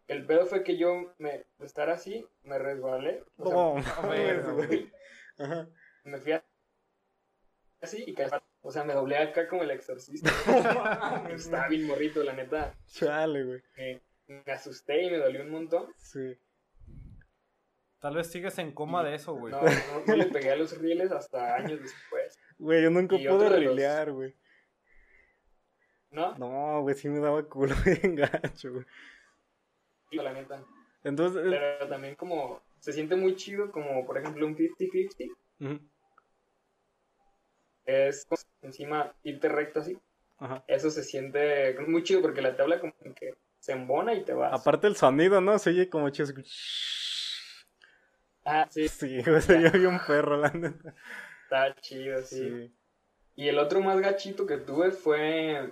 [0.10, 3.23] El pedo fue que yo, me, de estar así, me resbalé.
[3.38, 3.53] O sea,
[4.03, 4.91] No, ver, mames, güey.
[5.38, 5.69] Ajá.
[6.03, 6.34] me fui
[7.81, 8.27] así y caí.
[8.61, 10.30] O sea, me doblé acá como el exorcista.
[11.34, 12.76] Estaba bien morrito, la neta.
[12.88, 13.61] Chale, güey.
[13.77, 14.02] Me,
[14.45, 15.94] me asusté y me dolió un montón.
[15.98, 16.38] Sí.
[17.99, 19.52] Tal vez sigues en coma de eso, güey.
[19.53, 19.69] No, no,
[20.07, 22.40] no le pegué a los rieles hasta años después.
[22.57, 24.36] Güey, yo nunca Y pude los- rilear, güey.
[26.11, 26.36] ¿No?
[26.38, 28.86] No, güey, sí me daba culo bien gacho, güey.
[30.11, 30.64] La neta.
[31.03, 35.26] Entonces, Pero también como se siente muy chido, como por ejemplo un 50-50.
[35.60, 35.80] ujú,
[37.86, 38.27] Es
[38.61, 39.98] encima irte recto así.
[40.40, 40.64] ajá.
[40.68, 44.61] Eso se siente muy chido porque la tabla como que se embona y te vas.
[44.61, 45.57] Aparte el sonido, ¿no?
[45.60, 46.34] Se oye como chido.
[48.45, 50.94] Ah, sí, Sí, güey, se oye bien perro, la neta.
[51.44, 52.49] está chido, sí.
[52.49, 52.72] Sí.
[53.36, 55.72] Y el otro más gachito que tuve fue,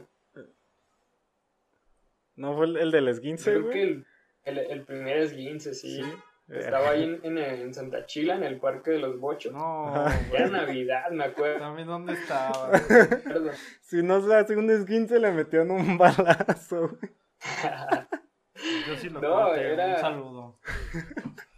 [2.38, 4.06] ¿No fue el, el del esguince, güey?
[4.48, 6.02] El, el, primer esguince, sí.
[6.04, 6.14] Sí.
[6.50, 9.52] Estaba ahí en, en, en Santa Chila, en el Parque de los Bochos.
[9.52, 9.94] No.
[10.32, 10.52] Era güey.
[10.52, 11.60] Navidad, me acuerdo.
[11.60, 12.72] También dónde estaba.
[13.82, 17.12] Si no se hace un esguince, le metían un balazo, güey.
[18.88, 19.74] Yo sí lo No, conté.
[19.74, 20.60] era- Un saludo.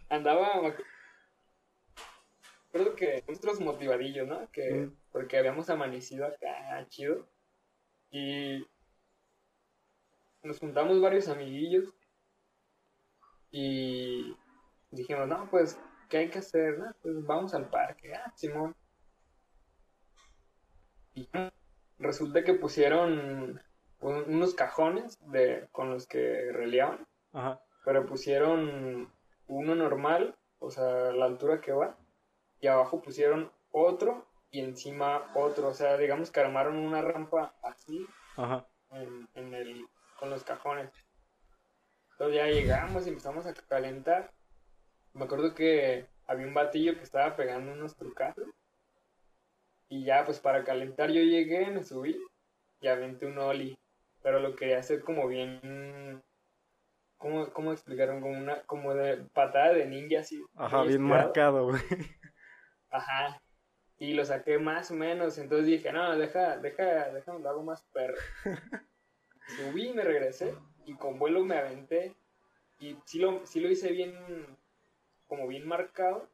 [0.08, 0.48] Andaba,
[2.68, 4.48] acuerdo que nosotros motivadillos, ¿no?
[4.52, 4.96] Que, Mm.
[5.12, 7.26] porque habíamos amanecido acá, chido.
[8.10, 8.66] Y
[10.42, 11.94] nos juntamos varios amiguillos.
[13.50, 14.36] Y
[14.90, 15.78] dijimos, no, pues,
[16.08, 16.78] ¿qué hay que hacer?
[16.78, 16.92] no?
[17.02, 18.14] Pues vamos al parque.
[18.14, 18.74] Ah, Simón.
[21.14, 21.28] Y
[21.98, 23.60] resulta que pusieron
[24.00, 27.60] un- unos cajones de, con los que reliaban Ajá.
[27.84, 29.12] pero pusieron
[29.46, 31.96] uno normal, o sea, la altura que va,
[32.60, 38.06] y abajo pusieron otro y encima otro, o sea, digamos que armaron una rampa así
[38.36, 38.66] Ajá.
[38.92, 39.86] en, en el,
[40.18, 40.90] con los cajones.
[42.20, 44.30] Entonces ya llegamos y empezamos a calentar.
[45.14, 48.46] Me acuerdo que había un batillo que estaba pegando unos trucazos.
[49.88, 52.20] Y ya, pues para calentar yo llegué, me subí
[52.82, 53.78] y aventé un ollie.
[54.22, 56.22] Pero lo quería hacer como bien.
[57.16, 58.20] ¿Cómo, cómo explicaron?
[58.20, 60.44] Como una como de patada de ninja así.
[60.56, 61.24] Ajá, bien estirado.
[61.24, 61.82] marcado, güey.
[62.90, 63.40] Ajá.
[63.96, 65.38] Y lo saqué más o menos.
[65.38, 68.18] Entonces dije, no, deja, deja, déjame lo hago más perro.
[69.56, 70.54] Subí y me regresé.
[70.86, 72.14] Y con vuelo me aventé.
[72.78, 74.14] Y sí lo, sí lo hice bien,
[75.26, 76.28] como bien marcado.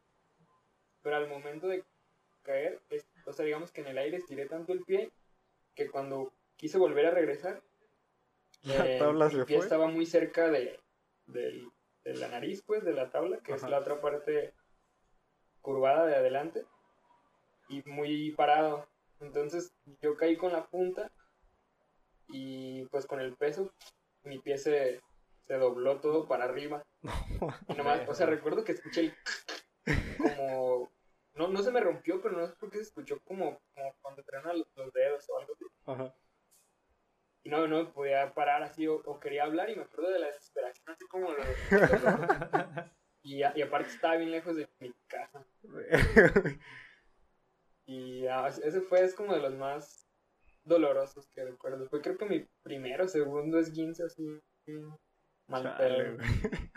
[1.03, 1.85] Pero al momento de
[2.43, 5.11] caer, es- o sea, digamos que en el aire estiré tanto el pie
[5.75, 7.63] que cuando quise volver a regresar,
[8.63, 9.67] La eh, tabla se pie fue.
[9.67, 10.81] estaba muy cerca de,
[11.27, 11.71] del-
[12.05, 13.67] de la nariz, pues, de la tabla, que Ajá.
[13.67, 14.53] es la otra parte
[15.61, 16.65] curvada de adelante
[17.69, 18.89] y muy parado.
[19.21, 21.11] Entonces yo caí con la punta
[22.29, 23.73] y pues con el peso
[24.27, 25.01] mi pie se,
[25.47, 26.83] se dobló todo para arriba.
[27.69, 29.15] Y nomás, o sea, recuerdo que escuché el
[30.19, 30.91] como
[31.35, 34.23] no, no se me rompió, pero no sé por qué se escuchó como, como cuando
[34.25, 35.65] truenan los, los dedos o algo así.
[35.85, 36.15] Ajá.
[37.45, 40.19] Y no, no me podía parar así o, o quería hablar y me acuerdo de
[40.19, 41.45] la desesperación, así como lo- lo-
[43.23, 45.47] y, y aparte estaba bien lejos de mi casa.
[47.89, 50.06] Y ah, ese fue es como de los más
[50.67, 51.89] dolorosos que recuerdo.
[51.89, 54.25] Fue creo que mi primero, segundo esguince así.
[55.47, 56.17] Mal Chale, pelo.
[56.17, 56.29] güey.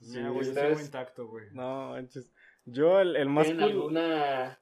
[0.00, 1.46] Yo intacto, güey.
[1.52, 2.32] No, manches.
[2.64, 3.72] Yo el, el más ¿Tienen cool.
[3.72, 4.60] alguna,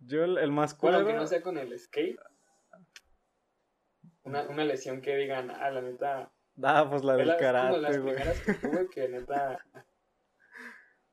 [0.00, 0.90] Yo el, el más cool.
[0.90, 2.18] bueno, aunque no sea con el skate?
[4.24, 7.78] Una, una lesión que digan, ah, la neta, Ah, pues la Es del es karate,
[7.78, 8.14] las güey.
[8.14, 9.64] primeras que tuve que neta.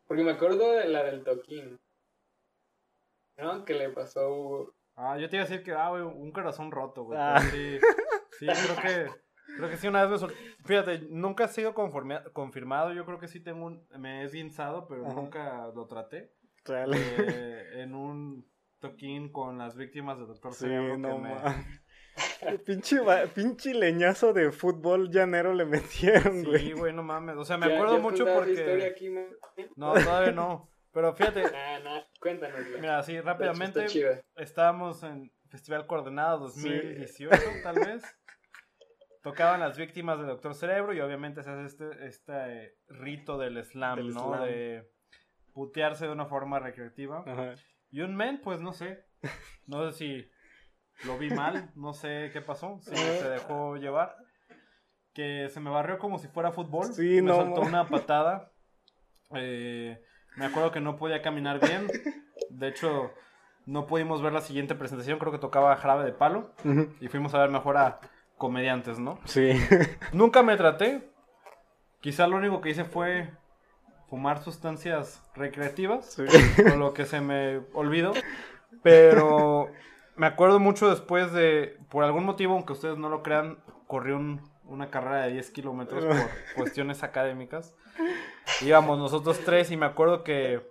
[0.05, 1.79] Porque me acuerdo de la del toquín.
[3.37, 3.63] ¿No?
[3.65, 4.75] Que le pasó a Hugo.
[5.01, 7.17] Ah, yo te iba a decir que, ah, güey, un corazón roto, güey.
[7.21, 7.39] Ah.
[7.39, 7.79] Sí,
[8.37, 9.11] sí, creo que,
[9.57, 10.33] creo que sí una vez me sol-
[10.65, 14.87] Fíjate, nunca ha sido conforme- confirmado, yo creo que sí tengo un, me he esguinzado,
[14.87, 15.15] pero Ajá.
[15.15, 16.33] nunca lo traté.
[16.65, 16.97] Chale.
[16.99, 18.45] Eh, en un
[18.79, 21.65] toquín con las víctimas del doctor Sí, Cerebro que no me- mames.
[22.65, 22.99] pinche,
[23.33, 26.59] pinche leñazo de fútbol llanero le metieron, güey.
[26.59, 27.37] Sí, güey, no mames.
[27.37, 28.85] O sea, me ¿Ya- acuerdo ya mucho historia porque...
[28.85, 29.25] aquí, man?
[29.77, 30.69] No, todavía no.
[30.91, 32.59] Pero fíjate, Ah, no, cuéntanos.
[32.79, 38.03] mira, así rápidamente, Está estábamos en Festival Coordenado 2018, tal vez.
[39.21, 43.97] Tocaban las víctimas del Doctor Cerebro y obviamente se hace este, este rito del slam,
[43.97, 44.27] Del ¿no?
[44.33, 44.43] slam.
[44.45, 44.89] De
[45.53, 47.23] putearse de una forma recreativa.
[47.27, 47.55] Ajá.
[47.91, 49.05] Y un men, pues no sé.
[49.67, 50.31] No sé si
[51.05, 54.15] lo vi mal, no sé qué pasó, si se dejó llevar.
[55.13, 56.85] Que se me barrió como si fuera fútbol.
[56.93, 57.67] Sí, me no, soltó ma.
[57.67, 58.53] una patada.
[59.35, 60.01] Eh,
[60.39, 61.87] me acuerdo que no podía caminar bien.
[62.49, 63.11] De hecho,
[63.65, 65.19] no pudimos ver la siguiente presentación.
[65.19, 66.51] Creo que tocaba Jarabe de Palo.
[66.99, 67.99] Y fuimos a ver mejor a
[68.37, 69.19] comediantes, ¿no?
[69.25, 69.51] Sí.
[70.13, 71.11] Nunca me traté.
[72.01, 73.29] Quizá lo único que hice fue
[74.09, 76.23] fumar sustancias recreativas sí.
[76.63, 78.13] con lo que se me olvidó.
[78.81, 79.69] Pero
[80.15, 83.57] me acuerdo mucho después de, por algún motivo, aunque ustedes no lo crean,
[83.87, 86.15] corrí un- una carrera de 10 kilómetros por
[86.55, 87.75] cuestiones académicas.
[88.61, 90.61] Íbamos nosotros tres y me acuerdo que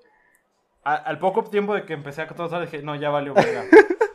[0.85, 3.65] a- al poco tiempo de que empecé a trotar dije, no, ya valió verga.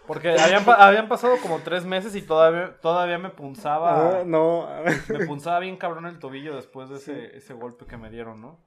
[0.08, 4.68] Porque habían, habían pasado como tres meses y todavía, todavía me punzaba Ah, no.
[5.08, 8.60] me punzaba bien cabrón el tobillo después de ese, ese golpe que me dieron, ¿no?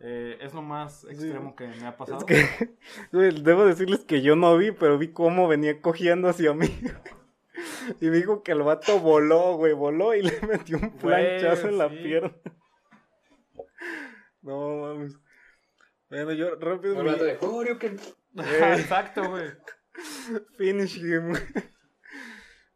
[0.00, 2.18] Eh, es lo más extremo que me ha pasado.
[2.18, 2.74] Es que,
[3.12, 6.66] güey, debo decirles que yo no vi, pero vi cómo venía cogiendo hacia mí.
[8.00, 11.68] Y me dijo que el vato voló, güey, voló y le metió un Güey, planchazo
[11.68, 11.96] en la sí.
[11.96, 12.32] pierna.
[14.42, 15.16] No mames.
[16.10, 17.98] Bueno, yo rápido Un mi rato de Horyuken.
[18.36, 19.50] Exacto, güey.
[20.56, 21.32] finish him.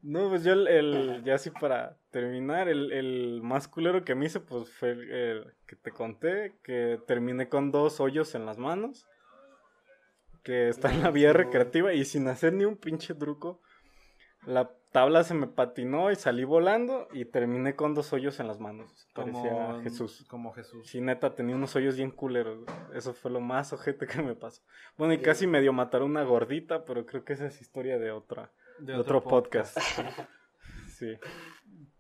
[0.03, 4.27] No, pues yo el, el- ya así para terminar, el, el más culero que me
[4.27, 8.57] hice pues fue el, el que te conté, que terminé con dos hoyos en las
[8.57, 9.05] manos,
[10.45, 13.61] que está en la vía recreativa y sin hacer ni un pinche truco,
[14.47, 18.61] la tabla se me patinó y salí volando y terminé con dos hoyos en las
[18.61, 19.07] manos.
[19.13, 20.25] Parecía Como Jesús.
[20.27, 20.87] Como Jesús.
[20.89, 22.61] Sí, neta, tenía unos hoyos bien culeros.
[22.95, 24.63] Eso fue lo más ojete que me pasó.
[24.97, 25.23] Bueno, y Sí.
[25.23, 28.99] casi medio mataron una gordita, pero creo que esa es historia de otra, De de
[28.99, 29.77] otro, podcast.
[30.89, 31.13] sí.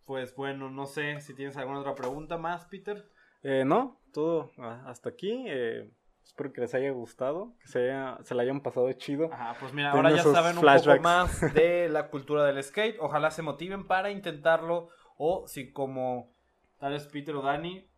[0.07, 3.05] Pues bueno, no sé si tienes alguna otra pregunta más, Peter.
[3.43, 5.45] Eh, no, todo ah, hasta aquí.
[5.49, 5.91] eh,
[6.27, 9.33] espero que les haya gustado, que se, haya, se la hayan pasado chido.
[9.33, 10.99] Ajá, pues mira, ahora ya saben un flashbacks.
[10.99, 12.97] poco más de la cultura del skate.
[13.01, 14.89] Ojalá se motiven para intentarlo.
[15.17, 16.35] O si como
[16.79, 17.89] tal vez Peter o Dani,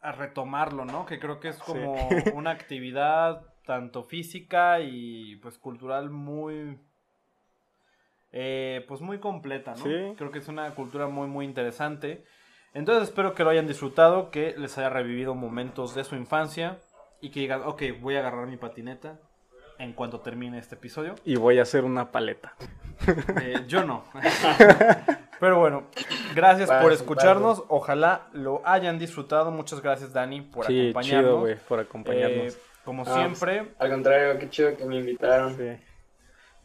[0.00, 1.06] a retomarlo, ¿no?
[1.06, 1.96] Que creo que es como
[2.34, 6.78] una actividad tanto física y pues cultural muy...
[8.30, 9.82] eh, pues muy completa, ¿no?
[9.82, 10.14] Sí.
[10.16, 12.24] Creo que es una cultura muy muy interesante.
[12.74, 16.78] Entonces espero que lo hayan disfrutado, que les haya revivido momentos de su infancia
[17.20, 19.18] y que digan, ok, voy a agarrar mi patineta
[19.78, 21.14] en cuanto termine este episodio.
[21.24, 22.54] Y voy a hacer una paleta.
[23.40, 24.04] Eh, yo no.
[25.40, 25.84] Pero bueno,
[26.34, 27.62] gracias por escucharnos.
[27.68, 29.50] Ojalá lo hayan disfrutado.
[29.52, 31.24] Muchas gracias, Dani, por sí, acompañarnos.
[31.30, 32.58] chido, güey, por Eh, acompañarnos.
[32.84, 35.56] como Ah, siempre, Al contrario, qué chido que me invitaron.
[35.56, 35.76] Sí.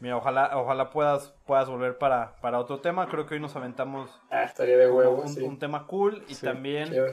[0.00, 3.06] mira, ojalá, ojalá puedas, puedas volver para, para otro tema.
[3.08, 5.42] Creo que hoy nos aventamos Ah, estaría de como huevos, un, sí.
[5.42, 7.06] un tema cool y Sí, también Chido.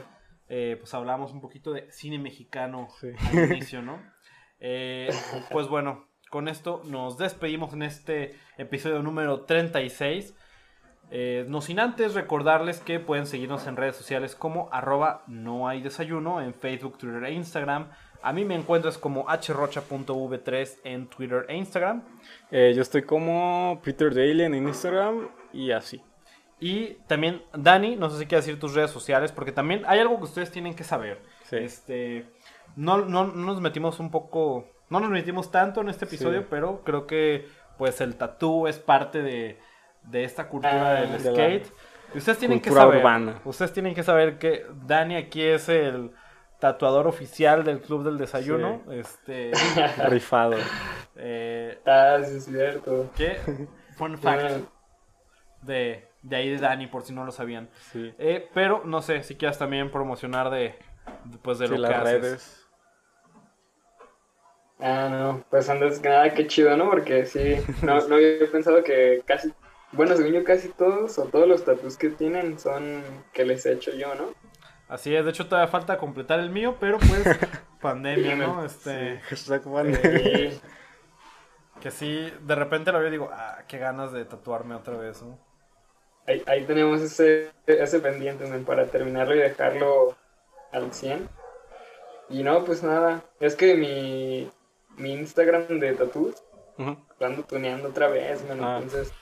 [0.48, 3.08] Eh, pues hablamos un poquito de cine mexicano Sí.
[3.30, 4.00] al inicio, ¿no?
[4.60, 5.08] Eh,
[5.50, 10.34] pues bueno, con esto nos despedimos en este episodio número 36.
[11.10, 15.82] Eh, no sin antes recordarles que pueden seguirnos en redes sociales como arroba no hay
[15.82, 17.90] desayuno en Facebook, Twitter e Instagram.
[18.22, 22.02] A mí me encuentras como hrocha.v3 en Twitter e Instagram.
[22.50, 26.00] Eh, yo estoy como Peter Daly en Instagram y así.
[26.64, 30.16] Y también, Dani, no sé si quieres decir tus redes sociales, porque también hay algo
[30.18, 31.20] que ustedes tienen que saber.
[31.50, 31.56] Sí.
[31.56, 32.24] Este,
[32.76, 36.46] no, no, no nos metimos un poco, no nos metimos tanto en este episodio, Sí.
[36.48, 37.48] pero creo que
[37.78, 39.58] pues el tatú es parte de,
[40.04, 41.66] de esta cultura Ah, del de la skate.
[42.14, 43.40] Y ustedes tienen que cultura saber, urbana.
[43.44, 46.12] ustedes tienen que saber que Dani aquí es el
[46.60, 48.82] tatuador oficial del Club del Desayuno.
[48.92, 49.50] Este,
[50.08, 50.56] Rifado.
[51.16, 53.10] eh, Ah, sí, es cierto.
[53.16, 53.36] que,
[53.96, 54.64] fun fact
[55.62, 57.70] de, de ahí de Dani, por si no lo sabían.
[57.92, 58.14] Sí.
[58.18, 60.76] Eh, pero no sé si quieras también promocionar de,
[61.24, 62.20] de, pues, de Sí, lo que las haces.
[62.22, 62.68] redes.
[64.80, 66.90] Ah, no, pues antes que nada, qué chido, ¿no?
[66.90, 69.52] Porque sí, no, no había pensado que casi,
[69.92, 73.72] bueno, según yo casi todos o todos los tatuajes que tienen son que les he
[73.72, 74.34] hecho yo, ¿no?
[74.88, 77.32] Así es, de hecho todavía falta completar el mío, pero pues
[77.80, 78.64] pandemia, ¿no?
[78.64, 79.20] Este,
[79.82, 79.92] Sí.
[79.92, 80.60] Sí,
[81.80, 85.22] que sí, de repente lo veo y digo, ah, qué ganas de tatuarme otra vez,
[85.22, 85.38] ¿no?
[86.26, 90.16] Ahí, ahí tenemos ese, ese pendiente, men, para terminarlo y dejarlo
[90.72, 91.28] al 100.
[92.30, 94.50] Y no, pues nada, es que mi,
[94.96, 95.92] mi Instagram de
[97.18, 98.76] lo ando tuneando otra vez, man, Ah.
[98.82, 99.12] entonces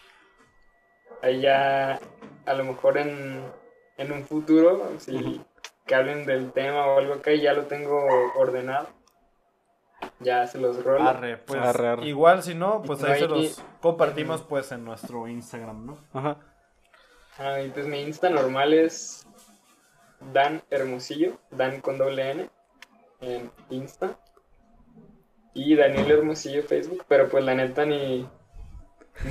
[1.22, 2.00] ahí ya
[2.46, 3.42] a lo mejor en,
[3.98, 5.40] en un futuro, si
[5.86, 8.06] que hablen del tema o algo acá, ya lo tengo
[8.36, 8.86] ordenado.
[10.20, 11.06] ya se los rolo.
[11.08, 12.06] Arre, pues Arre, arre.
[12.06, 15.98] igual si no, pues No ahí hay se los compartimos pues en nuestro Instagram, ¿no?
[16.14, 16.36] Ajá.
[17.38, 19.26] Ah, y pues mi Insta normal es
[20.32, 22.50] Dan Hermosillo, Dan con doble N
[23.20, 24.18] en Insta.
[25.54, 28.28] Y Daniel Hermosillo Facebook, pero pues la neta ni...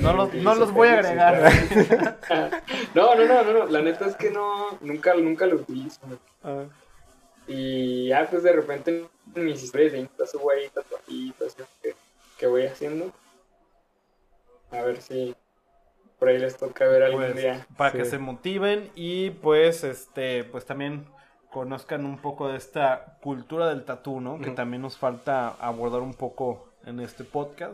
[0.02, 1.52] No ni los, no los voy a agregar.
[2.94, 6.00] No, no, no, no, no, la neta es que no, nunca, nunca lo utilizo.
[6.44, 6.66] Ah,
[7.48, 11.96] Y ya pues de repente en mis historias de Insta subo ahí tatuajitos que,
[12.38, 13.12] que voy haciendo.
[14.72, 15.36] A ver si
[16.20, 17.66] por ahí les toca ver algún Pues, día.
[17.78, 17.98] para Sí.
[18.00, 21.06] que se motiven y pues este pues también
[21.50, 24.40] conozcan un poco de esta cultura del tatú, ¿no?
[24.40, 27.74] Que también nos falta abordar un poco en este podcast.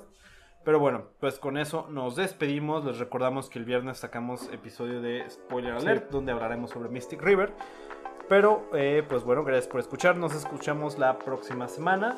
[0.63, 2.85] Pero bueno, pues con eso nos despedimos.
[2.85, 7.51] Les recordamos que el viernes sacamos episodio de Spoiler Alert, donde hablaremos sobre Mystic River.
[8.29, 10.15] Pero, eh, pues bueno, gracias por escuchar.
[10.17, 12.17] Nos escuchamos la próxima semana.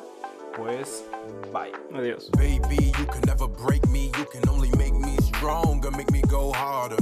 [0.56, 1.04] Pues,
[1.52, 1.72] bye.
[1.98, 2.30] adiós.
[2.38, 4.06] Baby, you can never break me.
[4.16, 5.07] You can only make me
[5.38, 6.96] stronger, make me go harder.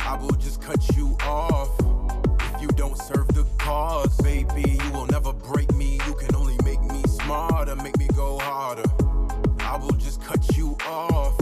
[0.00, 1.70] I will just cut you off
[2.52, 4.14] if you don't serve the cause.
[4.18, 5.98] Baby, you will never break me.
[6.06, 8.84] You can only make me smarter, make me go harder.
[9.60, 11.38] I will just cut you off.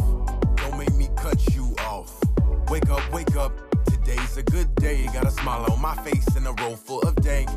[0.57, 2.23] Don't make me cut you off.
[2.71, 3.53] Wake up, wake up.
[3.87, 5.07] Today's a good day.
[5.13, 7.51] Got a smile on my face and a roll full of dank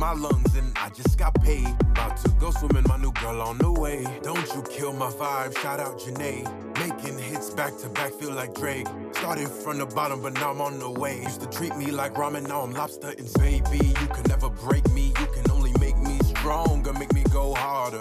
[0.00, 1.68] my lungs and I just got paid.
[1.92, 4.06] About to go swimming, my new girl on the way.
[4.22, 6.42] Don't you kill my vibe, shout out Janae.
[6.78, 8.86] Making hits back to back, feel like Drake.
[9.12, 11.20] Started from the bottom, but now I'm on the way.
[11.22, 13.88] Used to treat me like ramen, now I'm lobster and baby.
[13.88, 18.00] You can never break me, you can only make me stronger, make me go harder.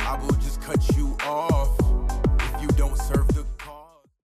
[0.00, 1.70] I will just cut you off
[2.38, 3.43] if you don't serve the